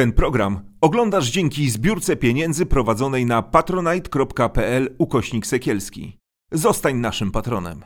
Ten 0.00 0.12
program 0.12 0.60
oglądasz 0.80 1.30
dzięki 1.30 1.70
zbiórce 1.70 2.16
pieniędzy 2.16 2.66
prowadzonej 2.66 3.26
na 3.26 3.42
patronite.pl 3.42 4.94
ukośnik 4.98 5.46
sekielski. 5.46 6.16
Zostań 6.52 6.96
naszym 6.96 7.30
patronem. 7.30 7.84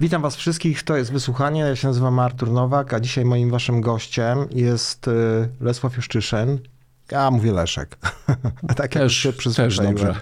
Witam 0.00 0.22
Was 0.22 0.36
wszystkich, 0.36 0.82
to 0.82 0.96
jest 0.96 1.12
Wysłuchanie, 1.12 1.60
ja 1.60 1.76
się 1.76 1.88
nazywam 1.88 2.18
Artur 2.18 2.50
Nowak, 2.50 2.94
a 2.94 3.00
dzisiaj 3.00 3.24
moim 3.24 3.50
Waszym 3.50 3.80
gościem 3.80 4.38
jest 4.50 5.08
y, 5.08 5.12
Lesław 5.60 5.96
Juszczyszyn. 5.96 6.58
Ja 7.10 7.30
mówię 7.30 7.52
Leszek. 7.52 7.98
tak 8.76 8.94
jak 8.94 9.04
Też, 9.04 9.16
się 9.16 9.28
też 9.28 9.38
przyzwyczaiłem. 9.38 9.94
dobrze. 9.94 10.20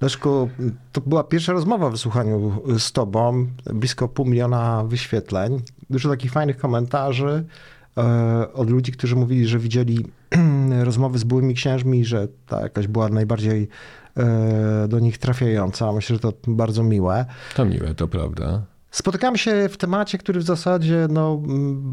Leszku, 0.00 0.50
to 0.92 1.00
była 1.00 1.24
pierwsza 1.24 1.52
rozmowa 1.52 1.88
w 1.88 1.92
Wysłuchaniu 1.92 2.62
z 2.78 2.92
Tobą, 2.92 3.46
blisko 3.74 4.08
pół 4.08 4.26
miliona 4.26 4.84
wyświetleń, 4.84 5.62
dużo 5.90 6.08
takich 6.08 6.32
fajnych 6.32 6.56
komentarzy 6.56 7.44
od 8.54 8.70
ludzi, 8.70 8.92
którzy 8.92 9.16
mówili, 9.16 9.46
że 9.46 9.58
widzieli 9.58 10.06
rozmowy 10.88 11.18
z 11.18 11.24
byłymi 11.24 11.54
księżmi, 11.54 12.04
że 12.04 12.28
ta 12.46 12.60
jakaś 12.60 12.86
była 12.86 13.08
najbardziej 13.08 13.68
e, 14.16 14.88
do 14.88 14.98
nich 14.98 15.18
trafiająca. 15.18 15.92
Myślę, 15.92 16.16
że 16.16 16.20
to 16.20 16.32
bardzo 16.46 16.82
miłe. 16.82 17.26
To 17.56 17.64
miłe, 17.64 17.94
to 17.94 18.08
prawda. 18.08 18.62
Spotykamy 18.94 19.38
się 19.38 19.68
w 19.68 19.76
temacie, 19.76 20.18
który 20.18 20.40
w 20.40 20.42
zasadzie 20.42 21.06
no, 21.10 21.42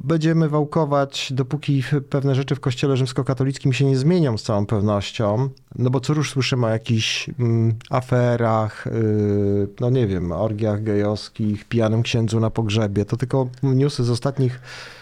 będziemy 0.03 0.49
wałkować, 0.49 1.33
dopóki 1.33 1.83
pewne 2.09 2.35
rzeczy 2.35 2.55
w 2.55 2.59
kościele 2.59 2.97
rzymskokatolickim 2.97 3.73
się 3.73 3.85
nie 3.85 3.97
zmienią 3.97 4.37
z 4.37 4.43
całą 4.43 4.65
pewnością. 4.65 5.49
No 5.75 5.89
bo 5.89 5.99
co 5.99 6.13
już 6.13 6.31
słyszymy 6.31 6.65
o 6.65 6.69
jakichś 6.69 7.29
mm, 7.39 7.75
aferach, 7.89 8.85
yy, 8.85 9.67
no 9.79 9.89
nie 9.89 10.07
wiem, 10.07 10.31
orgiach 10.31 10.83
gejowskich, 10.83 11.65
pijanym 11.65 12.03
księdzu 12.03 12.39
na 12.39 12.49
pogrzebie. 12.49 13.05
To 13.05 13.17
tylko 13.17 13.47
newsy 13.63 14.03
z 14.03 14.09
ostatnich 14.09 14.55
e, 14.55 15.00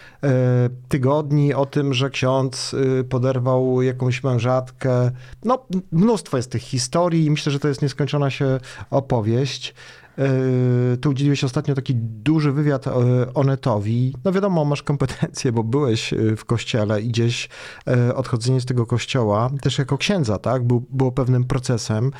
tygodni 0.89 1.53
o 1.53 1.65
tym, 1.65 1.93
że 1.93 2.09
ksiądz 2.09 2.73
y, 2.73 3.03
poderwał 3.03 3.81
jakąś 3.81 4.23
mężatkę. 4.23 5.11
No, 5.43 5.65
mnóstwo 5.91 6.37
jest 6.37 6.51
tych 6.51 6.61
historii 6.61 7.25
i 7.25 7.31
myślę, 7.31 7.51
że 7.51 7.59
to 7.59 7.67
jest 7.67 7.81
nieskończona 7.81 8.29
się 8.29 8.59
opowieść. 8.89 9.73
Yy, 10.19 10.97
Tu 10.97 11.09
udzieliłeś 11.09 11.43
ostatnio 11.43 11.75
taki 11.75 11.95
duży 11.95 12.51
wywiad 12.51 12.87
e, 12.87 12.91
Onetowi. 13.33 14.15
No 14.25 14.31
wiadomo, 14.31 14.65
masz 14.65 14.83
kompetencje, 14.83 15.51
bo 15.51 15.63
byłeś 15.63 16.13
e, 16.13 16.35
w 16.35 16.45
kościele 16.45 17.01
i 17.01 17.07
gdzieś 17.07 17.49
e, 17.87 18.15
odchodzenie 18.15 18.61
z 18.61 18.65
tego 18.65 18.85
kościoła, 18.85 19.49
też 19.61 19.77
jako 19.77 19.97
księdza, 19.97 20.37
tak, 20.37 20.63
był, 20.63 20.85
było 20.89 21.11
pewnym 21.11 21.43
procesem. 21.43 22.11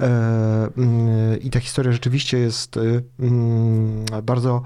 E, 0.00 0.06
mm, 0.76 1.40
I 1.40 1.50
ta 1.50 1.60
historia 1.60 1.92
rzeczywiście 1.92 2.38
jest 2.38 2.76
e, 2.76 2.80
mm, 3.20 4.04
bardzo 4.22 4.62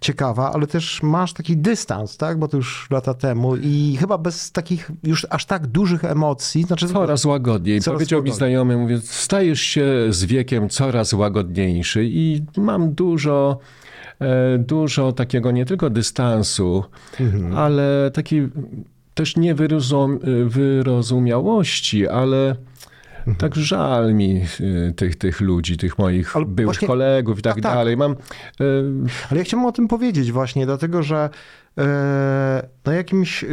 ciekawa, 0.00 0.52
ale 0.52 0.66
też 0.66 1.02
masz 1.02 1.32
taki 1.32 1.56
dystans, 1.56 2.16
tak, 2.16 2.38
bo 2.38 2.48
to 2.48 2.56
już 2.56 2.88
lata 2.90 3.14
temu 3.14 3.56
i 3.56 3.96
chyba 4.00 4.18
bez 4.18 4.52
takich 4.52 4.90
już 5.02 5.26
aż 5.30 5.44
tak 5.46 5.66
dużych 5.66 6.04
emocji, 6.04 6.62
znaczy 6.62 6.88
Coraz 6.88 7.24
łagodniej. 7.24 7.80
Coraz 7.80 7.98
Powiedział 7.98 8.16
łagodniej. 8.18 8.32
mi 8.32 8.36
znajomy, 8.38 8.76
mówię, 8.76 9.00
stajesz 9.04 9.60
się 9.60 9.86
z 10.10 10.24
wiekiem 10.24 10.68
coraz 10.68 11.12
łagodniejszy 11.12 12.04
i 12.04 12.35
mam 12.56 12.94
dużo, 12.94 13.58
e, 14.20 14.58
dużo 14.58 15.12
takiego 15.12 15.50
nie 15.50 15.64
tylko 15.64 15.90
dystansu, 15.90 16.84
Mhm. 17.20 17.56
ale 17.56 18.10
takiej 18.14 18.48
też 19.14 19.36
niewyrozum, 19.36 20.18
wyrozumiałości, 20.46 22.08
ale 22.08 22.56
tak 23.38 23.54
żal 23.54 24.14
mi 24.14 24.42
e, 24.88 24.92
tych, 24.92 25.16
tych 25.16 25.40
ludzi, 25.40 25.76
tych 25.76 25.98
moich 25.98 26.26
Mhm. 26.26 26.44
Ale 26.44 26.54
byłych 26.54 26.66
właśnie- 26.66 26.88
kolegów 26.88 27.38
i 27.38 27.42
tak, 27.42 27.54
tak, 27.54 27.62
tak. 27.62 27.72
dalej. 27.74 27.96
Mam, 27.96 28.12
e, 28.12 28.16
Ale 29.30 29.38
ja 29.38 29.44
chciałbym 29.44 29.66
o 29.68 29.72
tym 29.72 29.88
powiedzieć 29.88 30.32
właśnie, 30.32 30.66
dlatego 30.66 31.02
że 31.02 31.30
no 32.86 32.92
jakimś 32.92 33.44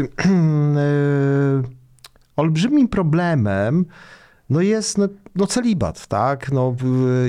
olbrzymim 2.35 2.87
problemem 2.87 3.85
no 4.49 4.61
jest 4.61 4.97
no, 4.97 5.07
no 5.35 5.47
celibat, 5.47 6.07
tak? 6.07 6.51
No, 6.51 6.75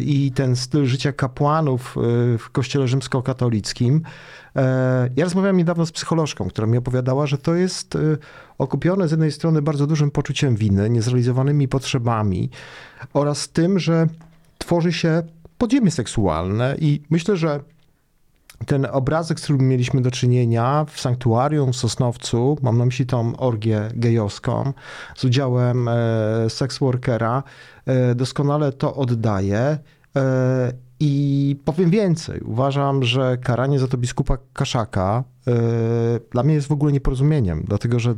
I 0.01 0.33
ten 0.35 0.57
styl 0.57 0.87
życia 0.87 1.13
kapłanów 1.13 1.97
e, 1.97 2.39
w 2.39 2.51
kościele 2.51 2.89
rzymskokatolickim. 2.89 4.03
E, 4.57 5.11
Ja 5.17 5.25
rozmawiałem 5.25 5.57
niedawno 5.57 5.87
z 5.87 5.93
psycholożką, 5.93 6.49
która 6.49 6.67
mi 6.67 6.79
opowiadała, 6.79 7.27
że 7.27 7.39
to 7.39 7.55
jest 7.55 7.97
e, 7.97 7.99
okupione 8.59 9.09
z 9.09 9.11
jednej 9.11 9.33
strony 9.33 9.63
bardzo 9.63 9.87
dużym 9.87 10.11
poczuciem 10.11 10.57
winy, 10.57 10.91
niezrealizowanymi 10.91 11.69
potrzebami 11.69 12.51
oraz 13.13 13.49
tym, 13.49 13.79
że 13.79 14.07
tworzy 14.59 14.93
się 14.93 15.23
podziemie 15.59 15.91
seksualne 15.91 16.77
i 16.79 17.03
myślę, 17.11 17.37
że 17.37 17.61
ten 18.67 18.87
obrazek, 18.93 19.41
z 19.41 19.43
którym 19.43 19.69
mieliśmy 19.69 20.01
do 20.01 20.11
czynienia 20.11 20.87
w 20.89 21.01
sanktuarium 21.01 21.73
w 21.73 21.77
Sosnowcu, 21.77 22.59
mam 22.63 22.79
na 22.79 22.85
myśli 22.85 23.07
tą 23.07 23.37
orgię 23.37 23.89
gejowską 23.95 24.73
z 25.17 25.25
udziałem 25.25 25.89
e, 25.89 25.93
seksworkera, 26.49 27.43
e, 27.87 28.15
doskonale 28.15 28.73
to 28.73 28.95
oddaje. 28.95 29.79
E, 30.17 30.73
I 31.01 31.57
powiem 31.65 31.91
więcej. 31.91 32.41
Uważam, 32.41 33.03
że 33.03 33.39
karanie 33.39 33.79
za 33.79 33.89
to 33.89 33.99
biskupa 33.99 34.39
Kaszaka 34.53 35.25
dla 36.33 36.43
mnie 36.43 36.55
jest 36.55 36.69
w 36.69 36.73
ogóle 36.73 36.93
nieporozumieniem, 36.93 37.65
dlatego 37.67 37.99
że 37.99 38.15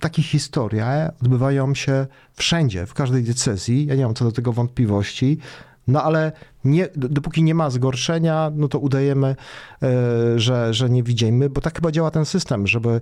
takie 0.00 0.22
historie 0.22 1.10
odbywają 1.22 1.74
się 1.74 2.06
wszędzie, 2.34 2.86
w 2.86 2.94
każdej 2.94 3.22
decyzji. 3.22 3.86
Ja 3.86 3.94
nie 3.94 4.04
mam 4.04 4.14
co 4.14 4.24
do 4.24 4.32
tego 4.32 4.52
wątpliwości. 4.52 5.38
No 5.88 6.02
ale 6.02 6.32
nie, 6.66 6.88
dopóki 6.96 7.42
nie 7.42 7.54
ma 7.54 7.70
zgorszenia, 7.70 8.52
no 8.54 8.68
to 8.68 8.78
udajemy, 8.78 9.36
e, 9.82 10.38
że, 10.40 10.74
że 10.74 10.90
nie 10.90 11.02
widzimy, 11.02 11.50
bo 11.50 11.60
tak 11.60 11.74
chyba 11.74 11.92
działa 11.92 12.10
ten 12.10 12.24
system, 12.24 12.66
żeby 12.66 12.88
e, 12.88 13.00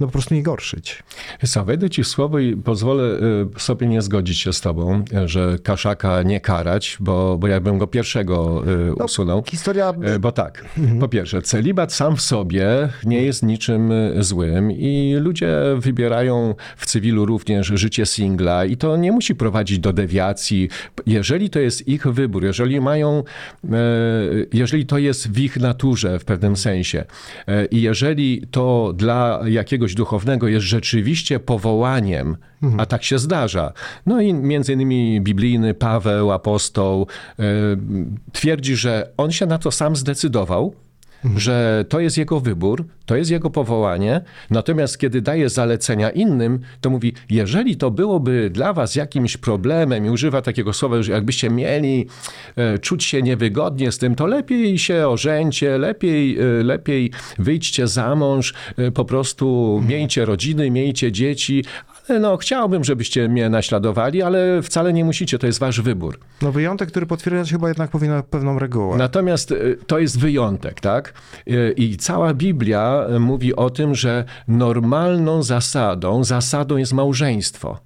no 0.00 0.06
po 0.06 0.12
prostu 0.12 0.34
nie 0.34 0.42
gorszyć. 0.42 1.02
Co, 1.46 1.64
wejdę 1.64 1.90
ci 1.90 2.02
w 2.02 2.08
słowo 2.08 2.38
i 2.38 2.56
pozwolę 2.56 3.04
y, 3.56 3.60
sobie 3.60 3.86
nie 3.86 4.02
zgodzić 4.02 4.38
się 4.40 4.52
z 4.52 4.60
tobą, 4.60 5.04
że 5.24 5.58
Kaszaka 5.62 6.22
nie 6.22 6.40
karać, 6.40 6.96
bo, 7.00 7.38
bo 7.38 7.46
ja 7.46 7.60
bym 7.60 7.78
go 7.78 7.86
pierwszego 7.86 8.62
No, 8.98 9.04
usunął. 9.04 9.42
Historia 9.46 9.92
Bo 10.20 10.32
tak, 10.32 10.64
po 11.00 11.08
pierwsze, 11.08 11.42
celibat 11.42 11.92
sam 11.92 12.16
w 12.16 12.20
sobie 12.20 12.88
nie 13.04 13.22
jest 13.22 13.42
niczym 13.42 13.92
złym 14.20 14.72
i 14.72 15.16
ludzie 15.20 15.56
wybierają 15.76 16.54
w 16.76 16.86
cywilu 16.86 17.26
również 17.26 17.66
życie 17.66 18.06
singla 18.06 18.64
i 18.64 18.76
to 18.76 18.96
nie 18.96 19.12
musi 19.12 19.34
prowadzić 19.34 19.78
do 19.78 19.92
dewiacji. 19.92 20.68
Jeżeli 21.06 21.50
to 21.50 21.58
jest 21.58 21.88
ich 21.88 22.06
wybór, 22.06 22.44
jeżeli 22.54 22.80
mają, 22.80 23.24
e, 23.64 23.76
jeżeli 24.52 24.86
to 24.86 24.98
jest 24.98 25.30
w 25.30 25.38
ich 25.38 25.56
naturze 25.56 26.18
w 26.18 26.24
pewnym 26.24 26.56
sensie 26.56 27.04
e, 27.48 27.66
i 27.66 27.82
jeżeli 27.82 28.46
to 28.50 28.92
dla 28.96 29.40
jakiegoś 29.46 29.94
duchownego 29.94 30.48
jest 30.48 30.66
rzeczywiście 30.66 31.40
powołaniem, 31.40 32.36
a 32.78 32.86
tak 32.86 33.04
się 33.04 33.18
zdarza. 33.18 33.72
No 34.06 34.20
i 34.20 34.34
między 34.34 34.72
innymi 34.72 35.20
biblijny 35.20 35.74
Paweł, 35.74 36.32
apostoł, 36.32 37.06
e, 37.38 37.44
twierdzi, 38.32 38.76
że 38.76 39.10
on 39.16 39.32
się 39.32 39.46
na 39.46 39.58
to 39.58 39.70
sam 39.70 39.96
zdecydował, 39.96 40.74
że 41.36 41.84
to 41.88 42.00
jest 42.00 42.18
jego 42.18 42.40
wybór, 42.40 42.84
to 43.06 43.16
jest 43.16 43.30
jego 43.30 43.50
powołanie. 43.50 44.20
Natomiast 44.50 44.98
kiedy 44.98 45.22
daje 45.22 45.48
zalecenia 45.48 46.10
innym, 46.10 46.60
to 46.80 46.90
mówi, 46.90 47.12
jeżeli 47.30 47.76
to 47.76 47.90
byłoby 47.90 48.50
dla 48.50 48.72
was 48.72 48.96
jakimś 48.96 49.36
problemem 49.36 50.06
i 50.06 50.10
używa 50.10 50.42
takiego 50.42 50.72
słowa, 50.72 51.02
że 51.02 51.12
jakbyście 51.12 51.50
mieli 51.50 52.06
e, 52.56 52.78
czuć 52.78 53.04
się 53.04 53.22
niewygodnie 53.22 53.92
z 53.92 53.98
tym, 53.98 54.14
to 54.14 54.26
lepiej 54.26 54.78
się 54.78 55.08
ożeńcie, 55.08 55.78
lepiej, 55.78 56.38
e, 56.38 56.44
lepiej 56.62 57.10
wyjdźcie 57.38 57.86
za 57.86 58.14
mąż, 58.14 58.54
e, 58.76 58.90
po 58.90 59.04
prostu 59.04 59.80
miejcie 59.88 60.24
rodziny, 60.24 60.70
miejcie 60.70 61.12
dzieci, 61.12 61.64
ale 62.08 62.20
no 62.20 62.36
chciałbym, 62.36 62.84
żebyście 62.84 63.28
mnie 63.28 63.48
naśladowali, 63.50 64.22
ale 64.22 64.62
wcale 64.62 64.92
nie 64.92 65.04
musicie, 65.04 65.38
to 65.38 65.46
jest 65.46 65.58
wasz 65.58 65.80
wybór. 65.80 66.18
no 66.42 66.52
wyjątek, 66.52 66.88
który 66.88 67.06
potwierdzać 67.06 67.50
chyba 67.50 67.68
jednak 67.68 67.90
powinien 67.90 68.22
pewną 68.22 68.58
regułę. 68.58 68.96
Natomiast 68.96 69.50
y, 69.52 69.78
to 69.86 69.98
jest 69.98 70.18
wyjątek, 70.18 70.80
tak? 70.80 71.12
Y, 71.50 71.74
I 71.76 71.96
cała 71.96 72.34
Biblia 72.34 73.06
y, 73.16 73.18
mówi 73.20 73.56
o 73.56 73.70
tym, 73.70 73.94
że 73.94 74.24
normalną 74.48 75.42
zasadą, 75.42 76.24
zasadą 76.24 76.76
jest 76.76 76.92
małżeństwo. 76.92 77.78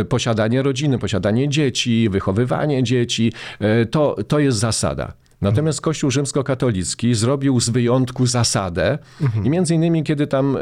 Y, 0.00 0.04
Posiadanie 0.04 0.62
rodziny, 0.62 0.98
posiadanie 0.98 1.48
dzieci, 1.48 2.08
wychowywanie 2.08 2.82
dzieci, 2.82 3.32
to, 3.90 4.16
to 4.28 4.38
jest 4.38 4.58
zasada. 4.58 5.12
Natomiast 5.40 5.80
Kościół 5.80 6.10
rzymskokatolicki 6.10 7.14
zrobił 7.14 7.60
z 7.60 7.68
wyjątku 7.70 8.26
zasadę 8.26 8.98
i 9.44 9.50
między 9.50 9.74
innymi, 9.74 10.04
kiedy 10.04 10.26
tam 10.26 10.56
e, 10.56 10.60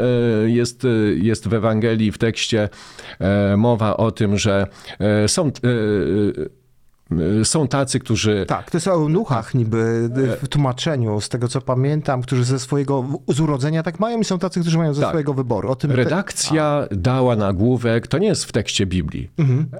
jest, 0.50 0.84
e, 0.84 0.88
jest 1.16 1.48
w 1.48 1.54
Ewangelii, 1.54 2.12
w 2.12 2.18
tekście 2.18 2.68
e, 3.18 3.56
mowa 3.56 3.96
o 3.96 4.10
tym, 4.10 4.38
że 4.38 4.66
są 5.26 5.50
są 7.44 7.68
tacy, 7.68 7.98
którzy 8.00 8.44
Tak, 8.48 8.70
to 8.70 8.76
jest 8.76 8.88
o 8.88 8.92
eunuchach 8.92 9.54
niby 9.54 10.10
w 10.42 10.48
tłumaczeniu, 10.48 11.20
z 11.20 11.28
tego 11.28 11.48
co 11.48 11.60
pamiętam, 11.60 12.22
którzy 12.22 12.44
ze 12.44 12.58
swojego 12.58 13.04
z 13.28 13.40
urodzenia 13.40 13.82
tak 13.82 14.00
mają 14.00 14.20
i 14.20 14.24
są 14.24 14.38
tacy, 14.38 14.60
którzy 14.60 14.78
mają 14.78 14.94
ze 14.94 15.00
Tak. 15.00 15.10
swojego 15.10 15.34
wyboru. 15.34 15.70
O 15.70 15.76
tym 15.76 15.90
te- 15.90 15.96
Redakcja 15.96 16.86
dała 16.90 17.36
nagłówek, 17.36 18.06
to 18.06 18.18
nie 18.18 18.26
jest 18.28 18.44
w 18.44 18.52
tekście 18.52 18.86
Biblii, 18.86 19.30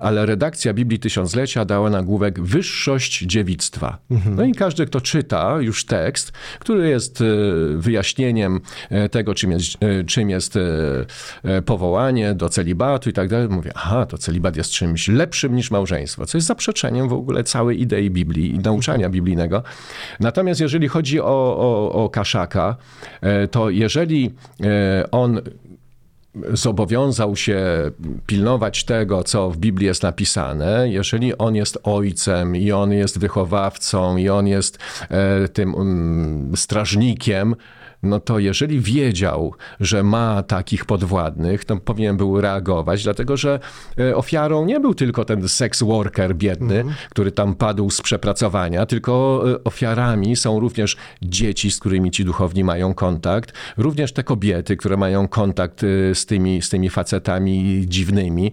ale 0.00 0.26
redakcja 0.26 0.74
Biblii 0.74 0.98
Tysiąclecia 1.00 1.64
dała 1.64 1.90
nagłówek 1.90 2.40
Wyższość 2.40 3.20
dziewictwa. 3.20 3.98
No 4.36 4.44
i 4.44 4.52
każdy, 4.52 4.86
kto 4.86 5.00
czyta 5.00 5.56
już 5.60 5.84
tekst, 5.86 6.32
który 6.58 6.88
jest 6.88 7.20
e, 7.20 7.24
wyjaśnieniem 7.76 8.60
e, 8.90 9.08
tego, 9.08 9.34
czym 9.34 9.50
jest, 9.50 9.66
e, 9.82 10.04
czym 10.04 10.30
jest 10.30 10.56
e, 11.44 11.62
powołanie 11.62 12.34
do 12.34 12.48
celibatu 12.48 13.10
i 13.10 13.12
tak 13.12 13.28
dalej, 13.28 13.48
mówi, 13.48 13.70
aha, 13.74 14.06
to 14.06 14.18
celibat 14.18 14.56
jest 14.56 14.70
czymś 14.70 15.08
lepszym 15.08 15.56
niż 15.56 15.70
małżeństwo, 15.70 16.26
co 16.26 16.38
jest 16.38 16.46
zaprzeczeniem 16.48 17.08
w 17.08 17.15
ogóle 17.16 17.44
całej 17.44 17.80
idei 17.80 18.10
Biblii 18.10 18.54
i 18.54 18.58
nauczania 18.58 19.10
biblijnego. 19.10 19.62
Natomiast 20.20 20.60
jeżeli 20.60 20.88
chodzi 20.88 21.20
o, 21.20 21.56
o, 21.58 21.92
o 22.04 22.10
Kaszaka, 22.10 22.76
e, 23.20 23.48
to 23.48 23.70
jeżeli 23.70 24.34
e, 24.62 25.10
on 25.10 25.40
zobowiązał 26.52 27.36
się 27.36 27.60
pilnować 28.26 28.84
tego, 28.84 29.24
co 29.24 29.50
w 29.50 29.56
Biblii 29.56 29.86
jest 29.86 30.02
napisane, 30.02 30.88
jeżeli 30.90 31.38
on 31.38 31.54
jest 31.54 31.78
ojcem 31.82 32.56
i 32.56 32.72
on 32.72 32.92
jest 32.92 33.18
wychowawcą 33.18 34.16
i 34.16 34.28
on 34.28 34.46
jest 34.46 34.78
e, 35.10 35.48
tym 35.48 35.74
um, 35.74 36.52
strażnikiem, 36.56 37.56
no 38.02 38.20
to 38.20 38.38
jeżeli 38.38 38.80
wiedział, 38.80 39.54
że 39.80 40.02
ma 40.02 40.42
takich 40.42 40.84
podwładnych, 40.84 41.64
to 41.64 41.76
powinien 41.76 42.16
był 42.16 42.40
reagować, 42.40 43.04
dlatego 43.04 43.36
że 43.36 43.60
e, 43.98 44.16
ofiarą 44.16 44.64
nie 44.64 44.80
był 44.80 44.94
tylko 44.94 45.24
ten 45.24 45.48
sex 45.48 45.82
worker 45.82 46.36
biedny, 46.36 46.84
który 47.10 47.32
tam 47.32 47.54
padł 47.54 47.90
z 47.90 48.00
przepracowania, 48.00 48.86
tylko 48.86 49.44
e, 49.50 49.64
ofiarami 49.64 50.36
są 50.36 50.60
również 50.60 50.96
dzieci, 51.22 51.70
z 51.70 51.80
którymi 51.80 52.10
ci 52.10 52.24
duchowni 52.24 52.64
mają 52.64 52.94
kontakt, 52.94 53.52
również 53.76 54.12
te 54.12 54.24
kobiety, 54.24 54.76
które 54.76 54.96
mają 54.96 55.28
kontakt 55.28 55.84
e, 55.84 56.14
z 56.14 56.26
tymi, 56.26 56.62
z 56.62 56.68
tymi 56.68 56.90
facetami 56.90 57.84
dziwnymi, 57.86 58.52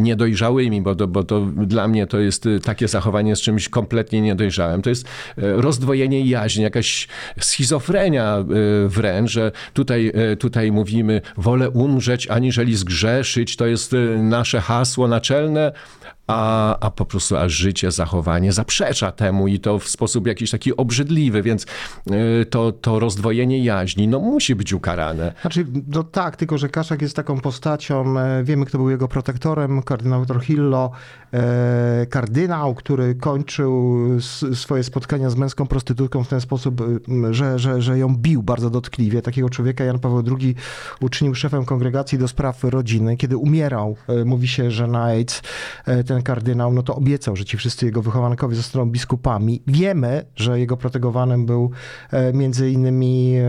niedojrzałymi, 0.00 0.82
bo 0.82 0.94
to, 0.94 1.08
bo 1.08 1.24
to 1.24 1.40
dla 1.40 1.88
mnie 1.88 2.06
to 2.06 2.18
jest 2.18 2.48
takie 2.64 2.88
zachowanie 2.88 3.36
z 3.36 3.40
czymś 3.40 3.68
kompletnie 3.68 4.20
niedojrzałym. 4.20 4.82
To 4.82 4.90
jest 4.90 5.08
rozdwojenie 5.36 6.20
jaźni, 6.20 6.62
jakaś 6.62 7.08
schizofrenia 7.40 8.44
wręcz, 8.88 9.30
że 9.30 9.52
tutaj, 9.72 10.12
e, 10.14 10.36
tutaj 10.36 10.72
mówimy 10.72 11.20
wolę 11.36 11.70
umrzeć, 11.70 12.28
aniżeli 12.28 12.76
zgrzeszyć, 12.76 13.56
to 13.56 13.66
jest 13.66 13.94
e, 13.94 13.96
nasze 14.22 14.60
hasło 14.60 15.08
naczelne, 15.08 15.72
a, 16.26 16.78
a 16.80 16.90
po 16.90 17.04
prostu 17.04 17.36
aż 17.36 17.52
życie, 17.52 17.90
zachowanie 17.90 18.52
zaprzecza 18.52 19.12
temu 19.12 19.48
i 19.48 19.60
to 19.60 19.78
w 19.78 19.88
sposób 19.88 20.26
jakiś 20.26 20.50
taki 20.50 20.76
obrzydliwy, 20.76 21.42
więc 21.42 21.66
e, 22.10 22.44
to, 22.44 22.72
to 22.72 22.98
rozdwojenie 22.98 23.64
jaźni 23.64 24.08
no, 24.08 24.20
musi 24.20 24.54
być 24.54 24.72
ukarane. 24.72 25.32
Znaczy, 25.40 25.66
no 25.88 26.02
tak, 26.02 26.36
tylko 26.36 26.58
że 26.58 26.68
Kaszak 26.68 27.02
jest 27.02 27.16
taką 27.16 27.40
postacią, 27.40 28.18
e, 28.18 28.44
wiemy 28.44 28.66
kto 28.66 28.78
był 28.78 28.90
jego 28.90 29.08
protektorem, 29.08 29.82
kardynał 29.82 30.26
Trujillo, 30.26 30.90
e, 31.22 31.25
kardynał, 32.10 32.74
który 32.74 33.14
kończył 33.14 33.96
swoje 34.54 34.82
spotkania 34.82 35.30
z 35.30 35.36
męską 35.36 35.66
prostytutką 35.66 36.24
w 36.24 36.28
ten 36.28 36.40
sposób, 36.40 36.80
e, 36.80 37.34
że, 37.34 37.58
że, 37.58 37.82
że 37.82 37.98
ją 37.98 38.16
bił 38.16 38.42
bardzo 38.42 38.70
dotkliwie. 38.70 39.22
Takiego 39.22 39.48
człowieka 39.48 39.84
Jan 39.84 39.98
Paweł 39.98 40.22
II 40.40 40.54
uczynił 41.00 41.34
szefem 41.34 41.64
kongregacji 41.64 42.18
do 42.18 42.28
spraw 42.28 42.64
rodziny. 42.64 43.16
Kiedy 43.16 43.36
umierał, 43.36 43.96
e, 44.08 44.24
mówi 44.24 44.48
się, 44.48 44.70
że 44.70 44.86
na 44.86 45.02
AIDS 45.02 45.42
e, 45.86 46.04
ten 46.04 46.22
kardynał, 46.22 46.72
no 46.72 46.82
to 46.82 46.96
obiecał, 46.96 47.36
że 47.36 47.44
ci 47.44 47.56
wszyscy 47.56 47.86
jego 47.86 48.02
wychowankowie 48.02 48.56
zostaną 48.56 48.90
biskupami. 48.90 49.62
Wiemy, 49.66 50.24
że 50.36 50.60
jego 50.60 50.76
protegowanym 50.76 51.46
był 51.46 51.70
e, 52.10 52.32
między 52.32 52.70
innymi 52.70 53.34
e, 53.36 53.46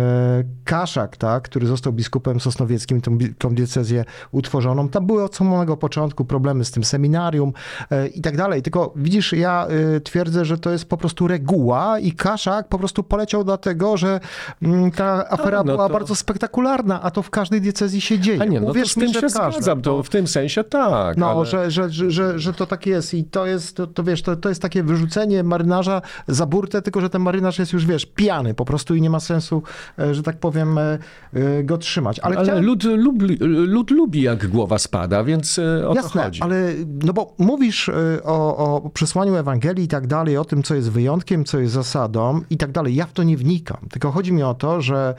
Kaszak, 0.67 1.17
tak, 1.17 1.43
który 1.43 1.67
został 1.67 1.93
biskupem 1.93 2.39
sosnowieckim, 2.39 3.01
tą, 3.01 3.17
tą 3.37 3.55
diecezję 3.55 4.05
utworzoną. 4.31 4.89
Tam 4.89 5.05
były 5.05 5.23
od 5.23 5.35
samego 5.35 5.77
początku 5.77 6.25
problemy 6.25 6.65
z 6.65 6.71
tym 6.71 6.83
seminarium 6.83 7.53
e, 7.91 8.07
i 8.07 8.21
tak 8.21 8.37
dalej. 8.37 8.61
Tylko 8.61 8.93
widzisz, 8.95 9.33
ja 9.33 9.67
e, 9.95 10.01
twierdzę, 10.01 10.45
że 10.45 10.57
to 10.57 10.71
jest 10.71 10.85
po 10.85 10.97
prostu 10.97 11.27
reguła 11.27 11.99
i 11.99 12.11
Kaszak 12.11 12.67
po 12.67 12.79
prostu 12.79 13.03
poleciał 13.03 13.43
dlatego, 13.43 13.97
że 13.97 14.19
mm, 14.61 14.91
ta 14.91 15.29
afera 15.29 15.57
no 15.57 15.63
była 15.63 15.87
to- 15.87 15.93
bardzo 15.93 16.15
spektakularna, 16.15 17.01
a 17.01 17.11
to 17.11 17.21
w 17.21 17.29
każdej 17.29 17.61
diecezji 17.61 18.01
się 18.01 18.19
dzieje. 18.19 18.41
A 18.41 18.45
nie, 18.45 18.59
no 18.59 18.65
to 18.65 18.71
Uwierz 18.71 18.93
z 18.93 18.97
mi, 18.97 19.03
tym 19.03 19.13
że 19.13 19.21
się 19.21 19.29
zgadzam, 19.29 19.81
to 19.81 20.03
w 20.03 20.09
tym 20.09 20.27
sensie 20.27 20.63
tak. 20.63 21.17
No, 21.17 21.29
ale... 21.29 21.45
że, 21.45 21.71
że, 21.71 21.89
że, 21.89 22.11
że, 22.11 22.39
że 22.39 22.53
to 22.53 22.65
tak 22.65 22.85
jest 22.85 23.13
i 23.13 23.23
to 23.23 23.45
jest, 23.45 23.75
to, 23.75 23.87
to 23.87 24.03
wiesz, 24.03 24.21
to, 24.21 24.35
to 24.35 24.49
jest 24.49 24.61
takie 24.61 24.83
wyrzucenie 24.83 25.43
marynarza 25.43 26.01
za 26.27 26.45
burtę, 26.45 26.81
tylko 26.81 27.01
że 27.01 27.09
ten 27.09 27.21
marynarz 27.21 27.59
jest 27.59 27.73
już, 27.73 27.85
wiesz, 27.85 28.05
pijany 28.05 28.53
po 28.53 28.65
prostu 28.65 28.95
i 28.95 29.01
nie 29.01 29.09
ma 29.09 29.19
sensu, 29.19 29.63
e, 29.99 30.13
że 30.13 30.23
tak 30.23 30.37
powiem, 30.37 30.56
e, 30.61 30.97
e, 31.33 31.63
go 31.63 31.77
trzymać. 31.77 32.19
Ale, 32.19 32.35
Ale 32.35 32.45
chciałem... 32.45 32.65
lud, 32.65 32.83
lubi, 32.83 33.37
lud 33.41 33.91
lubi, 33.91 34.21
jak 34.21 34.47
głowa 34.47 34.77
spada, 34.77 35.23
więc 35.23 35.59
e, 35.59 35.87
o 35.87 35.93
to 35.93 36.01
Jasne, 36.01 36.23
chodzi. 36.23 36.41
ale 36.41 36.73
no 37.03 37.13
bo 37.13 37.33
mówisz 37.37 37.89
o, 38.23 38.57
o 38.57 38.89
przesłaniu 38.89 39.35
Ewangelii 39.35 39.85
i 39.85 39.87
tak 39.87 40.07
dalej, 40.07 40.37
o 40.37 40.45
tym, 40.45 40.63
co 40.63 40.75
jest 40.75 40.91
wyjątkiem, 40.91 41.45
co 41.45 41.59
jest 41.59 41.73
zasadą 41.73 42.41
i 42.49 42.57
tak 42.57 42.71
dalej. 42.71 42.95
Ja 42.95 43.05
w 43.05 43.13
to 43.13 43.23
nie 43.23 43.37
wnikam. 43.37 43.77
Tylko 43.91 44.11
chodzi 44.11 44.33
mi 44.33 44.43
o 44.43 44.53
to, 44.53 44.81
że 44.81 45.15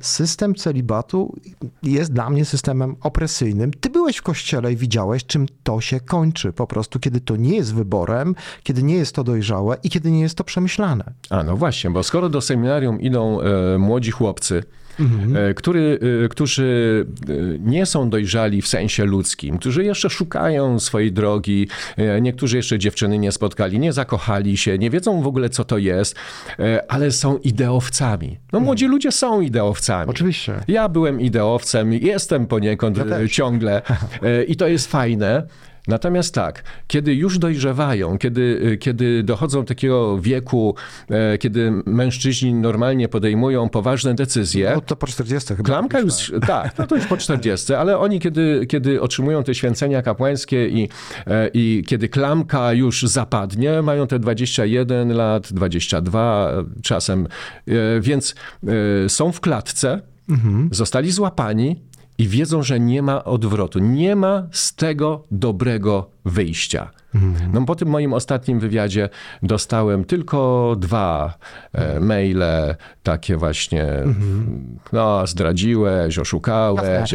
system 0.00 0.54
celibatu 0.54 1.34
jest 1.82 2.12
dla 2.12 2.30
mnie 2.30 2.44
systemem 2.44 2.96
opresyjnym. 3.00 3.70
Ty 3.80 3.90
byłeś 3.90 4.16
w 4.16 4.22
kościele 4.22 4.72
i 4.72 4.76
widziałeś, 4.76 5.26
czym 5.26 5.46
to 5.62 5.80
się 5.80 6.00
kończy. 6.00 6.52
Po 6.52 6.66
prostu, 6.66 6.98
kiedy 6.98 7.20
to 7.20 7.36
nie 7.36 7.56
jest 7.56 7.74
wyborem, 7.74 8.34
kiedy 8.62 8.82
nie 8.82 8.94
jest 8.94 9.14
to 9.14 9.24
dojrzałe 9.24 9.76
i 9.82 9.90
kiedy 9.90 10.10
nie 10.10 10.20
jest 10.20 10.34
to 10.34 10.44
przemyślane. 10.44 11.04
A 11.30 11.42
no 11.42 11.56
właśnie, 11.56 11.90
bo 11.90 12.02
skoro 12.02 12.28
do 12.28 12.40
seminarium 12.40 13.00
idą 13.00 13.40
e, 13.40 13.78
młodzi 13.78 14.10
chłopcy, 14.10 14.37
e, 15.34 15.54
który, 15.54 15.98
e, 16.24 16.28
którzy 16.28 17.06
e, 17.28 17.32
nie 17.58 17.86
są 17.86 18.10
dojrzali 18.10 18.62
w 18.62 18.68
sensie 18.68 19.04
ludzkim, 19.04 19.58
którzy 19.58 19.84
jeszcze 19.84 20.10
szukają 20.10 20.80
swojej 20.80 21.12
drogi, 21.12 21.68
niektórzy 22.20 22.56
jeszcze 22.56 22.78
dziewczyny 22.78 23.18
nie 23.18 23.32
spotkali, 23.32 23.78
nie 23.78 23.92
zakochali 23.92 24.56
się, 24.56 24.78
nie 24.78 24.90
wiedzą 24.90 25.22
w 25.22 25.26
ogóle 25.26 25.50
co 25.50 25.64
to 25.64 25.78
jest, 25.78 26.14
ale 26.88 27.10
są 27.10 27.38
ideowcami. 27.38 28.38
No 28.52 28.60
młodzi 28.60 28.86
ludzie 28.86 29.12
są 29.12 29.40
ideowcami. 29.40 30.10
Oczywiście. 30.10 30.54
Ja 30.68 30.88
byłem 30.88 31.20
ideowcem, 31.20 31.92
jestem 31.92 32.46
poniekąd 32.46 32.96
Ja 32.96 33.28
ciągle 33.28 33.82
i 34.48 34.56
to 34.56 34.68
jest 34.68 34.90
fajne. 34.90 35.46
Natomiast 35.88 36.34
tak, 36.34 36.64
kiedy 36.86 37.14
już 37.14 37.38
dojrzewają, 37.38 38.18
kiedy, 38.18 38.70
e, 38.72 38.76
kiedy 38.76 39.22
dochodzą 39.22 39.60
do 39.60 39.64
takiego 39.64 40.20
wieku, 40.20 40.74
e, 41.10 41.38
kiedy 41.38 41.72
mężczyźni 41.86 42.54
normalnie 42.54 43.08
podejmują 43.08 43.68
poważne 43.68 44.14
decyzje, 44.14 44.72
No 44.74 44.80
to 44.80 44.96
po 44.96 45.06
40 45.06 45.56
chyba. 45.56 45.66
Klamka 45.66 46.00
już, 46.00 46.32
tak, 46.46 46.78
no 46.78 46.86
to 46.86 46.96
już 46.96 47.06
po 47.06 47.16
40, 47.16 47.74
ale 47.74 47.98
oni 47.98 48.20
kiedy, 48.20 48.66
kiedy 48.68 49.00
otrzymują 49.00 49.44
te 49.44 49.54
święcenia 49.54 50.02
kapłańskie 50.02 50.68
i, 50.68 50.88
e, 51.26 51.48
i 51.54 51.84
kiedy 51.86 52.08
klamka 52.08 52.72
już 52.72 53.02
zapadnie, 53.02 53.82
mają 53.82 54.06
te 54.06 54.18
21 54.18 55.12
lat, 55.12 55.52
22 55.52 56.52
czasem, 56.82 57.26
e, 57.66 58.00
więc 58.00 58.34
e, 59.04 59.08
są 59.08 59.32
w 59.32 59.40
klatce, 59.40 60.00
zostali 60.70 61.12
złapani 61.12 61.76
i 62.18 62.28
wiedzą, 62.28 62.62
że 62.62 62.80
nie 62.80 63.02
ma 63.02 63.24
odwrotu, 63.24 63.78
nie 63.78 64.16
ma 64.16 64.48
z 64.52 64.74
tego 64.74 65.24
dobrego 65.30 66.10
wyjścia. 66.24 66.90
No, 67.52 67.64
po 67.64 67.74
tym 67.74 67.88
moim 67.88 68.12
ostatnim 68.12 68.60
wywiadzie 68.60 69.08
dostałem 69.42 70.04
tylko 70.04 70.74
dwa 70.78 71.34
e, 71.72 72.00
maile 72.00 72.42
takie 73.02 73.36
właśnie, 73.36 73.86
no 74.92 75.26
zdradziłeś, 75.26 76.18
oszukałeś. 76.18 77.14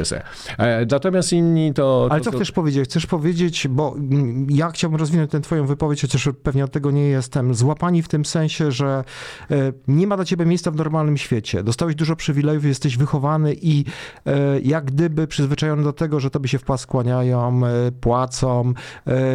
E, 0.58 0.86
natomiast 0.92 1.34
inni 1.34 1.74
to... 1.74 2.08
Ale 2.12 2.20
to, 2.20 2.26
co 2.26 2.32
to, 2.32 2.38
chcesz 2.38 2.52
powiedzieć? 2.52 2.90
Chcesz 2.90 3.06
powiedzieć, 3.06 3.68
bo 3.68 3.96
mm, 3.96 4.48
ja 4.50 4.72
chciałbym 4.72 5.00
rozwinąć 5.00 5.32
tę 5.32 5.42
twoją 5.42 5.66
wypowiedź, 5.66 6.02
chociaż 6.02 6.30
pewnie 6.44 6.64
od 6.64 6.72
tego 6.72 6.92
nie 6.92 7.08
jestem. 7.08 7.56
Złapani 7.56 8.02
w 8.02 8.08
tym 8.08 8.26
sensie, 8.26 8.72
że 8.72 9.04
e, 9.52 9.56
nie 9.88 10.08
ma 10.08 10.16
dla 10.16 10.26
ciebie 10.26 10.46
miejsca 10.46 10.72
w 10.72 10.76
normalnym 10.76 11.18
świecie. 11.18 11.64
Dostałeś 11.64 11.96
dużo 11.96 12.16
przywilejów, 12.16 12.66
jesteś 12.66 12.98
wychowany 12.98 13.56
i 13.62 13.86
e, 14.26 14.60
jak 14.60 14.86
gdyby 14.86 15.28
przyzwyczajony 15.28 15.84
do 15.84 15.94
tego, 15.94 16.20
że 16.20 16.30
tobie 16.30 16.50
się 16.50 16.60
w 16.60 16.64
pas 16.64 16.86
kłaniają, 16.86 17.62
e, 17.66 17.92
płacą, 17.92 18.74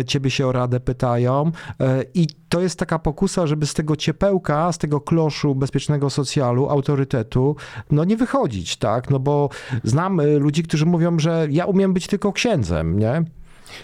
ciebie 0.07 0.31
się 0.31 0.47
o 0.47 0.53
radę 0.53 0.81
pytają 0.81 1.51
e, 1.81 2.05
i 2.15 2.27
to 2.49 2.61
jest 2.61 2.79
taka 2.79 2.99
pokusa, 2.99 3.47
żeby 3.47 3.67
z 3.67 3.75
tego 3.75 3.97
ciepełka, 3.97 4.73
z 4.73 4.79
tego 4.79 5.01
kloszu 5.01 5.55
bezpiecznego 5.55 6.11
socjalu, 6.11 6.69
autorytetu, 6.69 7.57
no 7.91 8.05
nie 8.05 8.17
wychodzić, 8.17 8.77
tak? 8.77 9.11
No 9.11 9.19
bo 9.19 9.49
znam 9.85 10.21
y, 10.21 10.39
ludzi, 10.39 10.63
którzy 10.63 10.87
mówią, 10.87 11.19
że 11.19 11.47
ja 11.51 11.67
umiem 11.67 11.95
być 11.95 12.07
tylko 12.07 12.33
księdzem, 12.33 12.99
nie? 12.99 13.23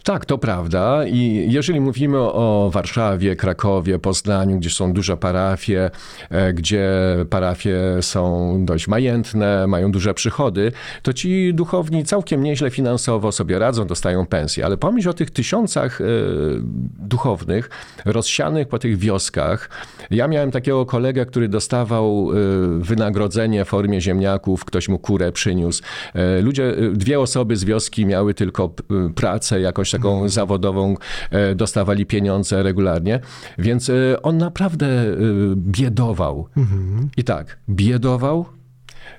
Tak, 0.03 0.27
to 0.27 0.39
prawda. 0.39 1.07
I 1.07 1.47
jeżeli 1.53 1.81
mówimy 1.81 2.19
o 2.19 2.71
Warszawie, 2.73 3.37
Krakowie, 3.37 3.99
Poznaniu, 3.99 4.59
gdzie 4.59 4.71
są 4.71 4.93
duże 4.93 5.17
parafie, 5.17 5.91
e, 6.31 6.53
gdzie 6.53 6.91
parafie 7.31 7.81
są 8.01 8.55
dość 8.65 8.89
majętne, 8.89 9.67
mają 9.67 9.93
duże 9.93 10.15
przychody, 10.15 10.73
to 11.03 11.13
ci 11.13 11.55
duchowni 11.55 12.05
całkiem 12.05 12.43
nieźle 12.43 12.71
finansowo 12.71 13.33
sobie 13.33 13.59
radzą, 13.59 13.87
dostają 13.87 14.27
pensje. 14.27 14.65
Ale 14.65 14.77
pomyśl 14.77 15.09
o 15.09 15.15
tych 15.15 15.31
tysiącach 15.31 16.01
e, 16.01 16.05
duchownych 16.99 17.71
rozsianych 18.05 18.69
po 18.69 18.79
tych 18.79 18.99
wioskach. 18.99 19.71
Ja 20.11 20.29
miałem 20.29 20.51
takiego 20.51 20.87
kolegę, 20.87 21.27
który 21.27 21.49
dostawał 21.49 22.31
e, 22.33 22.35
wynagrodzenie 22.79 23.65
w 23.65 23.69
formie 23.69 24.01
ziemniaków, 24.01 24.65
ktoś 24.65 24.89
mu 24.89 24.99
kurę 24.99 25.33
przyniósł. 25.33 25.83
Ludzie, 26.43 26.75
dwie 26.93 27.21
osoby 27.21 27.57
z 27.57 27.65
wioski 27.65 28.07
miały 28.07 28.35
tylko 28.35 28.75
pracę, 29.15 29.61
jakąś 29.75 29.91
taką 29.91 30.29
zawodową, 30.29 30.97
e, 31.31 31.55
dostawali 31.55 32.07
pieniądze 32.07 32.63
regularnie, 32.63 33.21
więc 33.59 33.91
e, 33.91 34.23
on 34.23 34.39
naprawdę 34.39 34.87
e, 34.87 35.17
biedował. 35.57 36.49
I 37.17 37.25
tak, 37.25 37.59
biedował, 37.69 38.47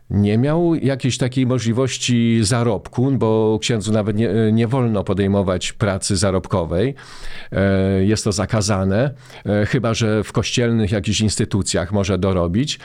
nie 0.10 0.38
miał 0.38 0.76
jakiejś 0.76 1.18
takiej 1.18 1.46
możliwości 1.46 2.40
zarobku, 2.44 3.12
bo 3.12 3.60
księdzu 3.62 3.92
nawet 3.92 4.18
nie, 4.18 4.30
nie, 4.54 4.68
wolno 4.68 5.04
podejmować 5.04 5.74
pracy 5.74 6.18
zarobkowej. 6.18 6.96
Jest 8.00 8.24
to 8.24 8.32
zakazane, 8.32 9.14
chyba 9.68 9.94
że 9.94 10.24
w 10.24 10.32
kościelnych 10.32 10.92
jakichś 10.92 11.22
instytucjach 11.22 11.92
może 11.92 12.18
dorobić 12.18 12.80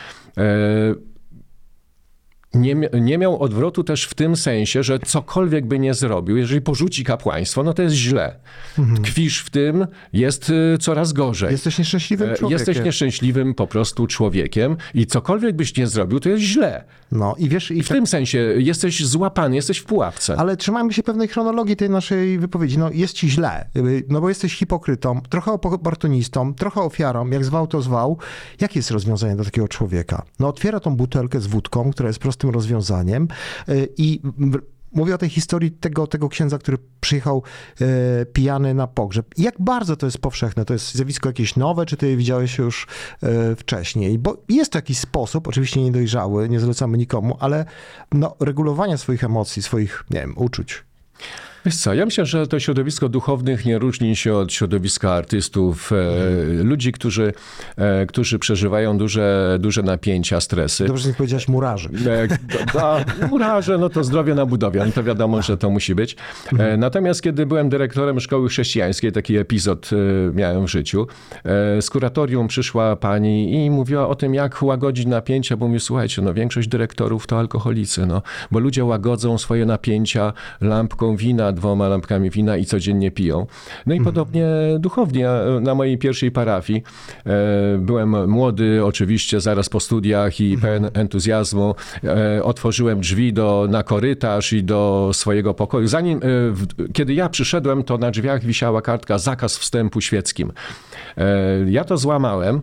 nie, 2.55 2.75
nie 2.93 3.19
miał 3.19 3.43
odwrotu 3.43 3.85
też 3.85 4.05
w 4.05 4.15
tym 4.15 4.37
sensie, 4.37 4.83
że 4.83 4.99
cokolwiek 4.99 5.67
by 5.67 5.79
nie 5.79 5.95
zrobił, 5.95 6.37
jeżeli 6.37 6.61
porzuci 6.61 7.05
kapłaństwo, 7.05 7.63
no 7.63 7.75
to 7.75 7.83
jest 7.83 7.95
źle. 7.95 8.37
Mhm. 8.79 9.03
Tkwisz 9.03 9.41
w 9.41 9.51
tym, 9.51 9.87
jest 10.13 10.51
y, 10.51 10.79
coraz 10.81 11.13
gorzej. 11.13 11.53
Jesteś 11.53 11.79
nieszczęśliwym 11.79 12.31
e, 12.31 12.35
człowiekiem. 12.35 12.59
Jesteś 12.59 12.85
nieszczęśliwym 12.85 13.55
po 13.55 13.67
prostu 13.67 14.07
człowiekiem 14.07 14.77
i 14.95 15.07
cokolwiek 15.07 15.57
byś 15.57 15.77
nie 15.77 15.87
zrobił, 15.87 16.21
to 16.21 16.29
jest 16.29 16.43
źle. 16.43 16.85
No 17.13 17.35
i 17.39 17.49
wiesz... 17.49 17.71
I 17.71 17.83
w 17.83 17.89
tym 17.89 18.07
sensie 18.07 18.39
jesteś 18.39 19.07
złapany, 19.07 19.57
jesteś 19.57 19.79
w 19.79 19.85
pułapce. 19.85 20.37
Ale 20.37 20.57
trzymajmy 20.57 20.93
się 20.93 21.03
pewnej 21.03 21.29
chronologii 21.29 21.77
tej 21.77 21.91
naszej 21.91 22.39
wypowiedzi. 22.39 22.79
No 22.79 22.91
jest 22.91 23.15
ci 23.15 23.31
źle, 23.31 23.71
no 24.09 24.21
bo 24.21 24.29
jesteś 24.29 24.57
hipokrytą, 24.57 25.21
trochę 25.21 25.53
oportunistą, 25.53 26.55
trochę 26.55 26.81
ofiarą, 26.81 27.31
jak 27.31 27.45
zwał 27.45 27.67
to 27.67 27.83
zwał. 27.83 28.19
Jakie 28.61 28.79
jest 28.79 28.91
rozwiązanie 28.91 29.37
dla 29.37 29.45
takiego 29.45 29.69
człowieka? 29.69 30.23
No 30.39 30.49
otwiera 30.49 30.81
tą 30.81 30.97
butelkę 30.97 31.41
z 31.41 31.47
wódką, 31.47 31.91
która 31.93 32.09
jest 32.09 32.19
prostym 32.19 32.51
rozwiązaniem 32.51 33.29
y, 33.69 33.89
i 33.97 34.21
Mówię 34.93 35.15
o 35.15 35.19
tej 35.19 35.29
historii 35.29 35.71
tego, 35.71 36.07
tego 36.07 36.29
księdza, 36.29 36.59
który 36.59 36.79
przyjechał 37.01 37.43
e, 37.81 38.27
pijany 38.27 38.75
na 38.75 38.87
pogrzeb. 38.87 39.27
Jak 39.37 39.55
bardzo 39.59 39.97
to 39.97 40.07
jest 40.07 40.19
powszechne? 40.19 40.65
To 40.65 40.73
jest 40.73 40.95
zjawisko 40.95 41.29
jakieś 41.29 41.57
nowe, 41.57 41.87
czy 41.87 41.97
ty 41.97 42.09
je 42.09 42.17
widziałeś 42.17 42.59
już 42.59 42.87
e, 43.23 43.57
wcześniej? 43.57 44.19
Bo 44.19 44.43
jest 44.49 44.73
to 44.73 44.79
jakiś 44.79 44.99
sposób, 44.99 45.49
oczywiście 45.49 45.83
niedojrzały, 45.83 46.49
nie 46.49 46.61
zlecamy 46.61 46.99
nikomu, 46.99 47.37
ale 47.41 47.65
no, 48.13 48.37
regulowania 48.41 48.97
swoich 48.97 49.25
emocji, 49.25 49.63
swoich, 49.63 50.05
nie 50.11 50.21
wiem, 50.21 50.39
uczuć. 50.39 50.85
Wiesz 51.67 51.77
co, 51.77 51.95
ja 51.95 52.05
myślę, 52.05 52.27
że 52.27 52.47
to 52.47 52.61
środowisko 52.61 53.09
duchownych 53.09 53.65
nie 53.65 53.79
różni 53.79 54.17
się 54.17 54.35
od 54.35 54.53
środowiska 54.53 55.13
artystów, 55.13 55.93
mhm. 55.93 56.69
ludzi, 56.69 56.93
którzy, 56.93 57.33
e, 57.77 58.07
którzy 58.07 58.39
przeżywają 58.39 58.99
duże, 58.99 59.59
duże 59.61 59.83
napięcia, 59.83 60.41
stresy. 60.41 60.87
Dobrze, 60.87 61.09
że 61.09 61.15
powiedziałeś 61.15 61.49
murarzy. 61.49 61.89
E, 62.07 62.29
da, 62.75 63.05
murarze, 63.31 63.79
no 63.79 63.89
to 63.89 64.05
zdrowie 64.05 64.35
na 64.35 64.47
budowie, 64.47 64.83
no 64.87 64.93
to 64.93 65.03
wiadomo, 65.03 65.43
że 65.43 65.57
to 65.57 65.71
musi 65.71 65.95
być. 65.95 66.17
Mhm. 66.53 66.81
Natomiast 66.81 67.23
kiedy 67.23 67.47
byłem 67.47 67.69
dyrektorem 67.69 68.21
szkoły 68.21 68.49
chrześcijańskiej, 68.49 69.13
taki 69.13 69.37
epizod 69.37 69.91
miałem 70.35 70.67
w 70.67 70.71
życiu, 70.71 71.07
z 71.81 71.91
kuratorium 71.91 72.49
przyszła 72.49 72.97
pani 72.97 73.65
i 73.65 73.71
mówiła 73.71 74.09
o 74.09 74.15
tym, 74.15 74.35
jak 74.35 74.63
łagodzić 74.63 75.07
napięcia, 75.07 75.57
bo 75.57 75.67
mówię, 75.69 75.81
słuchajcie, 75.81 76.23
no 76.23 76.35
większość 76.35 76.69
dyrektorów 76.69 77.27
to 77.27 77.39
alkoholicy, 77.39 78.07
no, 78.07 78.23
bo 78.51 78.59
ludzie 78.59 78.85
łagodzą 78.85 79.39
swoje 79.39 79.67
napięcia 79.67 80.33
lampką 80.61 81.17
wina, 81.17 81.50
dwoma 81.53 81.89
lampkami 81.89 82.31
wina 82.31 82.57
i 82.57 82.65
codziennie 82.65 83.11
piją. 83.11 83.47
No 83.87 83.95
i 83.95 83.99
mhm. 83.99 84.05
podobnie 84.05 84.47
duchownie 84.79 85.29
na 85.61 85.75
mojej 85.75 85.99
pierwszej 85.99 86.31
parafii. 86.31 86.83
E, 87.27 87.79
byłem 87.79 88.31
młody, 88.31 88.85
oczywiście, 88.85 89.41
zaraz 89.41 89.69
po 89.69 89.81
studiach 89.81 90.41
i 90.41 90.55
mhm. 90.55 90.61
pełen 90.61 90.91
entuzjazmu. 90.95 91.75
E, 92.05 92.43
otworzyłem 92.43 93.01
drzwi 93.01 93.33
do, 93.33 93.67
na 93.71 93.83
korytarz 93.83 94.53
i 94.53 94.65
do 94.65 95.11
swojego 95.13 95.55
pokoju. 95.55 95.87
Zanim, 95.87 96.19
e, 96.19 96.93
kiedy 96.93 97.15
ja 97.15 97.29
przyszedłem, 97.29 97.83
to 97.83 97.99
na 97.99 98.11
drzwiach 98.11 98.45
wisiała 98.45 98.83
kartka 98.83 99.19
zakaz 99.19 99.59
wstępu 99.59 100.01
świeckim. 100.01 100.53
Ja 101.67 101.85
to 101.85 101.97
złamałem 101.97 102.61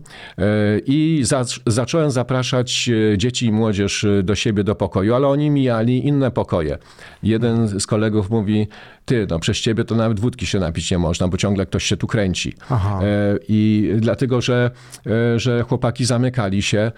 i 0.86 1.22
za, 1.24 1.46
zacząłem 1.68 2.12
zapraszać 2.12 2.89
dzieci 3.18 3.46
i 3.46 3.51
młodzież 3.51 4.06
do 4.24 4.36
siebie 4.36 4.63
do 4.63 4.75
pokoju, 4.75 5.16
ale 5.16 5.27
oni 5.27 5.50
mijali 5.50 6.08
inne 6.08 6.32
pokoje. 6.32 6.77
Jeden 7.24 7.80
z 7.80 7.88
kolegów 7.88 8.30
mówi, 8.30 8.68
ty, 9.08 9.27
no 9.30 9.39
przez 9.39 9.58
ciebie 9.58 9.84
to 9.84 9.96
nawet 9.96 10.20
wódki 10.20 10.46
się 10.46 10.60
napić 10.60 10.92
nie 10.92 10.98
można, 10.98 11.27
bo 11.27 11.38
ciągle 11.38 11.66
ktoś 11.66 11.84
się 11.84 11.98
tu 11.98 12.08
kręci. 12.08 12.54
Aha. 12.70 13.00
E, 13.04 13.38
I 13.48 13.92
dlatego, 13.98 14.42
że, 14.42 14.72
e, 15.06 15.39
że 15.39 15.63
chłopaki 15.63 16.06
zamykali 16.06 16.62
się 16.62 16.80
e, 16.80 16.92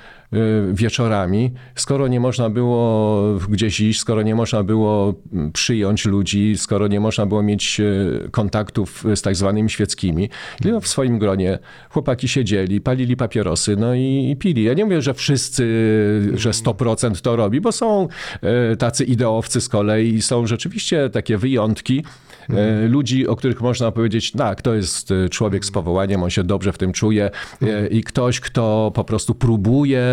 wieczorami, 0.73 1.51
skoro 1.75 2.07
nie 2.07 2.19
można 2.19 2.49
było 2.49 3.21
gdzieś 3.49 3.79
iść, 3.79 3.99
skoro 3.99 4.21
nie 4.21 4.35
można 4.35 4.63
było 4.63 5.13
przyjąć 5.53 6.05
ludzi, 6.05 6.57
skoro 6.57 6.87
nie 6.87 6.99
można 6.99 7.25
było 7.25 7.43
mieć 7.43 7.81
kontaktów 8.31 9.03
z 9.15 9.21
tak 9.21 9.35
zwanymi 9.35 9.69
świeckimi, 9.69 10.29
w 10.81 10.87
swoim 10.87 11.19
gronie 11.19 11.38
chłopaki 11.89 12.27
siedzieli, 12.27 12.81
palili 12.81 13.17
papierosy, 13.17 13.75
no 13.75 13.95
i, 13.95 14.29
i 14.31 14.35
pili. 14.35 14.63
Ja 14.63 14.73
nie 14.73 14.85
mówię, 14.85 15.01
że 15.01 15.13
wszyscy, 15.13 15.63
że 16.33 16.51
100% 16.51 17.21
to 17.21 17.35
robi, 17.35 17.61
bo 17.61 17.71
są 17.71 18.07
tacy 18.79 19.03
ideowcy 19.03 19.61
z 19.61 19.69
kolei 19.69 20.13
i 20.13 20.21
są 20.21 20.47
rzeczywiście 20.47 21.09
takie 21.09 21.37
wyjątki, 21.37 22.03
E, 22.57 22.87
ludzi, 22.87 23.27
o 23.27 23.35
których 23.35 23.61
można 23.61 23.91
powiedzieć, 23.91 24.31
tak, 24.31 24.61
to 24.61 24.75
jest 24.75 25.11
e, 25.11 25.29
człowiek 25.29 25.65
z 25.65 25.71
powołaniem, 25.71 26.23
on 26.23 26.29
się 26.29 26.43
dobrze 26.43 26.73
w 26.73 26.77
tym 26.77 26.91
czuje 26.91 27.31
e, 27.61 27.87
i 27.87 28.03
ktoś, 28.03 28.39
kto 28.39 28.91
po 28.95 29.03
prostu 29.03 29.35
próbuje 29.35 30.03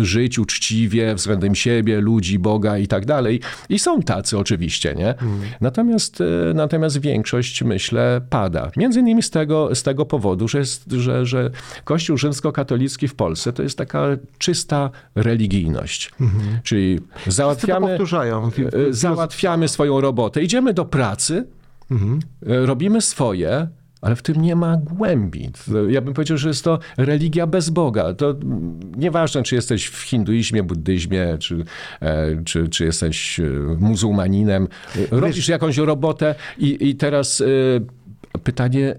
żyć 0.00 0.38
uczciwie 0.38 1.14
względem 1.14 1.54
siebie, 1.54 2.00
ludzi, 2.00 2.38
Boga 2.38 2.78
i 2.78 2.86
tak 2.86 3.06
dalej. 3.06 3.40
I 3.68 3.78
są 3.78 4.02
tacy 4.02 4.38
oczywiście, 4.38 4.94
nie? 4.94 5.14
Natomiast, 5.60 6.22
natomiast 6.54 7.00
większość, 7.00 7.62
myślę, 7.62 8.20
pada. 8.30 8.70
Między 8.76 9.00
innymi 9.00 9.22
z 9.22 9.30
tego, 9.30 9.74
z 9.74 9.82
tego 9.82 10.06
powodu, 10.06 10.48
że, 10.48 10.58
jest, 10.58 10.90
że, 10.92 11.26
że 11.26 11.50
Kościół 11.84 12.16
rzymskokatolicki 12.16 13.08
w 13.08 13.14
Polsce 13.14 13.52
to 13.52 13.62
jest 13.62 13.78
taka 13.78 14.06
czysta 14.38 14.90
religijność. 15.14 16.10
Mhm. 16.20 16.58
Czyli 16.62 17.00
załatwiamy, 17.26 17.98
załatwiamy 18.90 19.68
swoją 19.68 20.00
robotę, 20.00 20.42
idziemy 20.42 20.74
do 20.74 20.84
pracy, 20.84 21.44
Mhm. 21.92 22.20
Robimy 22.66 23.00
swoje, 23.00 23.68
ale 24.00 24.16
w 24.16 24.22
tym 24.22 24.42
nie 24.42 24.56
ma 24.56 24.76
głębi. 24.76 25.50
Ja 25.88 26.00
bym 26.00 26.14
powiedział, 26.14 26.38
że 26.38 26.48
jest 26.48 26.64
to 26.64 26.78
religia 26.96 27.46
bez 27.46 27.70
Boga. 27.70 28.14
To 28.14 28.34
nieważne, 28.96 29.42
czy 29.42 29.54
jesteś 29.54 29.86
w 29.86 30.02
hinduizmie, 30.02 30.62
buddyzmie, 30.62 31.38
czy, 31.38 31.64
e, 32.00 32.42
czy, 32.44 32.68
czy 32.68 32.84
jesteś 32.84 33.40
e, 33.40 33.44
muzułmaninem. 33.78 34.68
Robisz 35.10 35.48
jakąś 35.48 35.76
robotę 35.76 36.34
i, 36.58 36.88
i 36.88 36.94
teraz 36.94 37.42
pytanie, 38.44 38.94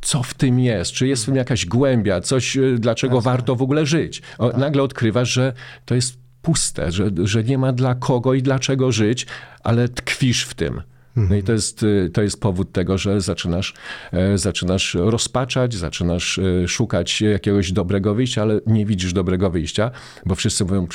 co 0.00 0.22
w 0.22 0.34
tym 0.34 0.60
jest, 0.60 0.92
czy 0.92 1.08
jest 1.08 1.22
w 1.22 1.26
tym 1.26 1.36
jakaś 1.36 1.66
głębia, 1.66 2.20
coś, 2.20 2.58
dlaczego 2.78 3.20
warto 3.20 3.56
w 3.56 3.62
ogóle 3.62 3.86
żyć. 3.86 4.22
O, 4.38 4.50
tak. 4.50 4.60
nagle 4.60 4.82
odkrywasz, 4.82 5.32
że 5.32 5.52
to 5.84 5.94
jest 5.94 6.18
puste, 6.42 6.92
że, 6.92 7.10
że 7.24 7.44
nie 7.44 7.58
ma 7.58 7.72
dla 7.72 7.94
kogo 7.94 8.34
i 8.34 8.42
dlaczego 8.42 8.92
żyć, 8.92 9.26
ale 9.64 9.88
tkwisz 9.88 10.44
w 10.44 10.54
tym. 10.54 10.82
No 11.30 11.36
i 11.36 11.42
to 11.42 11.52
jest, 11.52 11.82
y, 11.82 12.10
to 12.12 12.22
jest 12.22 12.40
powód 12.40 12.72
tego, 12.72 12.98
że 12.98 13.20
zaczynasz, 13.20 13.74
e, 14.12 14.38
zaczynasz 14.38 14.96
rozpaczać, 15.00 15.74
zaczynasz 15.74 16.38
e, 16.38 16.68
szukać 16.68 17.20
jakiegoś 17.20 17.72
dobrego 17.72 18.14
wyjścia, 18.14 18.42
ale 18.42 18.60
nie 18.66 18.86
widzisz 18.86 19.12
dobrego 19.12 19.50
wyjścia, 19.50 19.90
bo 20.26 20.34
wszyscy 20.34 20.64
mówią, 20.64 20.86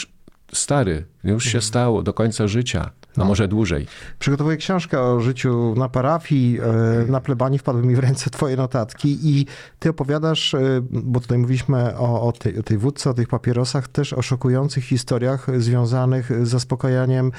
stary, 0.53 1.05
już 1.23 1.43
się 1.43 1.49
mhm. 1.49 1.63
stało, 1.63 2.03
do 2.03 2.13
końca 2.13 2.47
życia, 2.47 2.91
a 3.17 3.19
no. 3.19 3.25
może 3.25 3.47
dłużej. 3.47 3.87
Przygotowuję 4.19 4.57
książkę 4.57 5.01
o 5.01 5.19
życiu 5.19 5.73
na 5.77 5.89
parafii, 5.89 6.59
e, 6.59 7.11
na 7.11 7.21
plebanii 7.21 7.59
wpadły 7.59 7.83
mi 7.83 7.95
w 7.95 7.99
ręce 7.99 8.29
twoje 8.29 8.55
notatki 8.55 9.17
i 9.23 9.45
ty 9.79 9.89
opowiadasz, 9.89 10.55
bo 10.81 11.19
tutaj 11.19 11.37
mówiliśmy 11.37 11.97
o, 11.97 12.21
o, 12.27 12.31
tej, 12.31 12.59
o 12.59 12.63
tej 12.63 12.77
wódce, 12.77 13.09
o 13.09 13.13
tych 13.13 13.27
papierosach, 13.27 13.87
też 13.87 14.13
o 14.13 14.21
szokujących 14.21 14.83
historiach 14.83 15.47
związanych 15.61 16.45
z 16.47 16.49
zaspokajaniem 16.49 17.31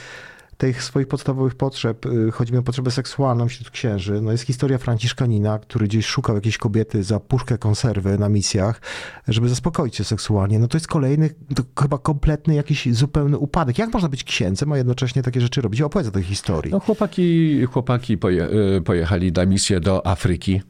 tych 0.58 0.82
swoich 0.82 1.08
podstawowych 1.08 1.54
potrzeb, 1.54 2.06
y, 2.06 2.30
chodzi 2.30 2.52
mi 2.52 2.58
o 2.58 2.62
potrzebę 2.62 2.90
seksualną 2.90 3.48
wśród 3.48 3.70
księży. 3.70 4.20
No 4.20 4.32
jest 4.32 4.44
historia 4.44 4.78
Franciszkanina, 4.78 5.58
który 5.58 5.86
gdzieś 5.86 6.06
szukał 6.06 6.34
jakiejś 6.34 6.58
kobiety 6.58 7.02
za 7.02 7.20
puszkę 7.20 7.58
konserwy 7.58 8.18
na 8.18 8.28
misjach, 8.28 8.80
żeby 9.28 9.48
zaspokoić 9.48 9.96
się 9.96 10.04
seksualnie. 10.04 10.58
No 10.58 10.68
to 10.68 10.76
jest 10.76 10.88
kolejny, 10.88 11.30
to 11.54 11.62
chyba 11.82 11.98
kompletny 11.98 12.54
jakiś 12.54 12.94
zupełny 12.94 13.38
upadek. 13.38 13.78
Jak 13.78 13.92
można 13.92 14.08
być 14.08 14.24
księdzem, 14.24 14.72
a 14.72 14.76
jednocześnie 14.76 15.22
takie 15.22 15.40
rzeczy 15.40 15.60
robić? 15.60 15.80
Opowiedz 15.80 16.08
o 16.08 16.12
tej 16.12 16.22
historii. 16.22 16.72
No, 16.72 16.80
chłopaki 16.80 17.66
chłopaki 17.66 18.18
poje, 18.18 18.48
y, 18.76 18.82
pojechali 18.82 19.32
na 19.32 19.46
misję 19.46 19.80
do 19.80 20.06
Afryki. 20.06 20.62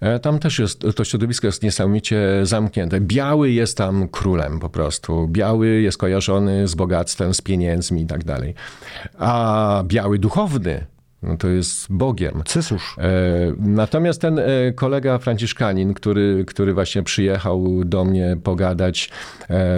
E, 0.00 0.18
Tam 0.18 0.38
też 0.38 0.58
jest, 0.58 0.86
to 0.96 1.04
środowisko 1.04 1.46
jest 1.46 1.62
niesamowicie 1.62 2.20
zamknięte. 2.42 3.00
Biały 3.00 3.50
jest 3.50 3.76
tam 3.78 4.08
królem 4.08 4.58
po 4.60 4.68
prostu. 4.68 5.28
Biały 5.28 5.68
jest 5.68 5.98
kojarzony 5.98 6.68
z 6.68 6.74
bogactwem, 6.74 7.34
z 7.34 7.40
pieniędzmi 7.40 8.02
i 8.02 8.06
tak 8.06 8.24
dalej. 8.24 8.54
A 9.18 9.82
biały 9.86 10.18
duchowny, 10.18 10.86
no 11.22 11.36
to 11.36 11.48
jest 11.48 11.86
Bogiem. 11.92 12.42
Cysusz. 12.44 12.96
E, 12.98 13.02
Natomiast 13.58 14.20
ten 14.20 14.38
e, 14.38 14.44
kolega 14.74 15.18
Franciszkanin, 15.18 15.94
który, 15.94 16.44
który 16.46 16.74
właśnie 16.74 17.02
przyjechał 17.02 17.84
do 17.84 18.04
mnie 18.04 18.36
pogadać, 18.42 19.10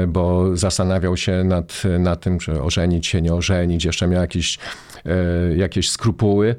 bo 0.08 0.56
zastanawiał 0.56 1.16
się 1.16 1.44
nad, 1.44 1.82
nad 1.98 2.20
tym, 2.20 2.38
czy 2.38 2.62
ożenić 2.62 3.06
się, 3.06 3.22
nie 3.22 3.34
ożenić, 3.34 3.84
jeszcze 3.84 4.06
miał 4.08 4.20
jakieś, 4.20 4.58
jakieś 5.56 5.90
skrupuły, 5.90 6.54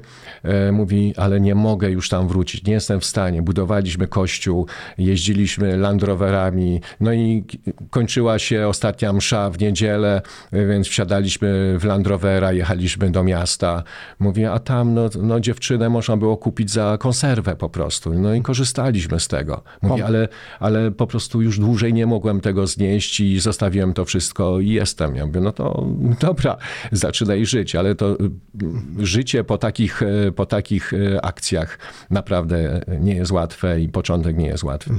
mówi, 0.72 1.14
ale 1.16 1.40
nie 1.40 1.54
mogę 1.54 1.90
już 1.90 2.08
tam 2.08 2.28
wrócić, 2.28 2.64
nie 2.64 2.72
jestem 2.72 3.00
w 3.00 3.04
stanie. 3.04 3.42
Budowaliśmy 3.42 4.06
kościół, 4.06 4.66
jeździliśmy 4.98 5.76
Land 5.76 6.02
Roverami, 6.02 6.80
no 7.00 7.12
i 7.12 7.44
kończyła 7.90 8.38
się 8.38 8.68
ostatnia 8.68 9.12
msza 9.12 9.50
w 9.50 9.58
niedzielę, 9.58 10.22
e, 10.52 10.66
więc 10.66 10.86
wsiadaliśmy 10.86 11.78
w 11.78 11.84
Land 11.84 12.06
Rovera, 12.06 12.52
jechaliśmy 12.52 13.10
do 13.10 13.24
miasta. 13.24 13.82
Mówię, 14.18 14.52
a 14.52 14.58
tam 14.58 14.94
no, 14.94 15.10
no 15.22 15.40
dziewczynę 15.40 15.88
można 15.88 16.16
było 16.16 16.36
kupić 16.36 16.70
za 16.70 16.98
konserwę 17.00 17.56
po 17.56 17.68
prostu. 17.68 18.14
No 18.14 18.34
i 18.34 18.42
korzystaliśmy 18.42 19.20
z 19.20 19.28
tego. 19.28 19.62
Mówię, 19.82 20.06
ale, 20.06 20.28
ale 20.60 20.90
po 20.90 21.06
prostu 21.06 21.42
już 21.42 21.58
dłużej 21.58 21.94
nie 21.94 22.06
mogłem 22.06 22.40
tego 22.40 22.66
znieść 22.66 23.20
i 23.20 23.40
zostawiłem 23.40 23.92
to 23.92 24.04
wszystko 24.04 24.60
i 24.60 24.68
jestem. 24.68 25.16
Ja 25.16 25.26
mówię, 25.26 25.40
no 25.40 25.52
to 25.52 25.86
dobra, 26.20 26.56
zaczynaj 26.92 27.46
żyć, 27.46 27.74
ale 27.74 27.94
to 27.94 28.12
y, 28.12 28.16
życie 28.98 29.44
po 29.44 29.58
takich, 29.58 30.02
y, 30.02 30.29
po 30.32 30.46
takich 30.46 30.92
y, 30.92 31.20
akcjach 31.22 31.78
naprawdę 32.10 32.80
nie 33.00 33.14
jest 33.14 33.32
łatwe 33.32 33.80
i 33.80 33.88
początek 33.88 34.36
nie 34.36 34.46
jest 34.46 34.64
łatwy. 34.64 34.90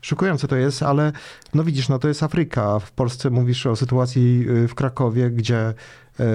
Szokujące 0.00 0.48
to 0.48 0.56
jest, 0.56 0.82
ale 0.82 1.12
no 1.54 1.64
widzisz, 1.64 1.88
no 1.88 1.98
to 1.98 2.08
jest 2.08 2.22
Afryka. 2.22 2.78
W 2.78 2.92
Polsce 2.92 3.30
mówisz 3.30 3.66
o 3.66 3.76
sytuacji 3.76 4.46
y, 4.48 4.68
w 4.68 4.74
Krakowie, 4.74 5.30
gdzie 5.30 5.58
e, 5.58 5.74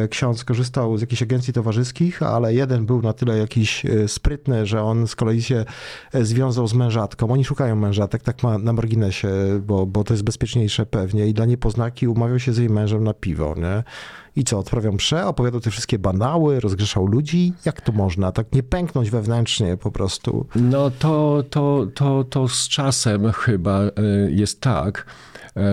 ksiądz 0.09 0.43
korzystał 0.43 0.97
z 0.97 1.01
jakichś 1.01 1.21
agencji 1.21 1.53
towarzyskich, 1.53 2.23
ale 2.23 2.53
jeden 2.53 2.85
był 2.85 3.01
na 3.01 3.13
tyle 3.13 3.38
jakiś 3.38 3.85
e, 3.85 4.07
sprytny, 4.07 4.65
że 4.65 4.83
on 4.83 5.07
z 5.07 5.15
kolei 5.15 5.41
się 5.41 5.65
e, 6.13 6.25
związał 6.25 6.67
z 6.67 6.73
mężatką. 6.73 7.31
Oni 7.31 7.45
szukają 7.45 7.75
mężatek, 7.75 8.23
tak 8.23 8.43
ma 8.43 8.57
na 8.57 8.73
marginesie, 8.73 9.29
bo, 9.65 9.85
bo 9.85 10.03
to 10.03 10.13
jest 10.13 10.23
bezpieczniejsze 10.23 10.85
pewnie 10.85 11.27
i 11.27 11.33
dla 11.33 11.45
niepoznaki 11.45 12.07
umawiał 12.07 12.39
się 12.39 12.53
z 12.53 12.57
jej 12.57 12.69
mężem 12.69 13.03
na 13.03 13.13
piwo, 13.13 13.55
nie? 13.57 13.83
I 14.35 14.43
co, 14.43 14.59
odprawiał 14.59 14.93
mszę, 14.93 15.27
opowiadał 15.27 15.61
te 15.61 15.71
wszystkie 15.71 16.00
banały, 16.00 16.59
rozgrzeszał 16.59 17.07
ludzi? 17.07 17.53
Jak 17.65 17.81
to 17.81 17.91
można? 17.91 18.31
Tak 18.31 18.53
nie 18.53 18.63
pęknąć 18.63 19.09
wewnętrznie 19.09 19.77
po 19.77 19.91
prostu. 19.91 20.45
No 20.55 20.91
to, 20.91 21.43
to, 21.50 21.88
to, 21.95 22.23
to 22.23 22.47
z 22.47 22.67
czasem 22.67 23.31
chyba 23.31 23.81
jest 24.29 24.61
tak, 24.61 25.05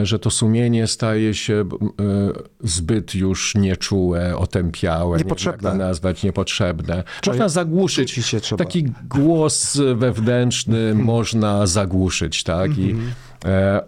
że 0.02 0.18
to 0.18 0.30
sumienie 0.30 0.86
staje 0.86 1.34
się 1.34 1.54
y, 1.62 2.68
zbyt 2.68 3.14
już 3.14 3.54
nieczułe, 3.54 4.36
otępiałe, 4.36 5.18
Niepotrzebne. 5.18 5.72
nie 5.72 5.78
nazwać, 5.78 6.22
niepotrzebne. 6.22 7.04
Można 7.26 7.48
zagłuszyć, 7.48 8.10
się 8.10 8.40
trzeba. 8.40 8.64
taki 8.64 8.84
głos 9.10 9.80
wewnętrzny 9.94 10.94
można 11.14 11.66
zagłuszyć, 11.66 12.42
tak? 12.42 12.78
I, 12.78 12.90
e, 12.90 12.94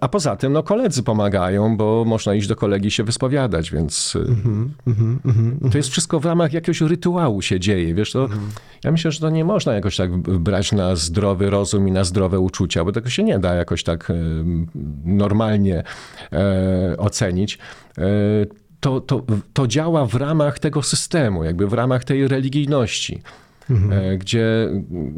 a 0.01 0.09
poza 0.09 0.37
tym, 0.37 0.53
no 0.53 0.63
koledzy 0.63 1.03
pomagają, 1.03 1.77
bo 1.77 2.05
można 2.07 2.35
iść 2.35 2.49
do 2.49 2.57
kolegi 2.57 2.91
się 2.91 3.05
wyspowiadać, 3.05 3.71
więc 3.71 4.17
y, 4.17 5.71
to 5.71 5.79
jest 5.79 5.89
wszystko 5.89 6.21
w 6.21 6.25
ramach 6.25 6.53
jakiegoś 6.53 6.81
rytuału 6.81 7.43
się 7.43 7.61
dzieje, 7.61 7.95
wiesz, 7.95 8.13
to 8.13 8.29
ja 8.85 8.93
myślę, 8.93 9.11
że 9.11 9.21
to 9.21 9.31
nie 9.31 9.45
można 9.45 9.73
jakoś 9.73 9.97
tak 9.97 10.17
brać 10.19 10.73
na 10.73 10.97
zdrowy 10.97 11.51
rozum 11.51 11.89
i 11.89 11.93
na 11.93 12.05
zdrowe 12.05 12.41
uczucia, 12.41 12.85
bo 12.85 12.93
tego 12.93 13.11
się 13.11 13.23
nie 13.23 13.39
da 13.39 13.55
jakoś 13.55 13.83
tak 13.85 14.11
e, 14.11 14.15
normalnie 15.05 15.83
e, 16.33 16.97
ocenić. 16.97 17.59
E, 17.99 18.03
to, 18.81 19.01
to, 19.01 19.23
to 19.53 19.67
działa 19.67 20.07
w 20.07 20.15
ramach 20.15 20.59
tego 20.59 20.83
systemu, 20.83 21.45
jakby 21.45 21.67
w 21.67 21.73
ramach 21.73 22.05
tej 22.05 22.29
religijności. 22.29 23.23
E, 23.93 24.19
Gdzie 24.19 24.69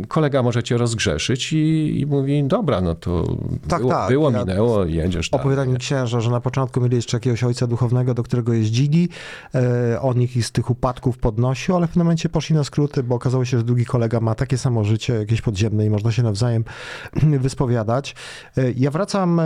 kolega 0.08 0.42
może 0.42 0.62
cię 0.62 0.76
rozgrzeszyć 0.78 1.52
i, 1.52 2.00
i 2.00 2.06
mówi, 2.06 2.44
dobra, 2.44 2.80
no 2.80 2.94
to 2.94 3.24
Tak, 3.68 3.80
było, 3.80 3.92
tak, 3.92 4.08
było 4.10 4.30
ja- 4.30 4.38
minęło, 4.38 4.84
jedziesz 4.84 5.30
tam. 5.30 5.40
Opowiadali 5.40 5.70
mi 5.70 5.78
księża, 5.78 6.20
że 6.20 6.30
na 6.30 6.40
początku 6.40 6.80
mieli 6.80 6.96
jeszcze 6.96 7.16
jakiegoś 7.16 7.44
ojca 7.44 7.66
duchownego, 7.66 8.14
do 8.14 8.22
którego 8.22 8.52
jeździli. 8.52 9.08
E, 9.54 10.00
on 10.00 10.20
ich 10.22 10.46
z 10.46 10.52
tych 10.52 10.70
upadków 10.70 11.18
podnosił, 11.18 11.76
ale 11.76 11.86
w 11.86 11.90
pewnym 11.90 12.04
momencie 12.06 12.28
poszli 12.28 12.56
na 12.56 12.64
skróty, 12.64 13.02
bo 13.02 13.14
okazało 13.14 13.44
się, 13.44 13.58
że 13.58 13.64
drugi 13.64 13.84
kolega 13.84 14.20
ma 14.20 14.34
takie 14.34 14.58
samo 14.58 14.84
życie, 14.84 15.14
jakieś 15.14 15.40
podziemne 15.40 15.86
i 15.86 15.90
można 15.90 16.12
się 16.12 16.22
nawzajem 16.22 16.64
wyspowiadać. 17.40 18.14
E, 18.56 18.72
ja 18.76 18.90
wracam 18.90 19.40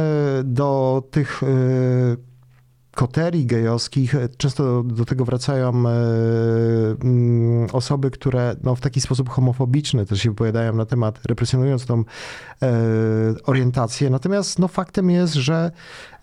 do 0.44 1.02
tych 1.10 1.40
koterii 2.96 3.46
gejowskich. 3.46 4.14
Często 4.36 4.82
do, 4.82 5.04
tego 5.04 5.24
wracają 5.24 5.68
e, 5.68 5.92
mm, 7.02 7.68
osoby, 7.72 8.10
które 8.10 8.56
no, 8.62 8.74
w 8.74 8.80
taki 8.80 9.00
sposób 9.00 9.28
homofobiczny 9.28 10.06
też 10.06 10.22
się 10.22 10.30
wypowiadają 10.30 10.74
na 10.74 10.86
temat, 10.86 11.20
represjonując 11.26 11.86
tą 11.86 12.04
e, 12.62 12.74
orientację. 13.44 14.10
Natomiast 14.10 14.58
no, 14.58 14.68
faktem 14.68 15.10
jest, 15.10 15.34
że 15.34 15.70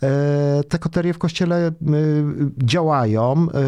e, 0.03 0.63
te 0.69 0.79
koterie 0.79 1.13
w 1.13 1.17
kościele 1.17 1.67
e, 1.67 1.71
działają. 2.57 3.47
E, 3.53 3.63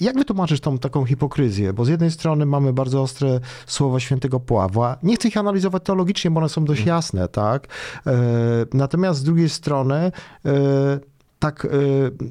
jak 0.00 0.18
wytłumaczysz 0.18 0.60
tą 0.60 0.78
taką 0.78 1.04
hipokryzję? 1.04 1.72
Bo 1.72 1.84
z 1.84 1.88
jednej 1.88 2.10
strony 2.10 2.46
mamy 2.46 2.72
bardzo 2.72 3.02
ostre 3.02 3.40
słowa 3.66 4.00
świętego 4.00 4.40
Pławła. 4.40 4.96
Nie 5.02 5.16
chcę 5.16 5.28
ich 5.28 5.36
analizować 5.36 5.82
teologicznie, 5.84 6.30
bo 6.30 6.38
one 6.38 6.48
są 6.48 6.64
dość 6.64 6.86
jasne, 6.86 7.28
tak? 7.28 7.66
E, 8.06 8.12
natomiast 8.72 9.20
z 9.20 9.22
drugiej 9.22 9.48
strony 9.48 9.94
e, 9.94 11.11
tak 11.42 11.64
y, 11.64 11.68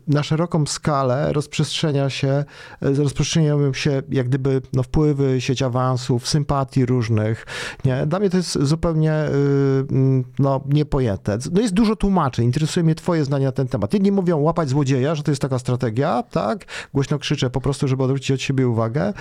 na 0.07 0.23
szeroką 0.23 0.65
skalę 0.65 1.33
rozprzestrzenia 1.33 2.09
się, 2.09 2.45
y, 2.85 2.93
rozprzestrzeniają 2.95 3.73
się 3.73 4.01
jak 4.09 4.27
gdyby 4.29 4.61
no, 4.73 4.83
wpływy, 4.83 5.41
sieć 5.41 5.61
awansów, 5.61 6.27
sympatii 6.27 6.85
różnych. 6.85 7.45
Nie? 7.85 8.05
Dla 8.05 8.19
mnie 8.19 8.29
to 8.29 8.37
jest 8.37 8.59
zupełnie 8.61 9.13
y, 9.13 9.85
mm, 9.91 10.23
no, 10.39 10.61
niepojęte. 10.67 11.37
No 11.51 11.61
jest 11.61 11.73
dużo 11.73 11.95
tłumaczeń, 11.95 12.45
interesuje 12.45 12.83
mnie 12.83 12.95
twoje 12.95 13.25
zdanie 13.25 13.45
na 13.45 13.51
ten 13.51 13.67
temat. 13.67 13.93
Jedni 13.93 14.11
mówią 14.11 14.37
łapać 14.37 14.69
złodzieja, 14.69 15.15
że 15.15 15.23
to 15.23 15.31
jest 15.31 15.41
taka 15.41 15.59
strategia, 15.59 16.23
tak? 16.31 16.65
Głośno 16.93 17.19
krzyczę 17.19 17.49
po 17.49 17.61
prostu, 17.61 17.87
żeby 17.87 18.03
odwrócić 18.03 18.31
od 18.31 18.41
siebie 18.41 18.67
uwagę. 18.67 19.13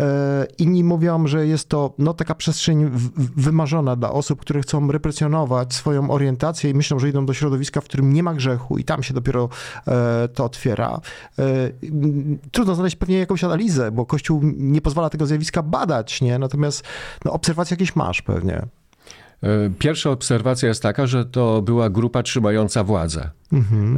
E, 0.00 0.46
Inni 0.58 0.84
mówią, 0.84 1.26
że 1.26 1.46
jest 1.46 1.68
to 1.68 1.94
no, 1.98 2.14
taka 2.14 2.34
przestrzeń 2.34 2.90
wymarzona 3.36 3.96
dla 3.96 4.12
osób, 4.12 4.40
które 4.40 4.60
chcą 4.60 4.92
represjonować 4.92 5.74
swoją 5.74 6.10
orientację 6.10 6.70
i 6.70 6.74
myślą, 6.74 6.98
że 6.98 7.08
idą 7.08 7.26
do 7.26 7.34
środowiska, 7.34 7.80
w 7.80 7.84
którym 7.84 8.12
nie 8.12 8.22
ma 8.22 8.34
grzechu 8.34 8.78
i 8.78 8.84
tam 8.84 9.02
się 9.02 9.14
dopiero 9.14 9.48
e, 9.86 10.28
to 10.28 10.44
otwiera. 10.44 11.00
E, 11.38 11.42
Trudno 12.52 12.74
znaleźć 12.74 12.96
pewnie 12.96 13.18
jakąś 13.18 13.44
analizę, 13.44 13.90
bo 13.90 14.06
Kościół 14.06 14.40
nie 14.56 14.80
pozwala 14.80 15.10
tego 15.10 15.26
zjawiska 15.26 15.62
badać, 15.62 16.20
nie? 16.20 16.38
Natomiast 16.38 16.84
no, 17.24 17.32
obserwacje 17.32 17.74
jakieś 17.74 17.96
masz 17.96 18.22
pewnie. 18.22 18.62
Pierwsza 19.78 20.10
obserwacja 20.10 20.68
jest 20.68 20.82
taka, 20.82 21.06
że 21.06 21.24
to 21.24 21.62
była 21.62 21.90
grupa 21.90 22.22
trzymająca 22.22 22.84
władzę. 22.84 23.30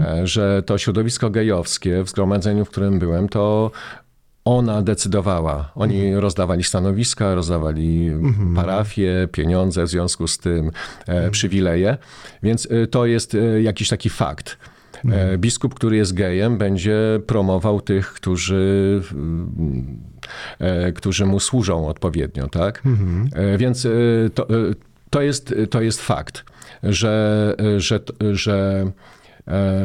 E, 0.00 0.26
Że 0.26 0.62
to 0.62 0.78
środowisko 0.78 1.30
gejowskie 1.30 2.02
w 2.02 2.08
zgromadzeniu, 2.08 2.64
w 2.64 2.70
którym 2.70 2.98
byłem, 2.98 3.28
to 3.28 3.70
ona 4.44 4.82
decydowała. 4.82 5.72
Oni 5.74 6.14
rozdawali 6.16 6.64
stanowiska, 6.64 7.34
rozdawali 7.34 8.10
parafie, 8.54 9.28
pieniądze 9.32 9.84
w 9.84 9.88
związku 9.88 10.28
z 10.28 10.38
tym, 10.38 10.70
e, 11.06 11.30
przywileje. 11.30 11.96
Więc 12.42 12.68
e, 12.70 12.86
to 12.86 13.06
jest 13.06 13.34
e, 13.34 13.62
jakiś 13.62 13.88
taki 13.88 14.10
fakt. 14.10 14.58
E, 15.10 15.38
Biskup, 15.38 15.74
który 15.74 15.96
jest 15.96 16.14
gejem, 16.14 16.58
będzie 16.58 16.96
promował 17.26 17.80
tych, 17.80 18.12
którzy, 18.12 19.02
którzy 20.94 21.26
mu 21.26 21.40
służą 21.40 21.88
odpowiednio, 21.88 22.48
tak? 22.48 22.82
E, 23.34 23.58
Więc 23.58 23.86
to, 24.34 24.46
to, 25.10 25.22
jest, 25.22 25.54
to 25.70 25.82
jest 25.82 26.02
fakt, 26.02 26.44
że, 26.82 27.56
że, 27.78 28.00
że 28.32 28.86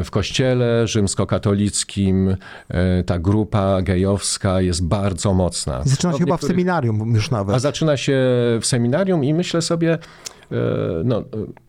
w 0.04 0.08
kościele 0.10 0.86
rzymskokatolickim 0.86 2.36
e, 2.68 3.04
ta 3.04 3.18
grupa 3.18 3.82
gejowska 3.82 4.60
jest 4.60 4.84
bardzo 4.86 5.34
mocna. 5.34 5.82
Zaczyna 5.84 6.12
No, 6.12 6.18
się 6.18 6.24
chyba 6.24 6.36
w 6.36 6.40
niektórych- 6.40 6.52
seminarium 6.56 7.14
już 7.14 7.30
nawet. 7.30 7.56
a 7.56 7.58
zaczyna 7.58 7.96
się 7.96 8.18
w 8.60 8.66
seminarium 8.66 9.24
i 9.24 9.34
myślę 9.34 9.62
sobie, 9.62 9.98
no, 11.04 11.24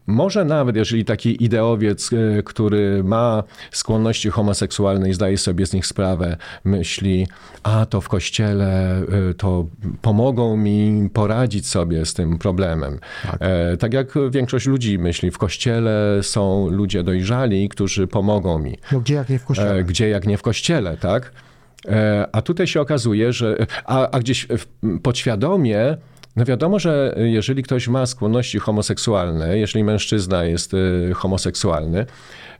może 0.08 0.46
nawet, 0.46 0.76
jeżeli 0.76 1.06
taki 1.06 1.44
ideowiec, 1.44 2.10
e, 2.14 2.44
który 2.44 3.04
ma 3.04 3.44
skłonności 3.72 4.30
homoseksualne 4.30 5.10
i 5.10 5.14
zdaje 5.14 5.38
sobie 5.38 5.66
z 5.66 5.74
nich 5.74 5.86
sprawę, 5.86 6.38
myśli, 6.64 7.28
a 7.64 7.86
to 7.86 8.02
w 8.02 8.10
kościele 8.10 9.02
e, 9.30 9.34
to 9.34 9.66
pomogą 10.02 10.58
mi 10.58 11.10
poradzić 11.14 11.68
sobie 11.68 12.06
z 12.06 12.14
tym 12.14 12.38
problemem. 12.38 13.00
Tak. 13.24 13.40
tak 13.80 13.94
jak 13.94 14.14
większość 14.32 14.68
ludzi 14.68 15.00
myśli, 15.00 15.32
w 15.32 15.38
kościele 15.38 16.20
są 16.22 16.70
ludzie 16.70 17.04
dojrzali, 17.04 17.70
którzy 17.70 18.08
pomogą 18.08 18.60
mi. 18.60 18.78
No 18.92 19.00
gdzie 19.00 19.14
jak 19.14 19.30
nie 19.30 19.40
w 19.40 19.46
kościele? 19.46 19.84
Gdzie 19.84 20.10
jak 20.10 20.28
nie 20.28 20.38
w 20.38 20.42
kościele, 20.42 20.98
tak? 20.98 21.32
A 22.32 22.42
tutaj 22.42 22.68
się 22.68 22.82
okazuje, 22.82 23.34
że 23.34 23.58
a, 23.86 24.10
a 24.10 24.20
gdzieś 24.20 24.48
podświadomie 25.04 25.98
no 26.36 26.46
wiadomo, 26.46 26.80
że 26.80 27.16
jeżeli 27.18 27.64
ktoś 27.64 27.88
ma 27.88 28.06
skłonności 28.06 28.60
homoseksualne, 28.60 29.58
jeżeli 29.58 29.84
mężczyzna 29.84 30.44
jest 30.44 30.74
y, 30.74 31.12
homoseksualny, 31.16 32.06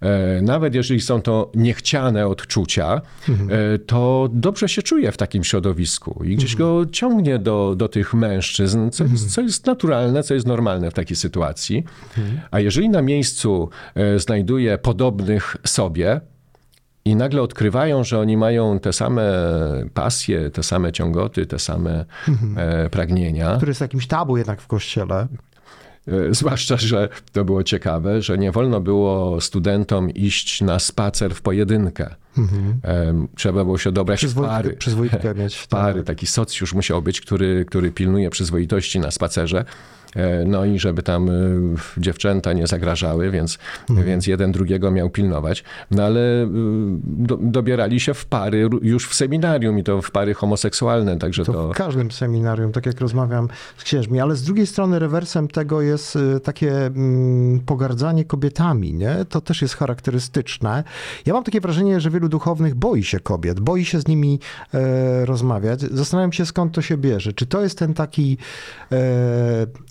e, 0.02 0.42
nawet 0.42 0.76
jeżeli 0.76 1.02
są 1.02 1.22
to 1.22 1.52
niechciane 1.56 2.28
odczucia, 2.28 3.02
mhm. 3.30 3.50
to 3.86 4.30
dobrze 4.32 4.70
się 4.70 4.82
czuje 4.82 5.12
w 5.12 5.18
takim 5.18 5.44
środowisku 5.44 6.24
i 6.24 6.36
gdzieś 6.36 6.52
mhm. 6.52 6.70
go 6.70 6.86
ciągnie 6.92 7.40
do, 7.40 7.76
do 7.76 7.88
tych 7.88 8.14
mężczyzn, 8.14 8.90
co 8.90 9.04
jest, 9.04 9.14
mhm. 9.14 9.30
co 9.30 9.42
jest 9.42 9.66
naturalne, 9.66 10.24
co 10.24 10.34
jest 10.34 10.48
normalne 10.48 10.92
w 10.92 10.94
takiej 10.94 11.18
sytuacji. 11.18 11.84
Mhm. 12.18 12.42
A 12.52 12.60
jeżeli 12.60 12.90
na 12.90 13.02
miejscu 13.02 13.70
e, 13.96 14.20
znajduje 14.20 14.78
podobnych 14.78 15.58
sobie, 15.66 16.22
i 17.06 17.16
nagle 17.16 17.42
odkrywają, 17.42 18.04
że 18.04 18.20
oni 18.20 18.38
mają 18.38 18.80
te 18.80 18.94
same 18.94 19.24
pasje, 19.94 20.50
te 20.50 20.64
same 20.64 20.92
ciągoty, 20.92 21.46
te 21.46 21.60
same 21.60 22.06
mhm. 22.28 22.58
e, 22.58 22.90
pragnienia. 22.90 23.56
Który 23.56 23.70
jest 23.70 23.82
jakimś 23.82 24.08
tabu 24.08 24.38
jednak 24.38 24.62
w 24.62 24.68
kościele. 24.68 25.28
E, 26.08 26.34
zwłaszcza, 26.34 26.78
że 26.78 27.10
to 27.32 27.46
było 27.46 27.64
ciekawe, 27.64 28.22
że 28.22 28.38
nie 28.38 28.52
wolno 28.52 28.82
było 28.82 29.42
studentom 29.42 30.10
iść 30.10 30.62
na 30.62 30.80
spacer 30.80 31.36
w 31.36 31.42
pojedynkę. 31.42 32.16
Mhm. 32.38 33.28
Trzeba 33.36 33.64
było 33.64 33.78
się 33.78 33.92
dobrać 33.92 34.26
w 34.26 34.36
pary. 34.36 34.74
Przyzwoitkę 34.74 35.36
mieć. 35.44 35.68
Pary. 35.68 36.00
Tak. 36.00 36.08
Taki 36.08 36.28
socjusz 36.28 36.74
musiał 36.74 37.02
być, 37.02 37.22
który, 37.22 37.66
który 37.66 37.92
pilnuje 37.92 38.30
przyzwoitości 38.30 39.00
na 39.00 39.12
spacerze. 39.12 39.66
E, 40.16 40.46
no 40.46 40.66
i 40.66 40.80
żeby 40.80 41.04
tam 41.04 41.30
e, 41.30 41.34
dziewczęta 41.98 42.54
nie 42.54 42.68
zagrażały, 42.68 43.32
więc, 43.32 43.58
mhm. 43.90 44.08
więc 44.08 44.28
jeden 44.28 44.52
drugiego 44.52 44.92
miał 44.92 45.10
pilnować. 45.10 45.64
No 45.92 46.04
ale 46.04 46.44
e, 46.44 46.48
do, 47.04 47.38
dobierali 47.42 48.00
się 48.00 48.14
w 48.14 48.26
pary 48.26 48.70
już 48.82 49.08
w 49.08 49.14
seminarium 49.14 49.80
i 49.80 49.84
to 49.84 50.02
w 50.02 50.12
pary 50.12 50.34
homoseksualne, 50.34 51.18
także 51.18 51.46
to... 51.46 51.54
to... 51.54 51.74
W 51.74 51.76
każdym 51.76 52.12
seminarium, 52.12 52.72
tak 52.72 52.86
jak 52.86 53.02
rozmawiam 53.02 53.48
z 53.78 53.84
księżmi, 53.84 54.20
ale 54.20 54.36
z 54.36 54.44
drugiej 54.44 54.68
strony 54.68 55.00
rewersem 55.00 55.48
tego 55.48 55.82
jest 55.82 56.18
takie 56.44 56.86
mm, 56.86 57.60
pogardzanie 57.60 58.26
kobietami, 58.26 58.94
nie? 58.94 59.26
To 59.30 59.42
też 59.42 59.62
jest 59.62 59.76
charakterystyczne. 59.76 60.84
Ja 61.26 61.34
mam 61.34 61.44
takie 61.44 61.62
wrażenie, 61.62 62.00
że 62.00 62.10
wielu 62.10 62.21
duchownych 62.30 62.76
boi 62.76 63.04
się 63.04 63.20
kobiet, 63.20 63.60
boi 63.60 63.86
się 63.86 64.00
z 64.00 64.08
nimi 64.08 64.40
e, 64.74 65.26
rozmawiać. 65.26 65.82
Zastanawiam 65.82 66.34
się, 66.34 66.46
skąd 66.46 66.74
to 66.74 66.82
się 66.82 66.98
bierze. 66.98 67.34
Czy 67.34 67.46
to 67.46 67.62
jest 67.62 67.78
ten 67.78 67.94
taki 67.94 68.38
e, 68.92 68.98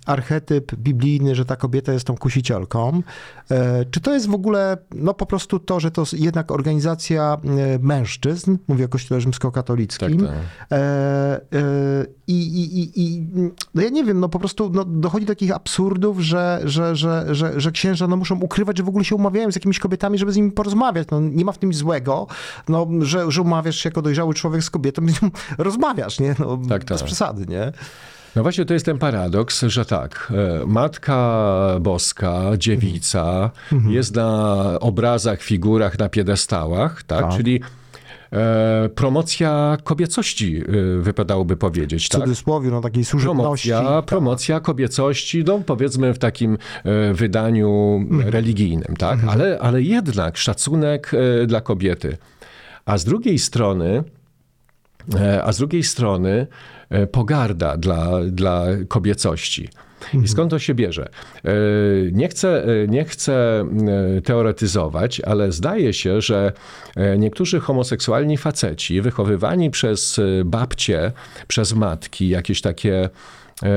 archetyp 0.06 0.74
biblijny, 0.76 1.34
że 1.34 1.44
ta 1.44 1.56
kobieta 1.56 1.92
jest 1.92 2.06
tą 2.06 2.16
kusicielką. 2.16 3.02
E, 3.50 3.84
czy 3.84 4.00
to 4.00 4.14
jest 4.14 4.28
w 4.28 4.34
ogóle 4.34 4.76
no 4.94 5.14
po 5.14 5.26
prostu 5.26 5.58
to, 5.58 5.80
że 5.80 5.90
to 5.90 6.04
jednak 6.12 6.52
organizacja 6.52 7.36
e, 7.44 7.78
mężczyzn, 7.78 8.56
mówię 8.68 8.84
o 8.84 8.88
kościele 8.88 9.20
rzymskokatolickim. 9.20 10.18
Tak, 10.18 10.28
tak. 10.28 10.78
E, 10.78 12.06
I, 12.26 12.34
i, 12.34 13.02
i, 13.02 13.26
no 13.74 13.82
ja 13.82 13.88
nie 13.88 14.04
wiem, 14.04 14.20
no 14.20 14.28
po 14.28 14.38
prostu 14.38 14.70
no 14.74 14.84
dochodzi 14.84 15.26
do 15.26 15.32
takich 15.32 15.52
absurdów, 15.52 16.20
że, 16.20 16.60
że, 16.64 16.96
że, 16.96 17.34
że, 17.34 17.60
że 17.60 17.72
księża 17.72 18.06
no 18.06 18.16
muszą 18.16 18.40
ukrywać, 18.40 18.78
że 18.78 18.84
w 18.84 18.88
ogóle 18.88 19.04
się 19.04 19.14
umawiają 19.14 19.52
z 19.52 19.54
jakimiś 19.54 19.78
kobietami, 19.78 20.18
żeby 20.18 20.32
z 20.32 20.36
nimi 20.36 20.52
porozmawiać. 20.52 21.08
No 21.10 21.20
nie 21.20 21.44
ma 21.44 21.52
w 21.52 21.58
tym 21.58 21.70
nic 21.70 21.82
no, 22.68 22.87
że, 23.00 23.30
że 23.30 23.42
umawiasz 23.42 23.76
się 23.76 23.88
jako 23.88 24.02
dojrzały 24.02 24.35
człowiek 24.35 24.62
z 24.62 24.70
kobietą, 24.70 25.02
rozmawiasz, 25.59 26.20
nie? 26.20 26.35
No, 26.38 26.59
tak, 26.68 26.85
tak. 26.85 26.88
Bez 26.88 27.02
przesady, 27.02 27.46
nie? 27.46 27.72
No 28.37 28.42
właśnie 28.42 28.64
to 28.64 28.74
jest 28.74 28.87
ten 28.87 28.98
paradoks, 28.98 29.62
że 29.62 29.85
tak, 29.85 30.33
e, 30.62 30.66
Matka 30.66 31.50
Boska, 31.80 32.42
dziewica, 32.59 33.50
mhm. 33.72 33.94
jest 33.94 34.14
na 34.14 34.56
obrazach, 34.80 35.42
figurach, 35.42 35.98
na 35.98 36.09
piedestałach, 36.09 37.02
tak? 37.02 37.20
tak. 37.22 37.37
Czyli 37.37 37.61
e, 38.32 38.88
promocja 38.88 39.76
kobiecości, 39.84 40.56
e, 40.56 41.00
wypadałoby 41.00 41.56
powiedzieć. 41.56 42.06
W 42.06 42.08
tak? 42.08 42.20
cudzysłowie, 42.20 42.70
no 42.70 42.80
takiej 42.80 43.04
służebności. 43.04 43.68
Promocja, 43.68 43.96
tak. 43.96 44.04
promocja 44.04 44.60
kobiecości, 44.60 45.44
no 45.46 45.58
powiedzmy 45.66 46.14
w 46.14 46.18
takim 46.18 46.58
e, 46.84 47.14
wydaniu 47.14 48.00
mhm. 48.10 48.28
religijnym, 48.28 48.96
tak? 48.98 49.14
Mhm. 49.14 49.28
Ale, 49.28 49.58
ale 49.58 49.82
jednak 49.82 50.36
szacunek 50.36 51.12
e, 51.14 51.46
dla 51.46 51.60
kobiety. 51.60 52.16
A 52.84 52.98
z 52.98 53.04
drugiej 53.04 53.38
strony, 53.38 54.04
a 55.44 55.52
z 55.52 55.58
drugiej 55.58 55.82
strony 55.82 56.46
pogarda 57.12 57.76
dla, 57.76 58.10
dla 58.24 58.66
kobiecości. 58.88 59.68
I 60.24 60.28
skąd 60.28 60.50
to 60.50 60.58
się 60.58 60.74
bierze? 60.74 61.08
E, 61.44 61.50
nie 62.12 62.28
chcę, 62.28 62.64
e, 62.64 62.88
nie 62.88 63.04
chcę 63.04 63.64
teoretyzować, 64.24 65.20
ale 65.20 65.52
zdaje 65.52 65.92
się, 65.92 66.20
że 66.20 66.52
niektórzy 67.18 67.60
homoseksualni 67.60 68.36
faceci 68.36 69.00
wychowywani 69.00 69.70
przez 69.70 70.20
babcie, 70.44 71.12
przez 71.46 71.74
matki, 71.74 72.28
jakieś 72.28 72.60
takie 72.60 73.08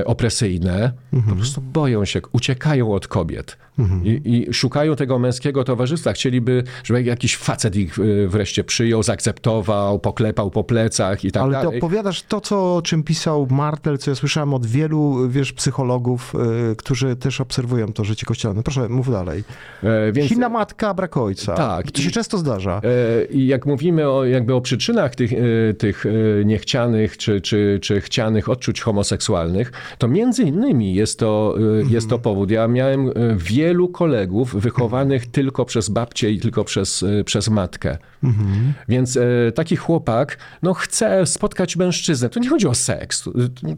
opresyjne, 0.05 0.91
mhm. 1.13 1.33
po 1.33 1.36
prostu 1.41 1.62
boją 1.62 2.05
się, 2.05 2.21
uciekają 2.31 2.93
od 2.93 3.07
kobiet. 3.07 3.57
Mhm. 3.79 4.05
I, 4.05 4.21
I, 4.49 4.53
szukają 4.53 4.95
tego 4.95 5.19
męskiego 5.19 5.63
towarzystwa. 5.63 6.13
Chcieliby, 6.13 6.63
żeby 6.83 7.03
jakiś 7.03 7.38
facet 7.38 7.75
ich 7.75 7.99
e, 7.99 8.27
wreszcie 8.27 8.63
przyjął, 8.63 9.03
zaakceptował, 9.03 9.99
poklepał 9.99 10.51
po 10.51 10.63
plecach 10.63 11.25
i 11.25 11.31
tak 11.31 11.43
Ale 11.43 11.51
dalej. 11.51 11.67
Ale 11.67 11.77
opowiadasz 11.77 12.23
to, 12.23 12.41
co, 12.41 12.75
o 12.75 12.81
czym 12.81 13.03
pisał 13.03 13.47
Martel, 13.51 13.97
co 13.97 14.12
ja 14.12 14.15
słyszałem 14.15 14.53
od 14.53 14.65
wielu, 14.65 15.29
wiesz, 15.29 15.53
psychologów, 15.53 16.33
y, 16.71 16.75
którzy 16.75 17.15
też 17.15 17.41
obserwują 17.41 17.93
to 17.93 18.03
życie 18.03 18.25
kościelne. 18.25 18.63
Proszę, 18.63 18.89
mów 18.89 19.12
dalej. 19.12 19.43
E, 19.83 20.12
więc... 20.12 20.29
Silna 20.29 20.49
matka, 20.49 20.93
brak 20.93 21.17
ojca. 21.17 21.53
Tak. 21.53 21.91
To 21.91 22.01
się 22.01 22.12
często 22.12 22.38
zdarza. 22.38 22.81
E, 22.83 23.25
I 23.25 23.47
jak 23.47 23.65
mówimy 23.65 24.09
o, 24.09 24.25
jakby 24.25 24.53
o 24.53 24.62
przyczynach 24.62 25.15
tych, 25.15 25.31
tych 25.77 26.05
niechcianych 26.45 27.17
czy, 27.17 27.41
czy, 27.41 27.79
czy 27.81 28.01
chcianych 28.01 28.49
odczuć 28.49 28.81
homoseksualnych, 28.81 29.71
to 29.97 30.07
między 30.07 30.43
innymi 30.43 30.93
jest 30.93 31.19
to, 31.19 31.55
jest 31.89 32.09
to 32.09 32.19
powód. 32.19 32.51
Ja 32.51 32.67
miałem 32.67 33.12
wiele 33.36 33.62
wielu 33.63 33.89
kolegów 33.89 34.56
wychowanych 34.56 35.28
tylko 35.28 35.65
przez 35.65 35.89
babcię 35.89 36.32
i 36.32 36.39
tylko 36.39 36.63
przez, 36.63 37.04
e, 37.04 37.23
przez 37.23 37.49
matkę. 37.49 37.97
Mhm. 38.23 38.73
Więc 38.89 39.17
e, 39.17 39.52
taki 39.56 39.76
chłopak 39.76 40.38
no, 40.63 40.73
chce 40.73 41.26
spotkać 41.26 41.76
mężczyznę. 41.76 42.30
To 42.30 42.39
nie 42.39 42.49
chodzi 42.49 42.67
o 42.67 42.76
seks. 42.76 43.30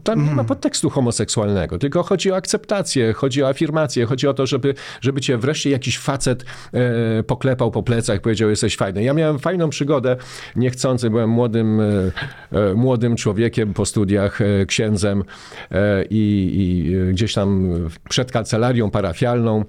Tam 0.04 0.18
nie 0.18 0.24
ma 0.24 0.30
mhm. 0.30 0.46
podtekstu 0.46 0.90
homoseksualnego, 0.90 1.78
tylko 1.78 2.02
chodzi 2.02 2.32
o 2.32 2.36
akceptację, 2.36 3.12
chodzi 3.12 3.42
o 3.42 3.48
afirmację, 3.48 4.06
chodzi 4.06 4.28
o 4.28 4.34
to, 4.34 4.46
żeby, 4.46 4.74
żeby 5.00 5.20
cię 5.20 5.38
wreszcie 5.38 5.70
jakiś 5.70 5.98
facet 5.98 6.44
e, 6.72 7.22
poklepał 7.22 7.70
po 7.70 7.82
plecach, 7.82 8.20
powiedział, 8.20 8.50
jesteś 8.50 8.76
fajny. 8.76 9.02
Ja 9.02 9.14
miałem 9.14 9.38
fajną 9.38 9.70
przygodę, 9.70 10.16
niechcący, 10.56 11.10
byłem 11.10 11.30
młodym, 11.30 11.80
e, 11.80 11.84
e 12.52 12.74
młodym 12.74 13.16
człowiekiem 13.16 13.74
po 13.74 13.86
studiach, 13.86 14.40
e, 14.40 14.66
księdzem 14.66 15.24
i, 16.10 16.50
i 16.54 17.12
gdzieś 17.12 17.34
tam 17.34 17.72
przed 18.08 18.32
kancelarią 18.32 18.90
parafialną 18.90 19.56
E, 19.60 19.64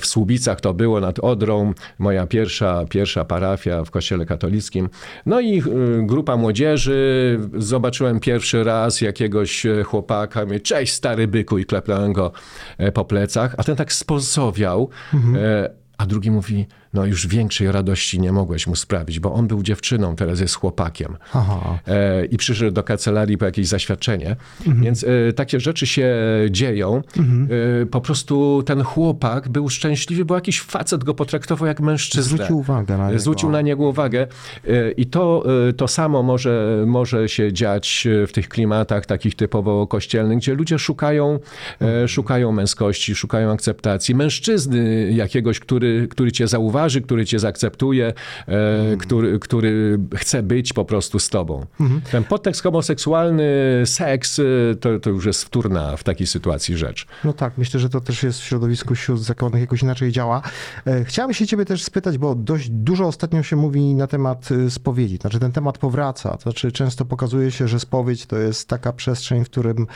w 0.00 0.06
Słubicach 0.06 0.60
to 0.60 0.74
było 0.74 1.00
nad 1.00 1.18
Odrą, 1.18 1.74
moja 1.98 2.26
pierwsza, 2.26 2.84
pierwsza 2.90 3.24
parafia 3.24 3.84
w 3.84 3.90
kościele 3.90 4.26
katolickim. 4.26 4.88
No 5.26 5.40
i 5.40 5.58
e, 5.58 5.62
grupa 6.02 6.36
młodzieży, 6.36 7.40
zobaczyłem 7.54 8.20
pierwszy 8.20 8.64
raz 8.64 9.00
jakiegoś 9.00 9.66
e, 9.66 9.82
chłopaka, 9.82 10.44
mówię, 10.44 10.60
cześć 10.60 10.92
stary 10.92 11.28
byku 11.28 11.58
i 11.58 11.64
klepnąłem 11.64 12.12
go 12.12 12.32
po 12.94 13.04
plecach, 13.04 13.54
a 13.58 13.64
ten 13.64 13.76
tak 13.76 13.92
spozowiał, 13.92 14.88
mhm. 15.14 15.36
a 15.98 16.06
drugi 16.06 16.30
mówi, 16.30 16.66
no 16.94 17.06
już 17.06 17.26
większej 17.26 17.72
radości 17.72 18.20
nie 18.20 18.32
mogłeś 18.32 18.66
mu 18.66 18.76
sprawić, 18.76 19.20
bo 19.20 19.32
on 19.32 19.46
był 19.46 19.62
dziewczyną, 19.62 20.16
teraz 20.16 20.40
jest 20.40 20.54
chłopakiem. 20.54 21.16
E, 21.86 22.24
I 22.24 22.36
przyszedł 22.36 22.70
do 22.70 22.82
kancelarii 22.82 23.38
po 23.38 23.44
jakieś 23.44 23.66
zaświadczenie. 23.66 24.36
Mhm. 24.66 24.84
Więc 24.84 25.04
e, 25.04 25.32
takie 25.32 25.60
rzeczy 25.60 25.86
się 25.86 26.14
dzieją. 26.50 27.02
Mhm. 27.16 27.48
E, 27.82 27.86
po 27.86 28.00
prostu 28.00 28.62
ten 28.66 28.82
chłopak 28.82 29.48
był 29.48 29.68
szczęśliwy, 29.68 30.24
bo 30.24 30.34
jakiś 30.34 30.60
facet 30.60 31.04
go 31.04 31.14
potraktował 31.14 31.66
jak 31.66 31.80
mężczyznę. 31.80 32.22
Zwrócił 32.22 32.58
uwagę 32.58 32.98
na 32.98 33.06
niego. 33.08 33.20
Zwrócił 33.20 33.50
na 33.50 33.60
niego 33.60 33.84
uwagę. 33.88 34.26
E, 34.68 34.90
I 34.90 35.06
to, 35.06 35.44
e, 35.68 35.72
to 35.72 35.88
samo 35.88 36.22
może, 36.22 36.84
może 36.86 37.28
się 37.28 37.52
dziać 37.52 38.08
w 38.28 38.32
tych 38.32 38.48
klimatach 38.48 39.06
takich 39.06 39.34
typowo 39.34 39.86
kościelnych, 39.86 40.38
gdzie 40.38 40.54
ludzie 40.54 40.78
szukają, 40.78 41.38
e, 41.80 41.84
mhm. 41.84 42.08
szukają 42.08 42.52
męskości, 42.52 43.14
szukają 43.14 43.52
akceptacji. 43.52 44.14
Mężczyzny 44.14 45.12
jakiegoś, 45.12 45.60
który, 45.60 46.08
który 46.10 46.32
cię 46.32 46.48
zauważy, 46.48 46.83
twarzy, 46.84 47.00
który 47.00 47.26
cię 47.26 47.38
zaakceptuje, 47.38 48.12
e, 48.48 48.96
który, 48.96 49.38
który 49.38 49.98
chce 50.16 50.42
być 50.42 50.72
po 50.72 50.84
prostu 50.84 51.18
z 51.18 51.28
tobą. 51.28 51.66
Ten 52.10 52.24
podtekst 52.24 52.62
homoseksualny, 52.62 53.44
seks, 53.84 54.38
e, 54.38 54.42
to, 54.80 55.00
to 55.00 55.10
już 55.10 55.26
jest 55.26 55.44
wtórna 55.44 55.96
w 55.96 56.04
takiej 56.04 56.26
sytuacji 56.26 56.76
rzecz. 56.76 57.06
No 57.24 57.32
tak, 57.32 57.58
myślę, 57.58 57.80
że 57.80 57.88
to 57.88 58.00
też 58.00 58.22
jest 58.22 58.40
w 58.40 58.44
środowisku 58.44 58.94
sióstr 58.94 59.26
zakonnych 59.26 59.60
jakoś 59.60 59.82
inaczej 59.82 60.12
działa. 60.12 60.42
E, 60.86 61.04
Chciałem 61.04 61.34
się 61.34 61.46
ciebie 61.46 61.64
też 61.64 61.82
spytać, 61.82 62.18
bo 62.18 62.34
dość 62.34 62.70
dużo 62.70 63.06
ostatnio 63.06 63.42
się 63.42 63.56
mówi 63.56 63.94
na 63.94 64.06
temat 64.06 64.48
spowiedzi. 64.68 65.16
Znaczy 65.16 65.38
ten 65.38 65.52
temat 65.52 65.78
powraca. 65.78 66.30
To 66.36 66.42
znaczy 66.42 66.72
często 66.72 67.04
pokazuje 67.04 67.50
się, 67.50 67.68
że 67.68 67.80
spowiedź 67.80 68.26
to 68.26 68.38
jest 68.38 68.68
taka 68.68 68.92
przestrzeń, 68.92 69.44
w 69.44 69.50
którym 69.50 69.86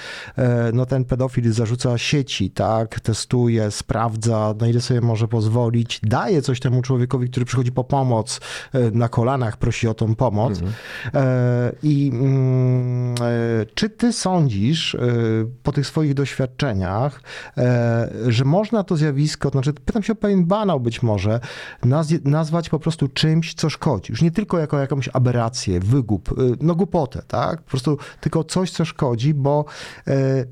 no, 0.72 0.86
ten 0.86 1.04
pedofil 1.04 1.52
zarzuca 1.52 1.98
sieci, 1.98 2.50
tak? 2.50 3.00
Testuje, 3.00 3.70
sprawdza, 3.70 4.54
na 4.60 4.68
ile 4.68 4.80
sobie 4.80 5.00
może 5.00 5.28
pozwolić, 5.28 6.00
daje 6.02 6.42
coś 6.42 6.60
temu 6.60 6.77
człowiekowi, 6.82 7.30
który 7.30 7.46
przychodzi 7.46 7.72
po 7.72 7.84
pomoc, 7.84 8.40
e, 8.72 8.90
na 8.90 9.08
kolanach 9.08 9.56
prosi 9.56 9.88
o 9.88 9.94
tą 9.94 10.14
pomoc. 10.14 10.58
E, 11.14 11.72
I 11.82 12.10
mm, 12.14 13.14
e, 13.14 13.66
czy 13.74 13.90
ty 13.90 14.12
sądzisz 14.12 14.96
po 15.62 15.72
tych 15.72 15.86
swoich 15.86 16.14
doświadczeniach, 16.14 17.20
że 18.26 18.44
można 18.44 18.84
to 18.84 18.96
zjawisko, 18.96 19.48
znaczy 19.48 19.72
pytam 19.72 20.02
się 20.02 20.12
o 20.12 20.16
pewien 20.16 20.44
banał 20.44 20.80
być 20.80 21.02
może, 21.02 21.40
naz- 21.84 22.24
nazwać 22.24 22.68
po 22.68 22.78
prostu 22.78 23.08
czymś, 23.08 23.54
co 23.54 23.70
szkodzi. 23.70 24.12
Już 24.12 24.22
nie 24.22 24.30
tylko 24.30 24.58
jako 24.58 24.78
jakąś 24.78 25.08
aberrację, 25.12 25.80
wygłup, 25.80 26.32
e, 26.32 26.34
no 26.60 26.74
głupotę, 26.74 27.22
tak? 27.28 27.62
Po 27.62 27.70
prostu 27.70 27.98
tylko 28.20 28.44
coś, 28.44 28.70
co 28.70 28.84
szkodzi, 28.84 29.34
bo 29.34 29.64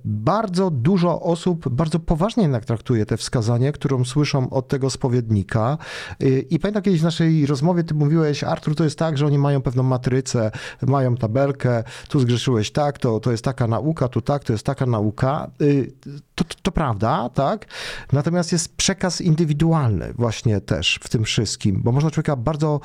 bardzo 0.05 0.71
dużo 0.71 1.21
osób 1.21 1.69
bardzo 1.69 1.99
poważnie 1.99 2.43
jednak 2.43 2.65
traktuje 2.65 3.07
te 3.07 3.17
wskazanie, 3.17 3.73
którą 3.73 4.05
słyszą 4.05 4.51
od 4.51 4.69
tego 4.69 4.91
spowiednika. 4.91 5.79
E, 6.21 6.29
I 6.29 6.59
pamiętam 6.59 6.83
kiedyś 6.83 7.01
w 7.01 7.05
naszej 7.05 7.47
rozmowie 7.47 7.85
ty 7.85 7.95
mówiłeś, 7.95 8.45
Artur, 8.45 8.75
to 8.75 8.85
jest 8.85 8.99
tak, 8.99 9.19
że 9.19 9.27
oni 9.27 9.39
mają 9.39 9.63
pewną 9.63 9.83
matrycę, 9.83 10.51
mają 10.83 11.17
tabelkę, 11.17 11.85
tu 12.09 12.21
zgrzeszyłeś 12.21 12.71
tak, 12.71 12.99
to, 12.99 13.21
to 13.21 13.31
jest 13.31 13.45
taka 13.45 13.67
nauka, 13.67 14.09
tu 14.09 14.21
tak, 14.21 14.45
to 14.45 14.53
jest 14.53 14.67
taka 14.67 14.87
nauka. 14.87 15.51
Y, 15.61 15.93
To, 16.35 16.45
to, 16.45 16.55
to 16.63 16.73
prawda, 16.73 17.29
tak? 17.35 17.67
Natomiast 18.13 18.53
jest 18.53 18.77
przekaz 18.77 19.21
indywidualny 19.21 20.13
właśnie 20.13 20.61
też 20.61 20.99
w 21.03 21.09
tym 21.09 21.25
wszystkim, 21.25 21.81
bo 21.85 21.93
można 21.93 22.11
człowieka 22.11 22.37
bardzo 22.37 22.81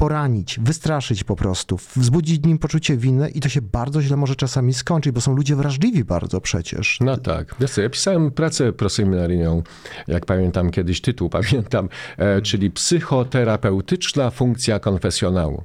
poranić, 0.00 0.60
wystraszyć 0.62 1.24
po 1.24 1.36
prostu, 1.36 1.78
wzbudzić 1.96 2.40
w 2.40 2.46
nim 2.46 2.58
poczucie 2.58 2.96
winy 2.96 3.28
i 3.30 3.40
to 3.40 3.48
się 3.48 3.62
bardzo 3.62 4.02
źle 4.02 4.16
może 4.16 4.36
czasami 4.36 4.74
skończyć, 4.74 5.12
bo 5.12 5.20
są 5.20 5.36
ludzie 5.36 5.56
wrażliwi 5.56 6.04
bardzo 6.04 6.40
przecież. 6.40 6.98
No 7.00 7.16
tak. 7.16 7.54
Wiesz 7.60 7.70
co, 7.70 7.82
ja 7.82 7.90
pisałem 7.90 8.30
pracę 8.30 8.72
proseminaryjną, 8.72 9.62
jak 10.08 10.26
pamiętam 10.26 10.70
kiedyś 10.70 11.00
tytuł, 11.00 11.28
pamiętam, 11.40 11.88
e, 12.18 12.42
czyli 12.42 12.70
psychoterapeutyczna 12.70 14.30
funkcja 14.30 14.78
konfesjonału. 14.78 15.64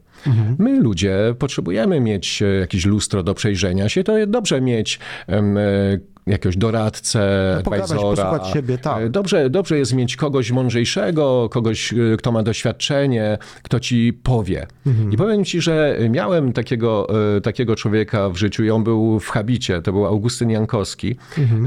My 0.58 0.80
ludzie 0.80 1.36
potrzebujemy 1.40 2.00
mieć 2.00 2.42
e, 2.42 2.46
jakieś 2.46 2.86
lustro 2.86 3.24
do 3.24 3.34
przejrzenia 3.34 3.90
się. 3.90 4.04
To 4.04 4.18
jest 4.18 4.32
dobrze 4.32 4.62
mieć 4.62 5.00
e, 5.30 5.44
jakiegoś 6.28 6.58
doradcę, 6.58 7.54
No, 7.58 7.64
pogadać, 7.64 7.92
advisora. 7.92 8.26
posłuchać 8.26 8.54
siebie, 8.54 8.78
tak. 8.78 9.04
E, 9.04 9.10
Dobrze, 9.10 9.50
dobrze 9.50 9.78
jest 9.78 9.94
mieć 9.94 10.16
kogoś 10.16 10.52
mądrzejszego, 10.52 11.50
kogoś, 11.52 11.94
e, 11.94 11.96
kto 12.18 12.32
ma 12.32 12.44
doświadczenie, 12.44 13.38
kto 13.64 13.80
ci 13.80 14.14
powie. 14.24 14.68
Mhm. 14.88 15.12
I 15.12 15.18
powiem 15.18 15.46
ci, 15.46 15.62
że 15.62 15.98
miałem 16.10 16.54
takiego, 16.54 17.08
e, 17.38 17.42
takiego 17.42 17.76
człowieka 17.76 18.30
w 18.30 18.38
życiu 18.38 18.64
i 18.64 18.70
on 18.70 18.84
był 18.84 19.20
w 19.20 19.30
habicie. 19.30 19.82
To 19.82 19.92
był 19.92 20.06
Augustyn 20.06 20.50
Jankowski 20.50 21.16
Mhm. 21.38 21.66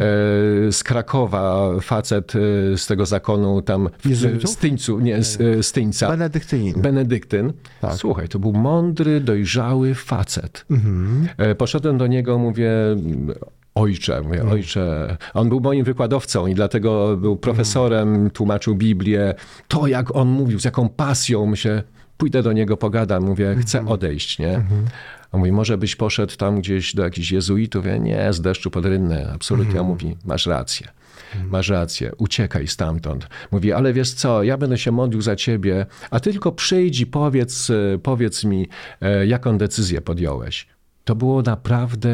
z 0.73 0.85
Krakowa, 0.85 1.71
facet 1.81 2.33
z 2.77 2.87
tego 2.87 3.07
zakonu 3.07 3.63
tam 3.63 3.89
w? 4.05 4.49
Styńcu, 4.49 5.01
nie, 5.01 5.23
z, 5.23 5.67
Styńca. 5.67 6.09
Benedyktynin. 6.09 6.75
Benedyktyn. 6.83 7.53
Tak. 7.81 7.95
Słuchaj, 7.95 8.29
to 8.29 8.39
był 8.39 8.53
mądry, 8.53 9.21
dojrzały 9.21 9.95
facet. 9.95 10.65
Mhm. 10.71 11.29
Poszedłem 11.59 11.99
do 11.99 12.07
niego, 12.07 12.39
mówię, 12.39 12.71
ojcze, 13.79 14.23
mówię, 14.23 14.35
Mhm. 14.41 14.53
ojcze. 14.53 15.17
On 15.35 15.49
był 15.49 15.61
moim 15.61 15.85
wykładowcą 15.85 16.47
i 16.47 16.55
dlatego 16.55 17.17
był 17.17 17.37
profesorem, 17.37 18.09
Mhm. 18.09 18.31
tłumaczył 18.31 18.75
Biblię. 18.75 19.35
To, 19.69 19.87
jak 19.87 20.17
on 20.17 20.29
mówił, 20.29 20.61
z 20.61 20.65
jaką 20.65 20.89
pasją, 20.89 21.47
myślę, 21.47 21.83
pójdę 22.17 22.43
do 22.43 22.53
niego, 22.53 22.77
pogadam, 22.77 23.23
mówię, 23.25 23.57
chcę 23.61 23.79
Mhm. 23.79 23.95
odejść, 23.95 24.39
nie? 24.39 24.63
A 25.33 25.37
mówi, 25.39 25.53
może 25.53 25.79
byś 25.79 25.97
poszedł 25.97 26.37
tam 26.37 26.61
gdzieś 26.61 26.95
do 26.95 27.03
jakichś 27.05 27.31
jezuitów? 27.31 27.87
Ja, 27.87 27.97
nie, 27.97 28.33
z 28.33 28.41
deszczu 28.41 28.71
pod 28.71 28.87
rynnę. 28.87 29.31
Absolutnie. 29.35 29.81
A 29.81 29.83
mówi, 29.83 30.17
masz 30.25 30.47
rację. 30.47 30.89
Masz 31.51 31.69
rację, 31.69 32.13
uciekaj 32.19 32.67
stamtąd. 32.69 33.29
Mówi, 33.53 33.73
ale 33.73 33.93
wiesz 33.93 34.13
co, 34.13 34.43
ja 34.43 34.57
będę 34.57 34.79
się 34.79 34.93
modlił 34.93 35.23
za 35.23 35.37
ciebie, 35.37 35.87
a 36.11 36.21
ty 36.21 36.31
tylko 36.33 36.53
przyjdź 36.53 37.01
i 37.01 37.07
powiedz, 37.07 37.71
e, 37.71 37.99
powiedz 37.99 38.45
mi, 38.45 38.69
e, 39.01 39.27
jaką 39.27 39.59
decyzję 39.59 40.01
podjąłeś. 40.01 40.67
To 41.09 41.15
było 41.15 41.43
naprawdę 41.43 42.11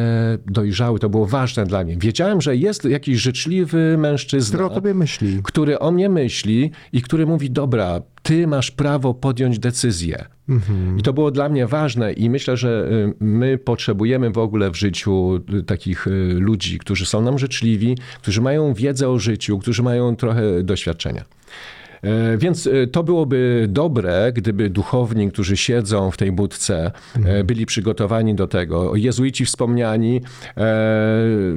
dojrzałe, 0.46 0.98
to 0.98 1.08
było 1.08 1.26
ważne 1.26 1.66
dla 1.66 1.84
mnie. 1.84 1.96
Wiedziałem, 1.96 2.40
że 2.40 2.56
jest 2.56 2.84
jakiś 2.84 3.18
życzliwy 3.18 3.98
mężczyzna, 3.98 4.56
Który 4.58 4.64
o 4.64 4.74
tobie 4.74 4.94
myśli. 4.94 5.40
który 5.42 5.78
o 5.78 5.90
mnie 5.90 6.08
myśli 6.08 6.70
i 6.92 7.02
który 7.02 7.26
mówi: 7.26 7.50
Dobra, 7.50 8.00
ty 8.22 8.46
masz 8.46 8.70
prawo 8.70 9.14
podjąć 9.14 9.58
decyzję. 9.58 10.24
I 10.98 11.02
to 11.02 11.12
było 11.12 11.30
dla 11.30 11.48
mnie 11.48 11.66
ważne, 11.66 12.12
i 12.12 12.30
myślę, 12.30 12.56
że 12.56 12.88
y, 12.92 13.24
my 13.24 13.58
potrzebujemy 13.58 14.30
w 14.30 14.38
ogóle 14.38 14.70
w 14.70 14.76
życiu 14.76 15.40
y, 15.54 15.62
takich 15.62 16.06
y, 16.06 16.10
ludzi, 16.38 16.78
którzy 16.78 17.06
są 17.06 17.22
nam 17.22 17.38
życzliwi, 17.38 17.96
którzy 18.22 18.40
mają 18.40 18.74
wiedzę 18.74 19.08
o 19.08 19.18
życiu, 19.18 19.58
którzy 19.58 19.82
mają 19.82 20.16
trochę 20.16 20.62
doświadczenia. 20.62 21.24
E, 22.04 22.38
Więc 22.38 22.66
e, 22.66 22.86
to 22.86 23.02
byłoby 23.02 23.66
dobre, 23.68 24.32
gdyby 24.34 24.70
duchowni, 24.70 25.30
którzy 25.30 25.56
siedzą 25.56 26.10
w 26.10 26.16
tej 26.16 26.32
budce, 26.32 26.92
e, 27.24 27.44
byli 27.44 27.66
przygotowani 27.66 28.34
do 28.34 28.46
tego. 28.46 28.96
Jezuici 28.96 29.44
wspomniani, 29.44 30.20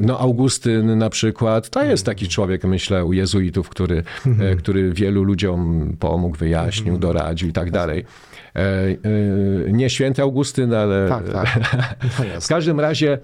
no 0.01 0.19
Augustyn 0.19 0.97
na 0.97 1.09
przykład, 1.09 1.69
to 1.69 1.83
jest 1.83 2.05
taki 2.05 2.27
człowiek, 2.27 2.63
myślę, 2.63 3.05
u 3.05 3.13
jezuitów, 3.13 3.69
który, 3.69 4.03
e, 4.39 4.55
który 4.55 4.93
wielu 4.93 5.23
ludziom 5.23 5.93
pomógł, 5.99 6.37
wyjaśnił, 6.37 6.97
doradził 6.97 7.49
i 7.49 7.53
tak 7.53 7.71
dalej. 7.71 8.05
E, 8.55 8.59
e, 8.59 9.71
Nie 9.71 9.89
święty 9.89 10.21
Augustyn, 10.21 10.73
ale 10.73 11.09
Tak, 11.09 11.29
tak. 11.29 11.59
No 12.35 12.41
w 12.41 12.47
każdym 12.47 12.79
razie 12.79 13.17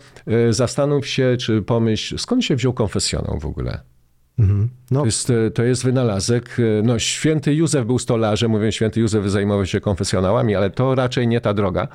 zastanów 0.50 1.08
się, 1.08 1.38
czy 1.40 1.62
pomyśl, 1.62 2.18
skąd 2.18 2.46
się 2.46 2.56
wziął 2.56 2.74
konfesjonał 2.74 3.40
w 3.40 3.46
ogóle? 3.46 3.80
Mhm. 4.40 4.70
No, 4.94 5.00
To 5.00 5.06
jest, 5.06 5.30
e, 5.30 5.52
to 5.52 5.64
jest 5.64 5.84
wynalazek. 5.84 6.58
e, 6.60 6.82
No, 6.84 7.00
święty 7.00 7.54
Józef 7.54 7.86
był 7.86 8.00
stolarzem, 8.00 8.52
mówię, 8.52 8.72
święty 8.72 9.00
Józef 9.00 9.30
zajmował 9.32 9.66
się 9.66 9.80
konfesjonałami, 9.82 10.56
ale 10.56 10.70
to 10.70 10.96
raczej 10.96 11.28
nie 11.28 11.42
ta 11.42 11.54
droga. 11.54 11.88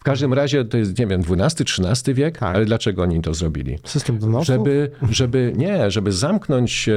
W 0.00 0.04
każdym 0.04 0.32
razie 0.32 0.64
to 0.64 0.76
jest, 0.76 0.98
nie 0.98 1.06
wiem, 1.06 1.20
XII-XIII 1.30 2.14
wiek, 2.14 2.38
Tak. 2.38 2.56
ale 2.56 2.64
dlaczego 2.64 3.02
oni 3.02 3.20
to 3.22 3.34
zrobili? 3.34 3.78
system 3.84 4.18
donosu. 4.18 4.44
Żeby, 4.44 4.90
żeby, 5.10 5.52
nie, 5.56 5.90
żeby 5.90 6.12
zamknąć 6.12 6.88
e, 6.88 6.94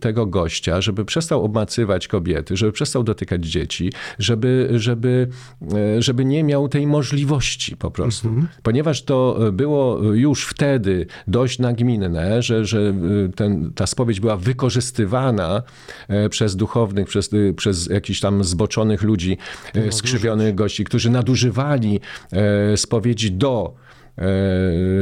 tego 0.00 0.26
gościa, 0.26 0.80
żeby 0.80 1.04
przestał 1.04 1.44
obmacywać 1.44 2.08
kobiety, 2.08 2.56
żeby 2.56 2.72
przestał 2.72 3.02
dotykać 3.02 3.46
dzieci, 3.46 3.92
żeby, 4.18 4.68
żeby, 4.74 5.28
żeby 5.98 6.24
nie 6.24 6.44
miał 6.44 6.68
tej 6.68 6.86
możliwości 6.86 7.76
po 7.76 7.90
prostu. 7.90 8.28
Ponieważ 8.62 9.02
to 9.02 9.38
było 9.52 10.02
już 10.02 10.46
wtedy 10.46 11.06
dość 11.28 11.58
nagminne, 11.58 12.42
że, 12.42 12.64
że 12.64 12.94
ten, 13.36 13.72
ta 13.74 13.86
spowiedź 13.86 14.20
była 14.20 14.36
wykorzystywana 14.96 15.62
e, 16.08 16.28
przez 16.28 16.56
duchownych, 16.56 17.08
przez, 17.08 17.30
e, 17.32 17.54
przez 17.54 17.86
jakichś 17.86 18.20
tam 18.20 18.44
zboczonych 18.44 19.02
ludzi, 19.02 19.38
e, 19.74 19.92
skrzywionych 19.92 20.54
gości, 20.54 20.84
którzy 20.84 21.10
nadużywali 21.10 22.00
spowiedzi 22.76 23.32
do 23.32 23.74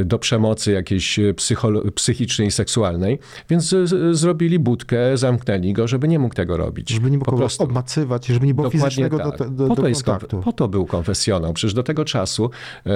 do 0.05 0.19
przemocy 0.19 0.71
jakiejś 0.71 1.19
psycholo- 1.35 1.91
psychicznej 1.91 2.47
i 2.47 2.51
seksualnej, 2.51 3.19
więc 3.49 3.63
z- 3.69 4.17
zrobili 4.17 4.59
budkę, 4.59 5.17
zamknęli 5.17 5.73
go, 5.73 5.87
żeby 5.87 6.07
nie 6.07 6.19
mógł 6.19 6.35
tego 6.35 6.57
robić. 6.57 6.89
Żeby 6.89 7.11
nie 7.11 7.17
mógł 7.17 7.31
Po 7.31 7.37
prostu. 7.37 7.63
obmacywać, 7.63 8.25
żeby 8.25 8.47
nie 8.47 8.53
było 8.53 8.67
Dokładnie 8.67 8.89
fizycznego 8.89 9.17
tak. 9.17 9.37
do, 9.37 9.49
do, 9.49 9.67
po, 9.67 9.81
do 9.81 9.87
jest 9.87 10.03
kontaktu. 10.03 10.41
po 10.41 10.53
to 10.53 10.67
był 10.67 10.85
konfesjonał. 10.85 11.53
Przecież 11.53 11.73
do 11.73 11.83
tego 11.83 12.05
czasu 12.05 12.49
e, 12.85 12.89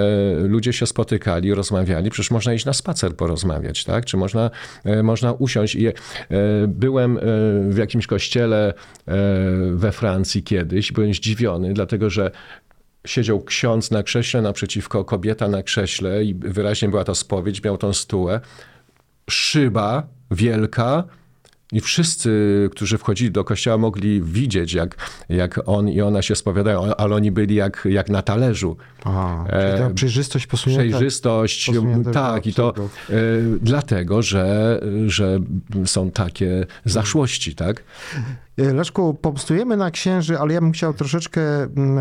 ludzie 0.47 0.73
się 0.73 0.85
spotykali, 0.85 1.53
rozmawiali. 1.53 2.09
Przecież 2.09 2.31
można 2.31 2.53
iść 2.53 2.65
na 2.65 2.73
spacer 2.73 3.15
porozmawiać, 3.15 3.83
tak? 3.83 4.05
Czy 4.05 4.17
można, 4.17 4.51
e, 4.83 5.03
można 5.03 5.33
usiąść. 5.33 5.75
I, 5.75 5.87
e, 5.87 5.93
byłem 6.67 7.17
e, 7.17 7.21
w 7.69 7.77
jakimś 7.77 8.07
kościele 8.07 8.73
e, 9.07 9.13
we 9.73 9.91
Francji 9.91 10.43
kiedyś. 10.43 10.91
Byłem 10.91 11.13
zdziwiony, 11.13 11.73
dlatego 11.73 12.09
że 12.09 12.31
siedział 13.07 13.43
ksiądz 13.43 13.91
na 13.91 14.03
krześle, 14.03 14.41
naprzeciwko 14.41 15.05
kobieta 15.05 15.47
na 15.47 15.63
krześle 15.63 16.23
i 16.23 16.35
wyraźnie 16.35 16.89
była 16.89 17.03
to 17.03 17.15
spowiedź, 17.15 17.63
miał 17.63 17.77
tą 17.77 17.93
stułę. 17.93 18.41
Szyba 19.29 20.07
wielka, 20.31 21.03
I 21.71 21.81
wszyscy, 21.81 22.69
którzy 22.71 22.97
wchodzili 22.97 23.31
do 23.31 23.43
kościoła, 23.43 23.77
mogli 23.77 24.21
widzieć, 24.21 24.73
jak, 24.73 24.95
jak 25.29 25.59
on 25.65 25.89
i 25.89 26.01
ona 26.01 26.21
się 26.21 26.35
spowiadają, 26.35 26.95
ale 26.95 27.15
oni 27.15 27.31
byli 27.31 27.55
jak, 27.55 27.87
jak 27.91 28.09
na 28.09 28.21
talerzu. 28.21 28.77
Aha, 29.03 29.45
czyli 29.49 29.77
ta 29.77 29.89
przejrzystość 29.89 30.47
posunięta. 30.47 30.83
Przejrzystość, 30.83 31.65
posunięte 31.65 32.11
tak, 32.11 32.47
i 32.47 32.53
to 32.53 32.73
e, 32.77 33.13
dlatego, 33.61 34.21
że, 34.21 34.79
że 35.07 35.39
są 35.85 36.11
takie 36.11 36.65
zaszłości, 36.85 37.55
tak? 37.55 37.83
E, 38.57 38.73
Leszku, 38.73 39.13
pomstujemy 39.13 39.77
na 39.77 39.91
księży, 39.91 40.39
ale 40.39 40.53
ja 40.53 40.61
bym 40.61 40.71
chciał 40.71 40.93
troszeczkę, 40.93 41.63
mm, 41.63 41.97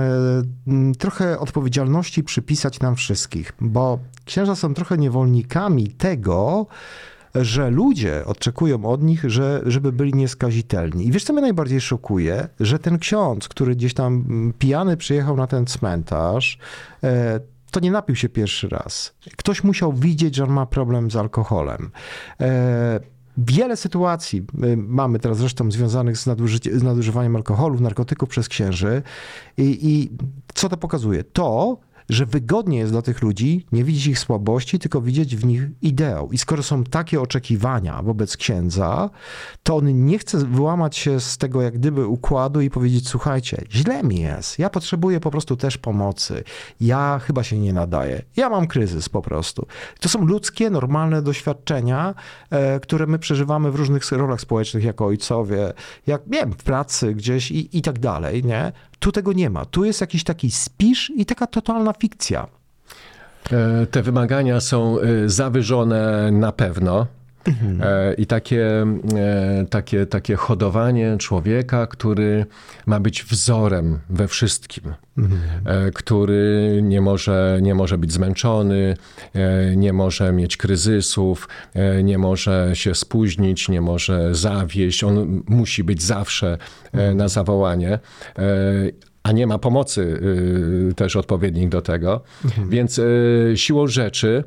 mm, 0.67 0.95
trochę 0.95 1.39
odpowiedzialności 1.39 2.23
przypisać 2.23 2.81
nam 2.81 2.97
wszystkich, 2.97 3.53
bo 3.61 3.99
księża 4.25 4.55
są 4.55 4.75
trochę 4.75 4.99
niewolnikami 4.99 5.89
tego, 5.89 6.67
że 7.45 7.71
ludzie 7.71 8.25
oczekują 8.27 8.85
od 8.85 9.03
nich, 9.03 9.31
że, 9.31 9.63
żeby 9.67 9.93
byli 9.93 10.15
nieskazitelni. 10.15 11.07
I 11.07 11.13
wiesz, 11.13 11.25
co 11.25 11.33
mnie 11.33 11.43
najbardziej 11.43 11.81
szokuje? 11.81 12.49
Że 12.61 12.79
ten 12.79 12.99
ksiądz, 12.99 13.49
który 13.49 13.77
gdzieś 13.77 13.95
tam 13.95 14.25
mm, 14.29 14.53
pijany 14.59 14.97
przyjechał 14.97 15.37
na 15.37 15.47
ten 15.47 15.67
cmentarz, 15.67 16.59
e, 17.05 17.41
to 17.71 17.81
nie 17.81 17.91
napił 17.91 18.17
się 18.17 18.29
pierwszy 18.29 18.69
raz. 18.69 19.15
Ktoś 19.37 19.65
musiał 19.65 19.93
widzieć, 19.93 20.35
że 20.35 20.45
on 20.45 20.51
ma 20.51 20.67
problem 20.67 21.11
z 21.11 21.17
alkoholem. 21.17 21.91
E, 22.41 23.01
Wiele 23.47 23.77
sytuacji 23.77 24.45
mamy 24.77 25.19
teraz 25.19 25.39
zresztą 25.39 25.71
związanych 25.71 26.19
z 26.73 26.83
nadużywaniem 26.83 27.37
alkoholu, 27.37 27.81
narkotyków 27.81 28.29
przez 28.29 28.49
księży. 28.49 29.03
I, 29.57 29.79
I 29.83 30.11
co 30.55 30.69
to 30.69 30.77
pokazuje? 30.77 31.25
To, 31.25 31.79
że 32.09 32.27
wygodnie 32.27 32.79
jest 32.79 32.93
dla 32.93 33.03
tych 33.03 33.23
ludzi 33.23 33.67
nie 33.73 33.85
widzieć 33.85 34.07
ich 34.07 34.19
słabości, 34.19 34.79
tylko 34.79 35.01
widzieć 35.01 35.37
w 35.37 35.45
nich 35.45 35.63
ideał. 35.83 36.33
I 36.33 36.39
skoro 36.39 36.63
są 36.63 36.85
takie 36.85 37.21
oczekiwania 37.21 38.03
wobec 38.03 38.37
księdza, 38.37 39.11
to 39.63 39.77
on 39.77 40.07
nie 40.07 40.19
chce 40.19 40.39
wyłamać 40.39 40.97
się 40.97 41.21
z 41.21 41.39
tego 41.39 41.63
jak 41.63 41.75
gdyby 41.75 42.07
układu 42.07 42.61
i 42.61 42.71
powiedzieć: 42.71 43.09
Słuchajcie, 43.09 43.65
źle 43.71 44.03
mi 44.03 44.21
jest, 44.21 44.59
ja 44.59 44.71
potrzebuję 44.71 45.21
po 45.21 45.31
prostu 45.31 45.57
też 45.57 45.79
pomocy, 45.79 46.45
ja 46.81 47.21
chyba 47.25 47.43
się 47.43 47.59
nie 47.59 47.73
nadaję, 47.73 48.23
ja 48.37 48.51
mam 48.51 48.67
kryzys 48.67 49.09
po 49.09 49.23
prostu. 49.23 49.67
To 50.01 50.09
są 50.09 50.27
ludzkie, 50.27 50.71
normalne 50.71 51.23
doświadczenia, 51.23 52.15
e, 52.51 52.81
które 52.81 53.07
my 53.07 53.19
przeżywamy 53.19 53.71
w 53.73 53.75
różnych 53.75 54.13
rolach 54.13 54.41
społecznych 54.41 54.85
jako 54.85 55.07
ojcowie, 55.07 55.73
jak 56.07 56.27
nie 56.27 56.39
wiem, 56.39 56.53
w 56.53 56.65
pracy 56.65 57.15
gdzieś 57.15 57.51
i, 57.51 57.79
i 57.79 57.83
tak 57.83 57.99
dalej, 57.99 58.45
nie? 58.45 58.73
Tu 58.99 59.13
tego 59.13 59.33
nie 59.33 59.51
ma. 59.51 59.65
Tu 59.65 59.85
jest 59.85 60.01
jakiś 60.01 60.25
taki 60.25 60.51
spisz 60.51 61.13
i 61.17 61.27
taka 61.27 61.47
totalna 61.47 61.93
fikcja. 61.93 62.47
E, 63.53 63.87
Te 63.87 64.03
wymagania 64.03 64.61
są 64.61 65.01
e, 65.01 65.29
zawyżone 65.29 66.31
na 66.33 66.53
pewno. 66.53 67.07
E, 67.81 68.15
I 68.15 68.27
takie, 68.27 68.87
e, 69.17 69.67
takie, 69.71 70.07
takie 70.07 70.37
hodowanie 70.37 71.17
człowieka, 71.19 71.87
który 71.87 72.47
ma 72.87 73.01
być 73.01 73.25
wzorem 73.25 73.99
we 74.11 74.29
wszystkim, 74.29 74.85
e, 75.65 75.91
który 75.91 76.81
nie 76.83 77.01
może, 77.01 77.59
nie 77.63 77.75
może 77.75 77.99
być 77.99 78.13
zmęczony, 78.13 78.97
nie 79.77 79.93
może 79.93 80.33
mieć 80.33 80.57
kryzysów, 80.57 81.49
nie 82.05 82.19
może 82.19 82.71
się 82.75 82.95
spóźnić, 82.95 83.69
nie 83.69 83.81
może 83.81 84.35
zawieść. 84.35 85.05
On 85.05 85.43
musi 85.49 85.85
być 85.85 86.03
zawsze 86.03 86.59
e, 86.93 87.15
na 87.15 87.29
zawołanie. 87.29 87.99
A 89.29 89.33
nie 89.33 89.47
ma 89.47 89.59
pomocy 89.59 90.21
y, 90.91 90.95
też 90.95 91.17
odpowiednich 91.17 91.69
do 91.69 91.83
tego. 91.83 92.21
Więc 92.69 92.99
y, 92.99 93.53
siłą 93.57 93.87
rzeczy 93.87 94.45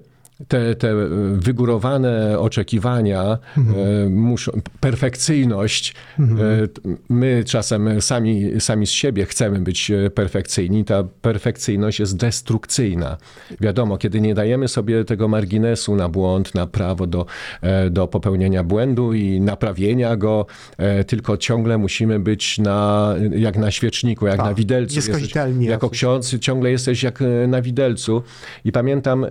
te, 0.48 0.76
te 0.76 0.96
wygórowane 1.34 2.40
oczekiwania, 2.40 3.38
e, 3.58 4.10
muszą, 4.10 4.52
perfekcyjność, 4.80 5.94
e, 6.20 6.68
t- 6.68 6.82
my 7.10 7.44
czasem 7.46 8.02
sami, 8.02 8.62
sami 8.62 8.88
z 8.88 8.90
siebie 8.90 9.26
chcemy 9.26 9.60
być 9.60 9.92
e, 9.92 10.10
perfekcyjni, 10.10 10.86
ta 10.86 11.04
perfekcyjność 11.22 12.00
jest 12.00 12.18
destrukcyjna. 12.18 13.18
Wiadomo, 13.62 13.98
kiedy 13.98 14.22
nie 14.22 14.36
dajemy 14.36 14.68
sobie 14.68 15.06
tego 15.06 15.28
marginesu 15.28 15.96
na 15.96 16.10
błąd, 16.10 16.56
na 16.56 16.68
prawo 16.68 17.08
do, 17.08 17.26
e, 17.62 17.90
do 17.90 18.08
popełnienia 18.08 18.64
błędu 18.64 19.14
i 19.14 19.42
naprawienia 19.42 20.16
go, 20.16 20.46
e, 20.78 21.04
tylko 21.04 21.38
ciągle 21.38 21.78
musimy 21.78 22.20
być 22.20 22.60
na, 22.60 23.16
jak 23.36 23.58
na 23.58 23.72
świeczniku, 23.72 24.28
jak 24.28 24.38
Tak, 24.38 24.46
na 24.46 24.54
widelcu. 24.54 24.96
Jesteś, 24.96 25.34
jako 25.70 25.90
ksiądz 25.90 26.40
ciągle 26.40 26.72
jesteś 26.72 27.04
jak 27.04 27.22
e, 27.22 27.48
na 27.48 27.62
widelcu. 27.62 28.24
I 28.66 28.72
pamiętam, 28.72 29.24
e, 29.24 29.28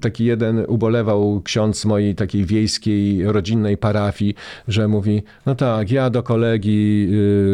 taki 0.00 0.24
jeden 0.24 0.64
ubolewał 0.68 1.42
ksiądz 1.44 1.84
mojej 1.84 2.14
takiej 2.14 2.44
wiejskiej, 2.44 3.24
rodzinnej 3.32 3.76
parafii, 3.76 4.34
że 4.68 4.88
mówi, 4.88 5.22
no 5.46 5.54
tak, 5.54 5.90
ja 5.90 6.10
do 6.10 6.22
kolegi 6.22 7.08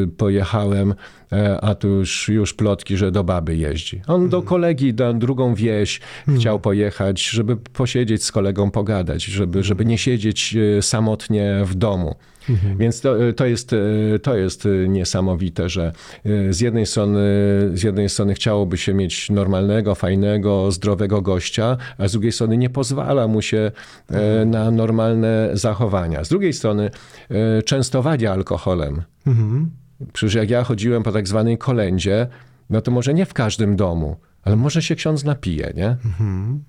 y, 0.04 0.08
pojechałem, 0.16 0.94
e, 1.32 1.60
a 1.60 1.74
tu 1.74 1.88
już, 1.88 2.28
już 2.28 2.54
plotki, 2.54 2.96
że 2.96 3.12
do 3.12 3.24
baby 3.24 3.56
jeździ. 3.56 4.00
On 4.06 4.28
do 4.28 4.42
kolegi 4.42 4.94
na 4.94 5.12
drugą 5.12 5.54
wieś 5.54 6.00
chciał 6.36 6.60
pojechać, 6.60 7.28
żeby 7.28 7.56
posiedzieć 7.56 8.24
z 8.24 8.32
kolegą, 8.32 8.70
pogadać, 8.70 9.24
żeby, 9.24 9.62
żeby 9.62 9.84
nie 9.84 9.98
siedzieć 9.98 10.56
e, 10.56 10.82
samotnie 10.82 11.62
w 11.64 11.74
domu. 11.74 12.14
Więc 12.78 13.00
to, 13.00 13.14
to, 13.36 13.46
jest, 13.46 13.72
e, 13.72 14.18
to 14.18 14.36
jest 14.36 14.66
e, 14.66 14.88
niesamowite, 14.88 15.68
że 15.68 15.92
z 16.50 16.60
jednej, 16.60 16.86
strony, 16.86 17.20
z 17.74 17.82
jednej 17.82 18.08
strony 18.08 18.34
chciałoby 18.34 18.76
się 18.76 18.94
mieć 18.94 19.30
normalnego, 19.30 19.94
fajnego, 19.94 20.72
zdrowego 20.72 21.22
gościa, 21.22 21.76
a 21.98 22.08
z 22.08 22.12
drugiej 22.12 22.32
strony 22.32 22.56
nie 22.56 22.70
pozwala 22.70 23.26
mu 23.28 23.42
się 23.42 23.72
e, 24.10 24.44
na 24.44 24.70
normalne 24.70 25.50
zachowania. 25.52 26.24
Z 26.24 26.28
drugiej 26.28 26.52
strony 26.52 26.90
częstowanie 27.64 28.30
alkoholem. 28.30 29.02
Przecież 30.12 30.34
jak 30.34 30.50
ja 30.50 30.64
chodziłem 30.64 31.02
po 31.02 31.12
tak 31.12 31.28
zwanej 31.28 31.58
kolędzie, 31.58 32.26
no 32.70 32.80
to 32.80 32.90
może 32.90 33.14
nie 33.14 33.26
w 33.26 33.34
każdym 33.34 33.76
domu, 33.76 34.16
ale 34.42 34.56
może 34.56 34.82
się 34.82 34.94
ksiądz 34.96 35.24
napije, 35.24 35.72
nie? 35.76 35.96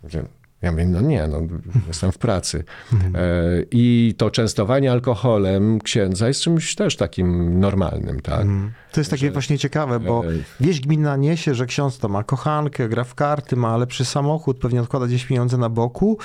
Że- 0.09 0.25
Ja 0.65 0.71
mówię, 0.71 0.85
no 0.85 1.01
nie, 1.01 1.27
no, 1.27 1.41
jestem 1.87 2.11
w 2.11 2.17
pracy. 2.17 2.63
E, 2.93 3.29
I 3.71 4.15
to 4.17 4.31
częstowanie 4.31 4.91
alkoholem 4.91 5.79
księdza 5.79 6.27
jest 6.27 6.41
czymś 6.41 6.75
też 6.75 6.95
takim 6.95 7.59
normalnym, 7.59 8.19
tak? 8.19 8.47
To 8.91 8.99
jest 8.99 9.11
takie 9.11 9.31
właśnie 9.31 9.57
ciekawe, 9.57 9.99
bo 9.99 10.25
e, 10.25 10.29
wieść 10.59 10.81
gminna 10.81 11.15
niesie, 11.15 11.55
że 11.55 11.65
ksiądz 11.65 11.97
to 11.97 12.09
ma 12.09 12.23
kochankę, 12.23 12.89
gra 12.89 13.03
w 13.03 13.15
karty, 13.15 13.55
ma 13.55 13.77
lepszy 13.77 14.05
samochód, 14.05 14.59
pewnie 14.59 14.81
odkłada 14.81 15.07
gdzieś 15.07 15.25
pieniądze 15.25 15.57
na 15.57 15.69
boku, 15.69 16.17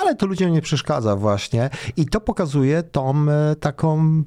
ale 0.00 0.14
to 0.14 0.26
ludziom 0.26 0.52
nie 0.52 0.62
przeszkadza 0.62 1.16
właśnie. 1.16 1.70
I 1.96 2.06
to 2.06 2.20
pokazuje 2.20 2.82
tą 2.82 3.30
e, 3.30 3.56
taką 3.56 4.22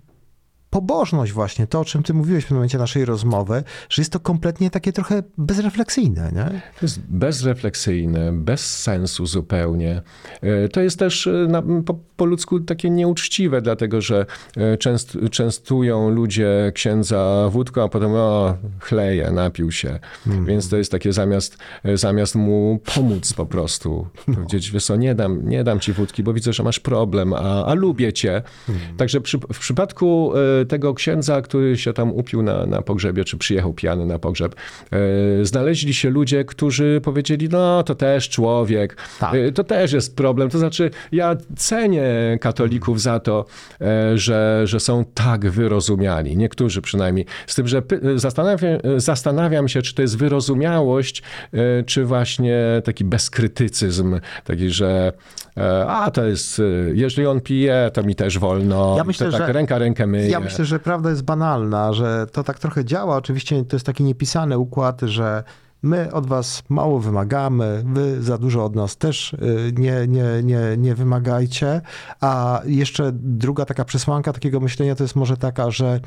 pobożność 0.71 1.31
właśnie, 1.31 1.67
to 1.67 1.79
o 1.79 1.85
czym 1.85 2.03
ty 2.03 2.13
mówiłeś 2.13 2.45
w 2.45 2.47
tym 2.47 2.57
momencie 2.57 2.77
naszej 2.77 3.05
rozmowy, 3.05 3.63
że 3.89 4.01
jest 4.01 4.11
to 4.11 4.19
kompletnie 4.19 4.69
takie 4.69 4.93
trochę 4.93 5.23
bezrefleksyjne, 5.37 6.31
nie? 6.35 6.45
To 6.79 6.85
jest 6.85 6.99
bezrefleksyjne, 6.99 8.31
bez 8.33 8.77
sensu 8.77 9.25
zupełnie. 9.25 10.01
E, 10.41 10.69
To 10.69 10.81
jest 10.81 10.99
też 10.99 11.27
e, 11.27 11.47
po 12.21 12.25
ludzku 12.25 12.59
takie 12.59 12.89
nieuczciwe, 12.89 13.61
dlatego 13.61 14.01
że 14.01 14.25
e, 14.57 14.77
częst, 14.77 15.17
częstują 15.31 16.09
ludzie 16.09 16.71
księdza 16.75 17.49
wódką, 17.49 17.83
a 17.83 17.87
potem 17.87 18.11
o, 18.13 18.57
chleje, 18.79 19.31
napił 19.31 19.71
się. 19.71 19.99
Więc 20.25 20.69
to 20.69 20.77
jest 20.77 20.91
takie 20.91 21.13
zamiast, 21.13 21.57
e, 21.83 21.97
zamiast 21.97 22.35
mu 22.35 22.79
pomóc 22.95 23.33
po 23.33 23.45
prostu. 23.45 24.07
Powiedzieć, 24.35 24.71
wiesz 24.71 24.85
co, 24.85 24.95
nie 24.95 25.15
dam, 25.15 25.49
nie 25.49 25.63
dam 25.63 25.79
ci 25.79 25.93
wódki, 25.93 26.23
bo 26.23 26.33
widzę, 26.33 26.53
że 26.53 26.63
masz 26.63 26.79
problem, 26.79 27.33
a, 27.33 27.65
a 27.65 27.73
lubię 27.73 28.13
cię. 28.13 28.41
Także 28.97 29.21
przy, 29.21 29.37
w 29.53 29.59
przypadku 29.59 30.33
e, 30.61 30.65
tego 30.65 30.93
księdza, 30.93 31.41
który 31.41 31.77
się 31.77 31.93
tam 31.93 32.11
upił 32.11 32.41
na, 32.41 32.65
na 32.65 32.81
pogrzebie, 32.81 33.23
czy 33.23 33.37
przyjechał 33.37 33.73
pijany 33.73 34.05
na 34.05 34.19
pogrzeb, 34.19 34.55
znaleźli 35.41 35.93
się 35.93 36.09
ludzie, 36.09 36.45
którzy 36.45 37.01
powiedzieli, 37.03 37.49
no 37.49 37.83
to 37.83 37.95
też 37.95 38.29
człowiek, 38.29 38.97
Tak. 39.19 39.33
to 39.55 39.63
też 39.63 39.93
jest 39.93 40.15
problem. 40.15 40.49
To 40.49 40.59
znaczy, 40.59 40.91
ja 41.11 41.35
cenię 41.55 42.10
katolików 42.41 43.01
za 43.01 43.19
to, 43.19 43.45
e, 43.81 44.17
że, 44.17 44.61
że 44.65 44.79
są 44.79 45.05
tak 45.13 45.49
wyrozumiali, 45.49 46.37
niektórzy 46.37 46.81
przynajmniej. 46.81 47.25
Z 47.47 47.55
tym, 47.55 47.67
że 47.67 47.81
zastanawiam, 48.15 48.79
zastanawiam 48.97 49.67
się, 49.67 49.81
czy 49.81 49.95
to 49.95 50.01
jest 50.01 50.17
wyrozumiałość, 50.17 51.23
e, 51.53 51.83
czy 51.83 52.05
właśnie 52.05 52.57
taki 52.83 53.05
bezkrytycyzm, 53.05 54.19
taki, 54.43 54.69
że 54.69 55.13
e, 55.57 55.85
a 55.87 56.11
to 56.11 56.25
jest, 56.25 56.59
e, 56.59 56.63
jeżeli 56.93 57.27
on 57.27 57.41
pije, 57.41 57.91
to 57.93 58.03
mi 58.03 58.15
też 58.15 58.39
wolno. 58.39 58.93
Ja 58.97 59.03
myślę, 59.03 59.31
to 59.31 59.37
tak 59.37 59.47
że- 59.47 59.53
ręka 59.53 59.77
rękę 59.77 60.07
myje. 60.07 60.29
Ja 60.29 60.39
myślę, 60.39 60.65
że 60.65 60.79
prawda 60.79 61.09
jest 61.09 61.23
banalna, 61.23 61.93
że 61.93 62.27
to 62.31 62.43
tak 62.43 62.59
trochę 62.59 62.85
działa. 62.85 63.15
Oczywiście 63.15 63.65
to 63.65 63.75
jest 63.75 63.85
taki 63.85 64.03
niepisany 64.03 64.57
układ, 64.57 65.01
że 65.01 65.43
my 65.83 66.13
od 66.13 66.27
was 66.27 66.63
mało 66.69 66.99
wymagamy, 66.99 67.83
wy 67.85 68.23
za 68.23 68.37
dużo 68.37 68.65
od 68.65 68.75
nas 68.75 68.97
też 68.97 69.33
y, 69.33 69.73
nie, 69.77 70.07
nie, 70.07 70.25
nie, 70.43 70.77
nie 70.77 70.95
wymagajcie. 70.95 71.81
A 72.21 72.61
jeszcze 72.65 73.11
druga 73.13 73.65
taka 73.65 73.85
przesłanka 73.85 74.33
takiego 74.33 74.59
myślenia 74.59 74.95
to 74.95 75.03
jest 75.03 75.15
może 75.15 75.37
taka, 75.37 75.71
że 75.71 75.99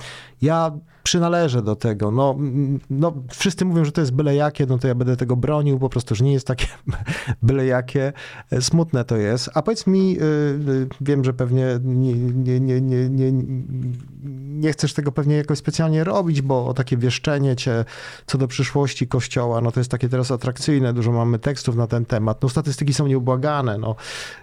ja 0.43 0.73
przynależę 1.03 1.63
do 1.63 1.77
tego. 1.77 2.11
No, 2.11 2.37
no, 2.91 3.13
wszyscy 3.31 3.65
mówią, 3.65 3.85
że 3.85 3.93
to 3.93 4.01
jest 4.01 4.13
byle 4.13 4.35
jakie, 4.35 4.67
no 4.67 4.79
to 4.79 4.89
ja 4.89 4.95
będę 4.95 5.17
tego 5.17 5.37
bronił, 5.37 5.79
po 5.79 5.89
prostu, 5.89 6.15
że 6.15 6.25
nie 6.25 6.33
jest 6.33 6.47
takie 6.47 6.67
byle 7.43 7.67
jakie. 7.67 8.13
Smutne 8.61 9.05
to 9.05 9.17
jest. 9.17 9.51
A 9.55 9.63
powiedz 9.63 9.87
mi, 9.87 10.19
y, 10.21 10.23
y, 10.23 10.89
wiem, 11.01 11.25
że 11.25 11.33
pewnie 11.33 11.67
nie, 11.85 12.15
nie, 12.15 12.61
nie, 12.61 12.81
nie, 12.81 13.09
nie, 13.09 13.33
nie 14.45 14.73
chcesz 14.73 14.95
tego 14.95 15.13
pewnie 15.13 15.37
jakoś 15.37 15.59
specjalnie 15.59 16.05
robić, 16.05 16.43
bo 16.43 16.75
takie 16.75 16.97
wieszczenie 16.97 17.57
cię 17.57 17.85
co 18.27 18.39
do 18.39 18.49
przyszłości 18.49 19.09
Kościoła, 19.09 19.61
no 19.61 19.73
to 19.73 19.81
jest 19.81 19.91
takie 19.91 20.09
teraz 20.09 20.31
atrakcyjne, 20.31 20.93
dużo 20.93 21.13
mamy 21.13 21.39
tekstów 21.39 21.77
na 21.77 21.87
ten 21.87 22.05
temat. 22.05 22.43
No 22.43 22.49
statystyki 22.49 22.95
są 22.95 23.07
nieubłagane. 23.07 23.79
No, 23.79 23.97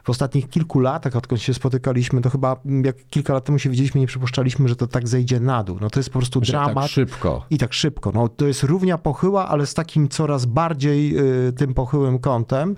w 0.04 0.10
ostatnich 0.10 0.50
kilku 0.50 0.80
latach, 0.80 1.16
odkąd 1.16 1.42
się 1.42 1.54
spotykaliśmy, 1.54 2.22
to 2.22 2.30
chyba 2.30 2.56
jak 2.84 2.96
kilka 3.10 3.34
lat 3.34 3.46
temu 3.46 3.60
się 3.60 3.70
widzieliśmy, 3.70 4.02
nie 4.02 4.08
przypuszczaliśmy, 4.08 4.70
że 4.70 4.76
to 4.76 4.88
tak 4.88 5.08
zejdzie 5.08 5.40
na 5.40 5.64
dół. 5.64 5.78
No 5.82 5.90
to 5.90 6.00
jest 6.00 6.10
po 6.10 6.20
prostu 6.20 6.40
Że 6.44 6.52
dramat. 6.52 6.76
tak 6.76 6.92
szybko. 6.92 7.46
I 7.50 7.58
tak 7.58 7.74
szybko. 7.74 8.12
No, 8.14 8.30
to 8.30 8.48
jest 8.48 8.64
równia 8.64 8.98
pochyła, 8.98 9.48
ale 9.48 9.66
z 9.66 9.74
takim 9.74 10.10
coraz 10.10 10.46
bardziej 10.46 11.20
y, 11.48 11.54
tym 11.54 11.74
pochyłym 11.74 12.20
kątem. 12.20 12.76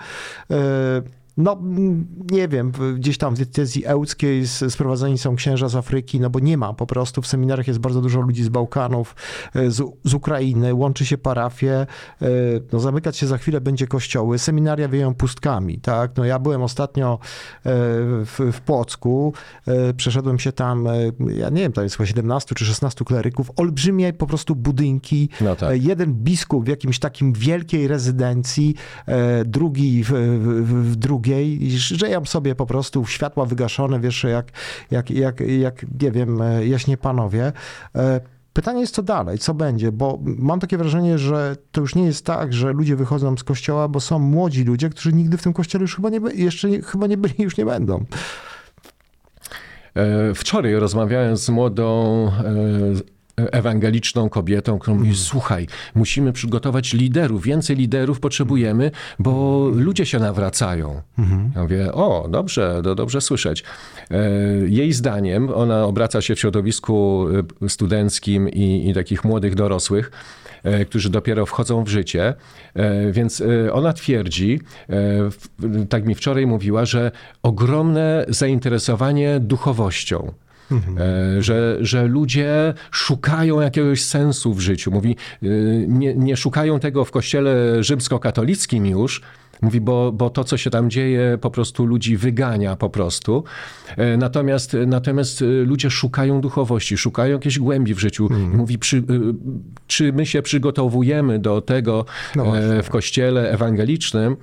Y, 0.52 0.56
no, 1.38 1.62
nie 2.32 2.48
wiem, 2.48 2.72
gdzieś 2.96 3.18
tam 3.18 3.36
w 3.36 3.38
diecezji 3.38 3.86
ełckiej 3.86 4.48
sprowadzeni 4.48 5.18
są 5.18 5.36
księża 5.36 5.70
z 5.70 5.76
Afryki, 5.76 6.20
no 6.20 6.30
bo 6.30 6.40
nie 6.40 6.58
ma 6.58 6.74
po 6.74 6.86
prostu. 6.86 7.22
W 7.22 7.28
seminariach 7.28 7.68
jest 7.68 7.80
bardzo 7.80 8.02
dużo 8.02 8.22
ludzi 8.22 8.44
z 8.44 8.50
Bałkanów, 8.50 9.16
y, 9.56 9.72
z, 9.72 9.84
z 10.04 10.14
Ukrainy, 10.14 10.74
łączy 10.74 11.06
się 11.06 11.18
parafie. 11.18 11.88
y, 12.22 12.64
No, 12.72 12.80
zamykać 12.80 13.18
się 13.18 13.28
za 13.28 13.38
chwilę 13.38 13.62
będzie 13.62 13.88
kościoły. 13.88 14.40
Seminaria 14.40 14.88
wieją 14.88 15.14
pustkami, 15.16 15.80
tak? 15.80 16.12
No, 16.18 16.26
ja 16.26 16.40
byłem 16.40 16.62
ostatnio 16.62 17.14
y, 17.14 17.70
w, 18.26 18.40
w 18.54 18.62
Płocku, 18.62 19.34
przeszedłem 19.98 20.40
się 20.40 20.52
tam, 20.52 20.88
ja 21.28 21.50
nie 21.50 21.62
wiem, 21.62 21.72
to 21.72 21.84
jest 21.84 21.98
chyba 21.98 22.08
17 22.08 22.56
czy 22.56 22.66
16 22.66 23.06
kleryków, 23.06 23.52
olbrzymie 23.56 24.14
po 24.14 24.28
prostu 24.28 24.56
budynki, 24.56 25.30
No 25.42 25.56
tak. 25.56 25.72
E, 25.72 25.78
Jeden 25.78 26.14
biskup 26.14 26.66
w 26.66 26.68
jakimś 26.68 27.00
takim 27.00 27.34
wielkiej 27.34 27.88
rezydencji, 27.88 28.76
e, 29.06 29.46
drugi 29.46 30.04
w, 30.04 30.10
w, 30.10 30.92
w 30.92 30.96
drugiej. 31.24 31.72
Żyją 31.80 32.26
sobie 32.26 32.56
po 32.56 32.66
prostu 32.66 33.06
światła 33.06 33.46
wygaszone, 33.46 34.00
wiesz, 34.00 34.24
jak, 34.24 34.48
jak, 34.92 35.10
jak, 35.12 35.40
jak 35.40 35.86
nie 36.02 36.12
wiem, 36.12 36.42
e, 36.42 36.68
jaśnie 36.68 36.98
panowie. 36.98 37.52
E, 37.96 38.22
Pytanie 38.54 38.82
jest, 38.82 38.96
co 38.96 39.04
dalej, 39.04 39.38
co 39.38 39.54
będzie, 39.54 39.92
bo 39.92 40.20
mam 40.24 40.60
takie 40.60 40.78
wrażenie, 40.78 41.18
że 41.18 41.56
to 41.72 41.82
już 41.82 41.96
nie 41.96 42.04
jest 42.06 42.26
tak, 42.26 42.54
że 42.54 42.74
ludzie 42.74 42.96
wychodzą 42.96 43.38
z 43.38 43.44
kościoła, 43.44 43.88
bo 43.88 44.00
są 44.00 44.20
młodzi 44.20 44.64
ludzie, 44.64 44.90
którzy 44.90 45.14
nigdy 45.14 45.38
w 45.38 45.42
tym 45.44 45.54
kościele 45.54 45.82
już 45.82 45.96
chyba 45.96 46.10
nie, 46.10 46.22
by- 46.22 46.34
jeszcze 46.34 46.70
nie, 46.70 46.82
chyba 46.82 47.08
nie 47.08 47.18
byli, 47.18 47.34
już 47.40 47.58
nie 47.58 47.66
będą. 47.66 48.06
E, 49.96 50.34
Wczoraj 50.34 50.74
rozmawiałem 50.76 51.38
z 51.38 51.50
młodą 51.50 52.32
ewangeliczną 53.36 54.30
kobietą, 54.30 54.80
która 54.80 54.98
mówi, 54.98 55.16
słuchaj, 55.16 55.68
musimy 55.96 56.34
przygotować 56.34 56.94
liderów, 56.94 57.44
więcej 57.44 57.76
liderów 57.76 58.20
potrzebujemy, 58.20 58.92
bo 59.20 59.68
ludzie 59.76 60.06
się 60.06 60.20
nawracają. 60.20 61.02
Ja 61.56 61.62
mówię, 61.62 61.94
o, 61.94 62.28
dobrze, 62.30 62.82
to 62.84 62.96
dobrze 62.96 63.22
słyszeć. 63.22 63.64
E, 64.12 64.18
Jej 64.68 64.94
zdaniem, 64.94 65.50
ona 65.50 65.86
obraca 65.86 66.22
się 66.22 66.36
w 66.36 66.40
środowisku 66.40 67.26
e, 67.64 67.70
studenckim 67.70 68.50
i, 68.50 68.90
i 68.90 68.94
takich 68.94 69.24
młodych 69.24 69.56
dorosłych, 69.56 70.12
e, 70.64 70.86
którzy 70.86 71.10
dopiero 71.10 71.46
wchodzą 71.46 71.84
w 71.84 71.88
życie. 71.88 72.34
Więc 73.12 73.44
ona 73.72 73.94
twierdzi, 73.94 74.60
tak 75.90 76.06
mi 76.06 76.16
wczoraj 76.16 76.48
mówiła, 76.48 76.86
że 76.86 77.12
ogromne 77.44 78.26
zainteresowanie 78.28 79.40
duchowością. 79.40 80.34
E, 80.72 81.42
Że, 81.42 81.78
że 81.82 82.08
ludzie 82.08 82.74
szukają 82.92 83.62
jakiegoś 83.62 84.04
sensu 84.04 84.54
w 84.54 84.60
życiu. 84.60 84.92
Mówi, 84.92 85.16
e, 85.44 85.48
nie, 85.88 86.16
nie 86.16 86.38
szukają 86.38 86.80
tego 86.80 87.06
w 87.06 87.12
kościele 87.12 87.84
rzymskokatolickim 87.84 88.86
już, 88.86 89.22
Mówi, 89.62 89.82
bo, 89.82 90.12
bo 90.12 90.30
to, 90.30 90.44
co 90.44 90.58
się 90.58 90.70
tam 90.70 90.90
dzieje, 90.90 91.38
po 91.42 91.52
prostu 91.52 91.86
ludzi 91.86 92.18
wygania 92.18 92.76
po 92.76 92.90
prostu. 92.90 93.44
E, 93.98 94.18
Natomiast, 94.18 94.78
natomiast 94.88 95.44
ludzie 95.66 95.90
szukają 95.90 96.42
duchowości, 96.42 96.98
szukają 96.98 97.34
jakiejś 97.34 97.60
głębi 97.60 97.94
w 97.94 98.00
życiu. 98.00 98.30
Mówi, 98.54 98.78
przy, 98.78 99.04
czy 99.88 100.14
my 100.14 100.26
się 100.26 100.42
przygotowujemy 100.42 101.40
do 101.40 101.62
tego 101.62 102.06
No 102.36 102.46
w 102.84 102.90
kościele 102.90 103.52
ewangelicznym? 103.52 104.36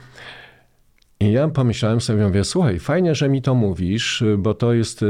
I 1.22 1.32
ja 1.32 1.48
pomyślałem 1.48 2.00
sobie, 2.00 2.24
mówię, 2.26 2.44
słuchaj, 2.44 2.78
fajnie, 2.78 3.14
że 3.14 3.28
mi 3.28 3.42
to 3.42 3.54
mówisz, 3.54 4.24
bo 4.38 4.54
to 4.54 4.72
jest 4.72 5.02
y, 5.02 5.06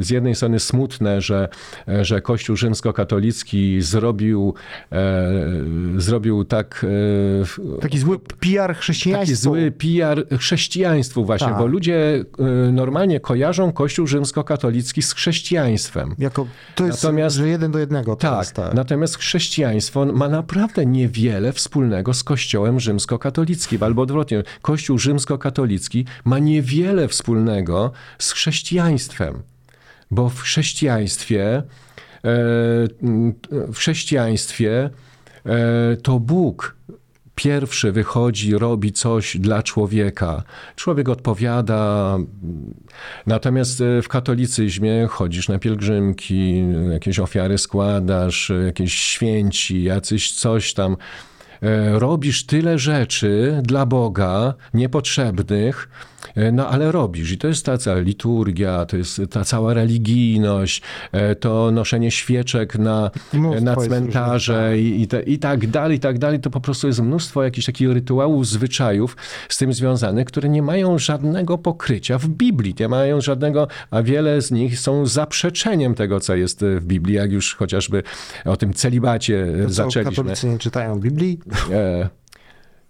z 0.00 0.10
jednej 0.10 0.34
strony 0.34 0.60
smutne, 0.60 1.20
że, 1.20 1.48
e, 1.88 2.04
że 2.04 2.20
Kościół 2.20 2.56
rzymskokatolicki 2.56 3.82
zrobił, 3.82 4.54
e, 4.92 5.32
zrobił 5.96 6.44
tak 6.44 6.86
e, 7.76 7.80
Taki 7.80 7.98
zły 7.98 8.18
PR 8.18 8.74
chrześcijaństwa. 8.76 9.26
taki 9.26 9.34
zły 9.34 9.70
PR 9.72 10.38
chrześcijaństwu 10.38 11.24
właśnie, 11.24 11.48
Tak. 11.48 11.58
bo 11.58 11.66
ludzie 11.66 12.24
y, 12.68 12.72
normalnie 12.72 13.20
kojarzą 13.20 13.72
Kościół 13.72 14.06
rzymskokatolicki 14.06 15.02
z 15.02 15.14
chrześcijaństwem. 15.14 16.14
Jako, 16.18 16.46
to 16.74 16.86
jest, 16.86 17.02
Natomiast- 17.04 17.36
że 17.36 17.48
jeden 17.48 17.70
do 17.72 17.78
jednego 17.78 18.16
Tak, 18.16 18.30
teraz, 18.30 18.52
tak. 18.52 18.74
natomiast 18.74 19.16
chrześcijaństwo 19.18 20.06
ma 20.06 20.28
naprawdę 20.28 20.86
niewiele 20.86 21.52
wspólnego 21.52 22.14
z 22.14 22.24
Kościołem 22.24 22.80
rzymskokatolickim, 22.80 23.82
albo 23.82 24.02
odwrotnie, 24.02 24.42
Kościół 24.62 24.98
rzymskokatolicki 24.98 25.11
ma 26.24 26.38
niewiele 26.38 27.08
wspólnego 27.08 27.92
z 28.18 28.32
chrześcijaństwem, 28.32 29.42
bo 30.10 30.28
w 30.28 30.40
chrześcijaństwie, 30.40 31.56
e, 31.56 31.62
w 33.50 33.74
chrześcijaństwie 33.74 34.90
e, 35.46 35.96
to 35.96 36.20
Bóg 36.20 36.76
pierwszy 37.34 37.92
wychodzi, 37.92 38.58
robi 38.58 38.92
coś 38.92 39.36
dla 39.36 39.62
człowieka. 39.62 40.42
Człowiek 40.76 41.08
odpowiada. 41.08 42.18
Natomiast 43.26 43.80
e, 43.80 44.02
w 44.02 44.08
katolicyzmie 44.08 45.06
chodzisz 45.10 45.48
na 45.48 45.58
pielgrzymki, 45.58 46.64
jakieś 46.92 47.18
ofiary 47.18 47.58
składasz, 47.58 48.52
jakieś 48.66 48.94
święci, 48.94 49.82
jacyś 49.82 50.32
coś 50.32 50.74
tam. 50.74 50.96
E, 51.62 51.98
Robisz 51.98 52.46
tyle 52.46 52.78
rzeczy 52.78 53.60
dla 53.62 53.86
Boga, 53.86 54.54
niepotrzebnych, 54.74 55.88
no 56.52 56.68
ale 56.68 56.92
robisz. 56.92 57.32
I 57.32 57.38
to 57.38 57.48
jest 57.48 57.66
ta 57.66 57.78
cała 57.78 57.98
liturgia, 57.98 58.86
to 58.86 58.96
jest 58.96 59.20
ta 59.30 59.44
cała 59.44 59.74
religijność, 59.74 60.82
e, 61.12 61.34
to 61.34 61.70
noszenie 61.70 62.10
świeczek 62.10 62.78
na, 62.78 63.10
Mnóstwo 63.32 63.64
na 63.64 63.76
cmentarze 63.76 64.78
i, 64.78 65.02
i, 65.02 65.08
te, 65.08 65.22
i 65.22 65.38
tak 65.38 65.66
dalej, 65.66 65.96
i 65.96 66.00
tak 66.00 66.18
dalej. 66.18 66.40
To 66.40 66.50
po 66.50 66.60
prostu 66.60 66.86
jest 66.86 67.02
mnóstwo 67.02 67.42
jakichś 67.42 67.66
takich 67.66 67.92
rytuałów, 67.92 68.46
zwyczajów 68.46 69.16
z 69.48 69.58
tym 69.58 69.72
związanych, 69.72 70.26
które 70.26 70.48
nie 70.48 70.62
mają 70.62 70.98
żadnego 70.98 71.58
pokrycia 71.58 72.18
w 72.18 72.28
Biblii. 72.28 72.74
Nie 72.80 72.88
mają 72.88 73.20
żadnego, 73.20 73.68
a 73.90 74.02
wiele 74.02 74.42
z 74.42 74.50
nich 74.50 74.78
są 74.78 75.06
zaprzeczeniem 75.06 75.94
tego, 75.94 76.20
co 76.20 76.34
jest 76.34 76.64
w 76.64 76.84
Biblii, 76.84 77.16
jak 77.16 77.32
już 77.32 77.54
chociażby 77.54 78.02
o 78.44 78.56
tym 78.56 78.74
celibacie 78.74 79.46
To 79.64 79.72
zaczęliśmy. 79.72 80.16
katolicy 80.16 80.48
nie 80.48 80.58
czytają 80.58 81.00
Biblii? 81.00 81.38
E, 81.72 82.08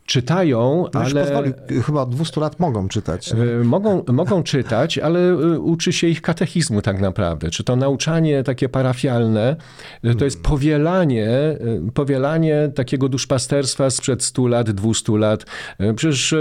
czytają, 0.06 0.84
No 0.94 1.00
ale... 1.00 1.24
pozwoli, 1.24 1.52
chyba 1.86 2.02
od 2.02 2.10
200 2.14 2.40
lat 2.40 2.60
mogą 2.60 2.88
czytać. 2.88 3.32
E, 3.32 3.64
Mogą, 3.64 4.04
mogą 4.12 4.42
czytać, 4.42 4.98
ale 4.98 5.20
e, 5.20 5.58
uczy 5.60 5.92
się 5.92 6.06
ich 6.06 6.22
katechizmu 6.22 6.82
tak 6.82 7.00
naprawdę. 7.00 7.50
Czy 7.50 7.64
to 7.64 7.76
nauczanie 7.76 8.42
takie 8.42 8.68
parafialne, 8.68 9.56
e, 10.04 10.14
to 10.14 10.24
jest 10.24 10.42
powielanie, 10.42 11.28
e, 11.28 11.58
powielanie 11.94 12.70
takiego 12.74 13.08
duszpasterstwa 13.08 13.90
sprzed 13.90 14.22
100 14.24 14.46
lat, 14.46 14.70
200 14.70 15.18
lat. 15.18 15.44
Przecież 15.96 16.34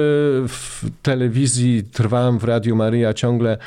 w 0.48 0.86
telewizji 1.02 1.84
trwam, 1.84 2.40
w 2.40 2.44
Radiu 2.44 2.76
Maryja 2.76 3.14
ciągle, 3.14 3.58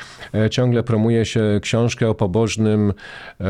ciągle 0.50 0.82
promuje 0.82 1.24
się 1.24 1.60
książkę 1.62 2.08
o 2.08 2.14
pobożnym 2.14 2.92
e, 3.40 3.44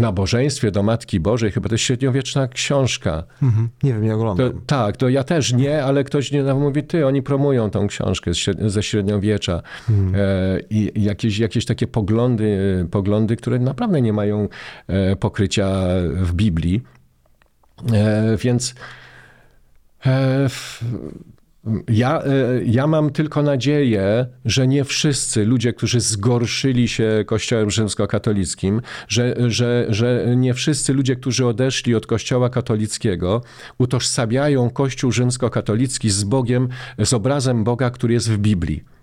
nabożeństwie 0.00 0.70
do 0.70 0.82
Matki 0.82 1.20
Bożej. 1.20 1.50
Chyba 1.52 1.68
to 1.68 1.74
jest 1.74 1.84
średniowieczna 1.84 2.48
książka. 2.48 3.24
Mhm. 3.42 3.68
Nie 3.82 3.92
wiem, 3.92 4.02
nie 4.02 4.08
To, 4.10 4.14
oglądam. 4.16 4.60
tak, 4.66 4.96
to 4.96 5.08
ja 5.08 5.24
też 5.24 5.52
nie, 5.52 5.84
ale 5.84 6.04
ktoś 6.04 6.32
niedawno 6.32 6.64
mówi, 6.64 6.82
ty, 6.82 7.06
oni 7.06 7.22
promują 7.22 7.70
tą 7.70 7.86
książkę 7.86 8.30
ze 8.58 8.82
średniowiecza. 8.82 9.62
E, 10.14 10.60
I 10.70 11.02
jakieś, 11.04 11.38
jakieś 11.38 11.64
takie 11.64 11.86
poglądy, 11.86 12.86
poglądy, 12.90 13.36
które 13.36 13.58
naprawdę 13.58 14.00
nie 14.02 14.12
mają 14.12 14.48
e, 14.86 15.16
pokrycia 15.16 15.70
w 16.10 16.32
Biblii. 16.34 16.82
E, 17.92 18.36
więc 18.36 18.74
e, 20.06 20.48
w, 20.48 20.84
Ja, 21.88 22.22
e, 22.22 22.64
ja 22.64 22.86
mam 22.86 23.10
tylko 23.10 23.42
nadzieję, 23.42 24.26
że 24.44 24.66
nie 24.66 24.84
wszyscy 24.84 25.44
ludzie, 25.44 25.72
którzy 25.72 26.00
zgorszyli 26.00 26.88
się 26.88 27.24
Kościołem 27.26 27.70
rzymskokatolickim, 27.70 28.80
że, 29.08 29.34
że, 29.46 29.86
że 29.88 30.26
nie 30.36 30.54
wszyscy 30.54 30.92
ludzie, 30.92 31.16
którzy 31.16 31.46
odeszli 31.46 31.94
od 31.94 32.06
Kościoła 32.06 32.50
katolickiego, 32.50 33.42
utożsamiają 33.78 34.70
Kościół 34.70 35.12
rzymskokatolicki 35.12 36.10
z 36.10 36.24
Bogiem, 36.24 36.68
z 37.04 37.12
obrazem 37.12 37.64
Boga, 37.64 37.90
który 37.90 38.14
jest 38.14 38.30
w 38.30 38.38
Biblii. 38.38 38.93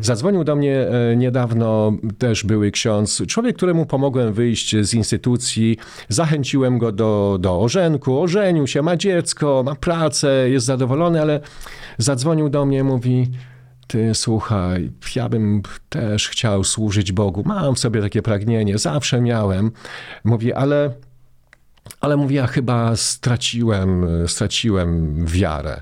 Zadzwonił 0.00 0.44
do 0.44 0.56
mnie 0.56 0.88
e, 0.88 1.16
niedawno 1.16 1.92
też 2.18 2.44
były 2.44 2.70
ksiądz, 2.70 3.22
człowiek, 3.28 3.56
któremu 3.56 3.86
pomogłem 3.86 4.32
wyjść 4.32 4.76
z 4.76 4.94
instytucji, 4.94 5.76
zachęciłem 6.08 6.78
go 6.78 6.92
do, 6.92 7.38
do 7.40 7.60
ożenku, 7.60 8.20
ożenił 8.20 8.66
się, 8.66 8.82
ma 8.82 8.96
dziecko, 8.96 9.62
ma 9.66 9.74
pracę, 9.74 10.50
jest 10.50 10.66
zadowolony, 10.66 11.20
ale 11.20 11.40
zadzwonił 11.98 12.48
do 12.48 12.66
mnie, 12.66 12.84
mówi, 12.84 13.30
ty 13.86 14.14
słuchaj, 14.14 14.90
ja 15.16 15.28
bym 15.28 15.62
też 15.88 16.28
chciał 16.28 16.64
służyć 16.64 17.12
Bogu, 17.12 17.42
mam 17.46 17.74
w 17.74 17.78
sobie 17.78 18.02
takie 18.02 18.22
pragnienie, 18.22 18.78
zawsze 18.78 19.20
miałem. 19.20 19.70
Mówi, 20.24 20.52
ale, 20.52 20.90
ale 22.00 22.16
mówi, 22.16 22.34
ja 22.34 22.46
chyba 22.46 22.96
straciłem, 22.96 24.06
straciłem 24.26 25.24
wiarę. 25.26 25.80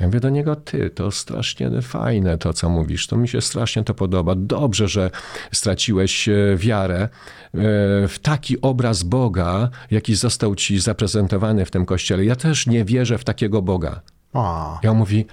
Ja 0.00 0.06
mówię 0.06 0.20
do 0.20 0.30
niego, 0.30 0.56
ty, 0.56 0.90
to 0.90 1.10
strasznie 1.10 1.82
fajne 1.82 2.38
to, 2.38 2.52
co 2.52 2.68
mówisz, 2.68 3.06
to 3.06 3.16
mi 3.16 3.28
się 3.28 3.40
strasznie 3.40 3.84
to 3.84 3.94
podoba. 3.94 4.34
Dobrze, 4.36 4.88
że 4.88 5.10
straciłeś 5.52 6.28
e, 6.28 6.32
wiarę 6.56 7.00
e, 7.02 7.08
w 8.08 8.18
taki 8.22 8.60
obraz 8.60 9.02
Boga, 9.02 9.70
jaki 9.90 10.14
został 10.14 10.54
ci 10.54 10.80
zaprezentowany 10.80 11.64
w 11.64 11.70
tym 11.70 11.86
kościele. 11.86 12.24
Ja 12.24 12.36
też 12.36 12.66
nie 12.66 12.84
wierzę 12.84 13.18
w 13.18 13.24
takiego 13.24 13.62
Boga. 13.62 14.00
A, 14.32 14.80
Ja 14.82 14.90
on 14.90 14.96
mówi, 14.96 15.26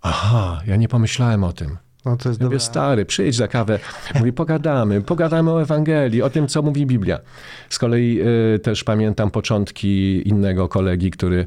aha, 0.00 0.60
ja 0.66 0.76
nie 0.76 0.88
pomyślałem 0.88 1.44
o 1.44 1.52
tym. 1.52 1.76
No 2.04 2.16
to 2.16 2.28
jest 2.28 2.40
Ja 2.40 2.46
mówię, 2.46 2.60
stary, 2.60 3.04
przyjdź 3.04 3.36
za 3.36 3.48
kawę. 3.48 3.78
Mówi, 4.14 4.32
pogadamy, 4.32 5.02
pogadamy 5.02 5.50
o 5.50 5.62
Ewangelii, 5.62 6.22
o 6.22 6.30
tym, 6.30 6.48
co 6.48 6.62
mówi 6.62 6.86
Biblia. 6.86 7.18
Z 7.68 7.78
kolei 7.78 8.20
y, 8.54 8.58
też 8.58 8.84
pamiętam 8.84 9.30
początki 9.30 10.22
innego 10.28 10.68
kolegi, 10.68 11.10
który 11.10 11.46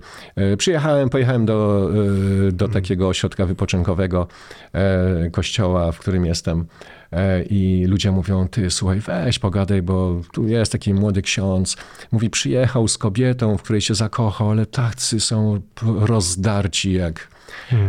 y, 0.54 0.58
przyjechałem, 0.58 1.10
pojechałem 1.10 1.46
do, 1.46 1.90
y, 2.48 2.52
do 2.52 2.68
takiego 2.68 3.08
ośrodka 3.08 3.46
wypoczynkowego 3.46 4.28
kościoła, 5.32 5.92
w 5.92 6.00
którym 6.00 6.26
jestem. 6.26 6.66
I 7.50 7.86
ludzie 7.88 8.12
mówią, 8.12 8.48
ty 8.48 8.72
słuchaj, 8.72 9.00
weź 9.00 9.40
pogadaj, 9.40 9.82
bo 9.82 10.22
tu 10.34 10.48
jest 10.48 10.72
taki 10.72 10.94
młody 10.94 11.22
ksiądz. 11.22 11.78
Mówi, 12.12 12.30
przyjechał 12.30 12.88
z 12.88 12.98
kobietą, 12.98 13.58
w 13.58 13.64
której 13.64 13.82
się 13.82 13.96
zakochał, 13.96 14.52
ale 14.52 14.66
tacy 14.66 15.20
są 15.20 15.62
rozdarci 16.00 16.94
jak 16.94 17.33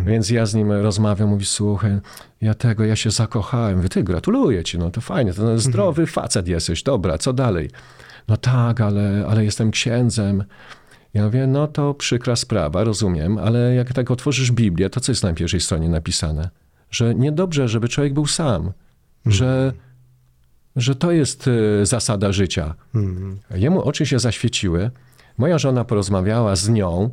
więc 0.07 0.31
ja 0.31 0.47
z 0.47 0.55
nim 0.55 0.73
rozmawiam, 0.73 1.29
mówi, 1.29 1.45
słuchaj, 1.45 1.99
ja 2.41 2.55
tego, 2.55 2.85
ja 2.85 2.97
się 2.97 3.11
zakochałem. 3.11 3.81
Wy, 3.81 3.89
ty, 3.89 4.03
gratuluję 4.03 4.65
ci, 4.65 4.79
no 4.79 4.91
to 4.91 5.01
fajnie, 5.01 5.33
to 5.33 5.59
zdrowy 5.59 6.07
facet 6.07 6.49
jesteś, 6.49 6.83
dobra, 6.83 7.19
co 7.19 7.33
dalej? 7.33 7.71
No 8.29 8.37
tak, 8.37 8.81
ale, 8.81 9.27
ale 9.29 9.45
jestem 9.45 9.71
księdzem. 9.71 10.45
Ja 11.15 11.25
mówię, 11.25 11.47
no 11.47 11.67
to 11.67 11.95
przykra 11.95 12.37
sprawa, 12.37 12.85
rozumiem, 12.85 13.39
ale 13.39 13.75
jak 13.75 13.93
tak 13.93 14.11
otworzysz 14.11 14.53
Biblię, 14.53 14.91
to 14.91 15.01
co 15.01 15.12
jest 15.12 15.23
na 15.23 15.33
pierwszej 15.33 15.61
stronie 15.61 15.89
napisane? 15.89 16.51
Że 16.91 17.15
niedobrze, 17.15 17.69
żeby 17.69 17.89
człowiek 17.89 18.15
był 18.15 18.27
sam, 18.27 18.73
że, 19.27 19.73
że 20.77 20.95
to 20.95 21.12
jest 21.12 21.49
e, 21.49 21.87
zasada 21.87 22.33
życia. 22.33 22.75
Jemu 23.55 23.83
oczy 23.83 24.07
się 24.07 24.19
zaświeciły, 24.19 24.91
moja 25.39 25.59
żona 25.59 25.85
porozmawiała 25.85 26.57
z 26.57 26.69
nią, 26.69 27.11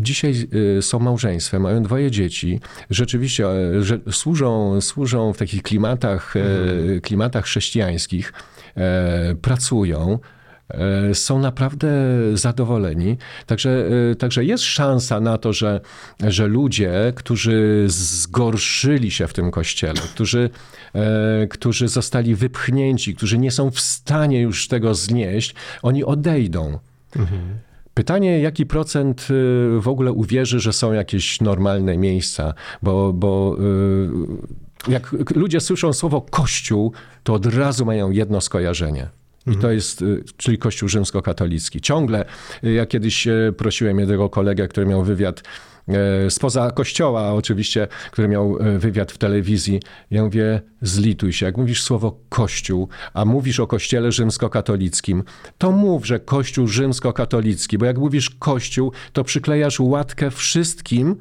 dzisiaj 0.00 0.48
y, 0.78 0.82
są 0.82 0.98
małżeństwem, 0.98 1.62
mają 1.62 1.82
dwoje 1.82 2.10
dzieci. 2.10 2.60
Rzeczywiście 2.90 3.46
e, 3.46 3.82
że 3.82 3.98
służą, 4.10 4.80
służą 4.80 5.32
w 5.32 5.38
takich 5.38 5.62
klimatach, 5.62 6.34
e, 6.36 7.00
klimatach 7.00 7.44
chrześcijańskich, 7.44 8.32
e, 8.76 9.34
pracują. 9.42 10.18
Są 11.12 11.38
naprawdę 11.38 11.88
zadowoleni. 12.34 13.16
Także, 13.46 13.90
także 14.18 14.44
jest 14.44 14.64
szansa 14.64 15.20
na 15.20 15.38
to, 15.38 15.52
że, 15.52 15.80
że 16.28 16.46
ludzie, 16.46 17.12
którzy 17.16 17.84
zgorszyli 17.88 19.10
się 19.10 19.26
w 19.26 19.32
tym 19.32 19.50
kościele, 19.50 20.00
którzy, 20.14 20.50
którzy 21.50 21.88
zostali 21.88 22.34
wypchnięci, 22.34 23.14
którzy 23.14 23.38
nie 23.38 23.50
są 23.50 23.70
w 23.70 23.80
stanie 23.80 24.40
już 24.40 24.68
tego 24.68 24.94
znieść, 24.94 25.54
oni 25.82 26.04
odejdą. 26.04 26.78
Pytanie, 28.00 28.40
jaki 28.40 28.66
procent 28.66 29.20
y, 29.20 29.80
w 29.80 29.88
ogóle 29.88 30.12
uwierzy, 30.12 30.60
że 30.60 30.72
są 30.72 30.92
jakieś 30.92 31.40
normalne 31.40 31.98
miejsca, 31.98 32.54
bo, 32.82 33.12
bo 33.12 33.56
y, 34.88 34.90
jak 34.90 35.12
ludzie 35.36 35.60
słyszą 35.60 35.92
słowo 35.92 36.20
kościół, 36.20 36.92
to 37.22 37.34
od 37.34 37.46
razu 37.46 37.84
mają 37.84 38.10
jedno 38.10 38.40
skojarzenie. 38.40 39.08
I 39.46 39.56
to 39.56 39.70
jest, 39.70 40.02
y, 40.02 40.24
czyli 40.36 40.58
Kościół 40.58 40.88
rzymskokatolicki. 40.88 41.80
Ciągle, 41.80 42.24
ja 42.62 42.86
kiedyś 42.86 43.28
prosiłem 43.56 43.98
jednego 43.98 44.28
kolegę, 44.28 44.68
który 44.68 44.86
miał 44.86 45.04
wywiad 45.04 45.42
spoza 46.28 46.70
kościoła 46.70 47.32
oczywiście, 47.32 47.88
który 48.10 48.28
miał 48.28 48.58
e, 48.60 48.78
wywiad 48.78 49.12
w 49.12 49.18
telewizji. 49.18 49.80
Ja 50.10 50.24
mówię, 50.24 50.60
zlituj 50.82 51.32
się. 51.32 51.46
Jak 51.46 51.56
mówisz 51.56 51.82
słowo 51.82 52.20
kościół, 52.28 52.88
a 53.14 53.24
mówisz 53.24 53.60
o 53.60 53.66
kościele 53.66 54.12
rzymskokatolickim, 54.12 55.24
to 55.58 55.72
mów, 55.72 56.06
że 56.06 56.20
kościół 56.20 56.66
rzymskokatolicki, 56.66 57.78
bo 57.78 57.86
jak 57.86 57.98
mówisz 57.98 58.30
kościół, 58.30 58.92
to 59.12 59.24
przyklejasz 59.24 59.80
łatkę 59.80 60.30
wszystkim 60.30 61.16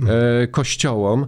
e, 0.00 0.46
kościołom, 0.46 1.26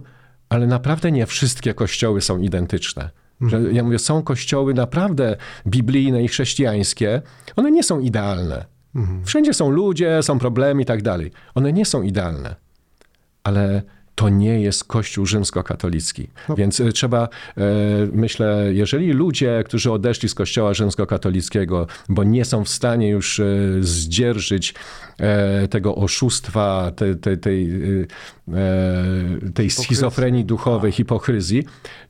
ale 0.49 0.67
naprawdę 0.67 1.11
nie 1.11 1.25
wszystkie 1.25 1.73
kościoły 1.73 2.21
są 2.21 2.37
identyczne. 2.37 3.09
Że, 3.41 3.61
ja 3.71 3.83
mówię, 3.83 3.99
są 3.99 4.23
kościoły 4.23 4.73
naprawdę 4.73 5.35
biblijne 5.67 6.23
i 6.23 6.27
chrześcijańskie, 6.27 7.21
one 7.55 7.71
nie 7.71 7.83
są 7.83 7.99
idealne. 7.99 8.65
Wszędzie 9.25 9.53
są 9.53 9.69
ludzie, 9.69 10.23
są 10.23 10.39
problemy 10.39 10.81
i 10.81 10.85
tak 10.85 11.01
dalej. 11.01 11.31
One 11.55 11.73
nie 11.73 11.85
są 11.85 12.01
idealne, 12.01 12.55
ale 13.43 13.81
to 14.19 14.29
nie 14.29 14.61
jest 14.61 14.83
Kościół 14.83 15.25
rzymskokatolicki. 15.25 16.27
Więc 16.57 16.79
y, 16.79 16.91
trzeba, 16.91 17.23
e, 17.23 17.61
myślę, 18.13 18.65
jeżeli 18.71 19.11
ludzie, 19.13 19.63
którzy 19.65 19.91
odeszli 19.91 20.29
z 20.29 20.33
Kościoła 20.35 20.73
rzymskokatolickiego, 20.73 21.87
bo 22.09 22.23
nie 22.23 22.45
są 22.45 22.63
w 22.63 22.69
stanie 22.69 23.09
już 23.09 23.39
e, 23.39 23.45
zdzierżyć 23.79 24.73
e, 25.19 25.67
tego 25.67 25.95
oszustwa, 25.95 26.91
tej, 26.95 27.15
tej, 27.15 27.37
tej, 27.37 27.69
e, 28.47 29.51
tej 29.53 29.69
schizofrenii 29.69 30.45
duchowej, 30.45 30.91
hipokryzji, 30.91 31.63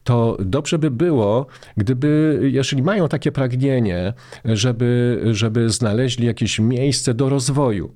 to 0.03 0.37
dobrze 0.39 0.79
by 0.79 0.91
było, 0.91 1.47
gdyby, 1.77 2.39
jeżeli 2.51 2.83
mają 2.83 3.07
takie 3.07 3.31
pragnienie, 3.31 4.13
żeby, 4.45 5.21
żeby 5.31 5.69
znaleźli 5.69 6.25
jakieś 6.25 6.59
miejsce 6.59 7.13
do 7.13 7.29
rozwoju. 7.29 7.91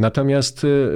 Natomiast 0.00 0.64
y, 0.64 0.66
y, 0.66 0.92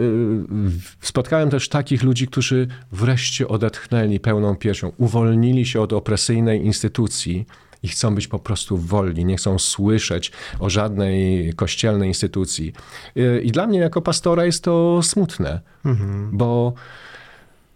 spotkałem 1.00 1.50
też 1.50 1.68
takich 1.68 2.02
ludzi, 2.02 2.26
którzy 2.26 2.66
wreszcie 2.92 3.48
odetchnęli 3.48 4.20
pełną 4.20 4.56
piersią, 4.56 4.92
uwolnili 4.96 5.66
się 5.66 5.80
od 5.80 5.92
opresyjnej 5.92 6.64
instytucji 6.66 7.46
i 7.82 7.88
chcą 7.88 8.14
być 8.14 8.28
po 8.28 8.38
prostu 8.38 8.78
wolni, 8.78 9.24
nie 9.24 9.36
chcą 9.36 9.58
słyszeć 9.58 10.32
o 10.58 10.70
żadnej 10.70 11.52
kościelnej 11.54 12.08
instytucji. 12.08 12.72
Y, 13.16 13.42
I 13.44 13.52
dla 13.52 13.66
mnie 13.66 13.78
jako 13.78 14.02
pastora 14.02 14.44
jest 14.44 14.64
to 14.64 15.02
smutne, 15.02 15.60
bo 16.32 16.74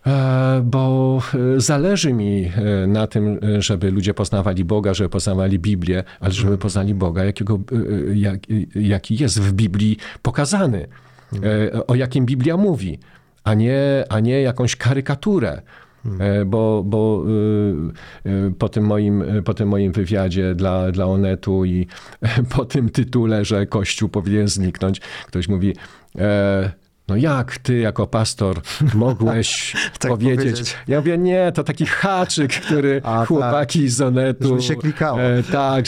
E, 0.06 0.60
bo 0.64 1.18
e, 1.56 1.60
zależy 1.60 2.12
mi 2.12 2.44
e, 2.44 2.86
na 2.86 3.06
tym, 3.06 3.40
żeby 3.58 3.90
ludzie 3.90 4.14
poznawali 4.14 4.64
Boga, 4.64 4.94
żeby 4.94 5.08
poznawali 5.08 5.58
Biblię, 5.58 6.04
ale 6.20 6.32
żeby 6.32 6.58
poznali 6.58 6.94
Boga, 6.94 7.24
jakiego, 7.24 7.58
jak, 8.14 8.40
jaki 8.74 9.16
jest 9.16 9.40
w 9.40 9.52
Biblii 9.52 9.96
pokazany, 10.22 10.88
e, 11.32 11.86
o 11.86 11.94
jakim 11.94 12.26
Biblia 12.26 12.56
mówi, 12.56 12.98
a 13.44 13.54
nie, 13.54 14.04
a 14.08 14.20
nie 14.20 14.42
jakąś 14.42 14.76
karykaturę. 14.76 15.62
E, 16.20 16.44
Bo, 16.44 16.82
bo 16.86 17.24
e, 18.24 18.30
e, 18.30 18.50
po, 18.58 18.68
tym 18.68 18.84
moim, 18.84 19.24
po 19.44 19.54
tym 19.54 19.68
moim 19.68 19.92
wywiadzie 19.92 20.54
dla, 20.54 20.92
dla 20.92 21.06
Onetu 21.06 21.64
i 21.64 21.86
po 22.56 22.64
tym 22.64 22.88
tytule, 22.90 23.44
że 23.44 23.66
Kościół 23.66 24.08
powinien 24.08 24.48
zniknąć, 24.48 25.00
ktoś 25.26 25.48
mówi, 25.48 25.76
e, 26.18 26.70
no 27.08 27.16
jak 27.16 27.58
ty 27.58 27.78
jako 27.78 28.06
pastor 28.06 28.60
mogłeś 28.94 29.72
Tak 29.98 30.10
powiedzieć? 30.10 30.36
powiedzieć. 30.38 30.76
Ja 30.88 30.98
mówię, 30.98 31.18
nie, 31.18 31.52
to 31.52 31.64
taki 31.64 31.86
haczyk, 31.86 32.52
który 32.52 33.00
A, 33.04 33.18
tak. 33.18 33.28
chłopaki 33.28 33.88
z 33.88 34.00
Onetu... 34.00 34.48
Żeby 34.48 34.62
się 34.62 34.76
klikało. 34.76 35.20
E, 35.20 35.42
tak, 35.42 35.84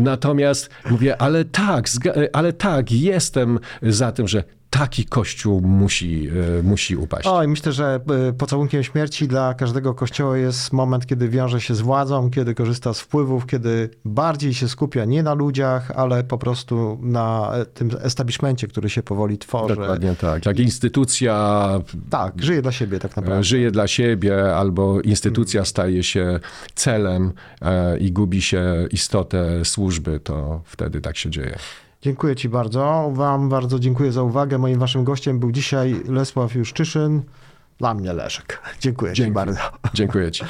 natomiast 0.00 0.70
mówię, 0.90 1.22
ale 1.22 1.44
tak, 1.44 1.88
zga- 1.88 2.28
ale 2.32 2.52
tak, 2.52 2.92
jestem 2.92 3.58
za 3.82 4.12
tym, 4.12 4.28
że 4.28 4.44
taki 4.70 5.04
kościół 5.04 5.60
musi, 5.60 6.28
e, 6.58 6.62
musi 6.62 6.96
upaść. 6.96 7.26
O, 7.26 7.42
i 7.42 7.48
myślę, 7.48 7.72
że 7.72 8.00
y, 8.28 8.32
pocałunkiem 8.32 8.82
śmierci 8.82 9.28
dla 9.28 9.54
każdego 9.54 9.94
kościoła 9.94 10.38
jest 10.38 10.72
moment, 10.72 11.06
kiedy 11.06 11.28
wiąże 11.28 11.60
się 11.60 11.74
z 11.74 11.80
władzą, 11.80 12.30
kiedy 12.30 12.54
korzysta 12.54 12.94
z 12.94 13.00
wpływów, 13.00 13.46
kiedy 13.46 13.90
bardziej 14.04 14.54
się 14.54 14.68
skupia 14.68 15.04
nie 15.04 15.22
na 15.22 15.34
ludziach, 15.34 15.90
ale 15.90 16.24
po 16.24 16.38
prostu 16.38 16.98
na 17.02 17.52
e, 17.54 17.66
tym 17.66 17.90
establishmencie, 18.02 18.68
który 18.68 18.90
się 18.90 19.02
powoli 19.02 19.38
tworzy. 19.38 19.76
Dokładnie 19.76 20.14
tak. 20.20 20.46
Jak 20.46 20.58
instytucja 20.58 21.60
Tak, 22.10 22.42
żyje 22.42 22.62
dla 22.62 22.72
siebie 22.72 22.98
tak 22.98 23.16
naprawdę. 23.16 23.44
żyje 23.44 23.70
dla 23.70 23.88
siebie, 23.88 24.56
albo 24.56 25.00
instytucja 25.00 25.64
staje 25.64 26.02
się 26.02 26.40
celem 26.74 27.32
e, 27.62 27.98
i 27.98 28.12
gubi 28.12 28.42
się 28.42 28.64
istotę 28.90 29.64
służby, 29.64 30.20
to 30.20 30.62
wtedy 30.64 31.00
tak 31.00 31.16
się 31.16 31.30
dzieje. 31.30 31.58
Dziękuję 32.02 32.36
Ci 32.36 32.48
bardzo. 32.48 33.10
Wam 33.14 33.48
bardzo 33.48 33.78
dziękuję 33.78 34.12
za 34.12 34.22
uwagę. 34.22 34.58
Moim 34.58 34.78
waszym 34.78 35.04
gościem 35.04 35.38
był 35.38 35.52
dzisiaj 35.52 35.94
Lesław 36.08 36.54
Juszczyszyn. 36.54 37.22
Dla 37.78 37.94
mnie 37.94 38.12
Leszek. 38.12 38.62
Dziękuję 38.80 39.12
Ci 39.12 39.16
Dzięki. 39.16 39.34
bardzo. 39.34 39.60
Dziękuję 39.94 40.32
Ci. 40.32 40.44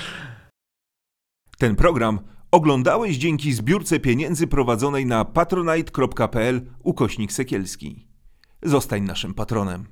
Ten 1.58 1.76
program 1.76 2.20
oglądałeś 2.50 3.16
dzięki 3.16 3.52
zbiórce 3.52 4.00
pieniędzy 4.00 4.46
prowadzonej 4.46 5.06
na 5.06 5.24
patronite.pl 5.24 6.60
ukośnik 6.82 7.32
sekielski. 7.32 8.08
Zostań 8.62 9.02
naszym 9.02 9.34
patronem. 9.34 9.86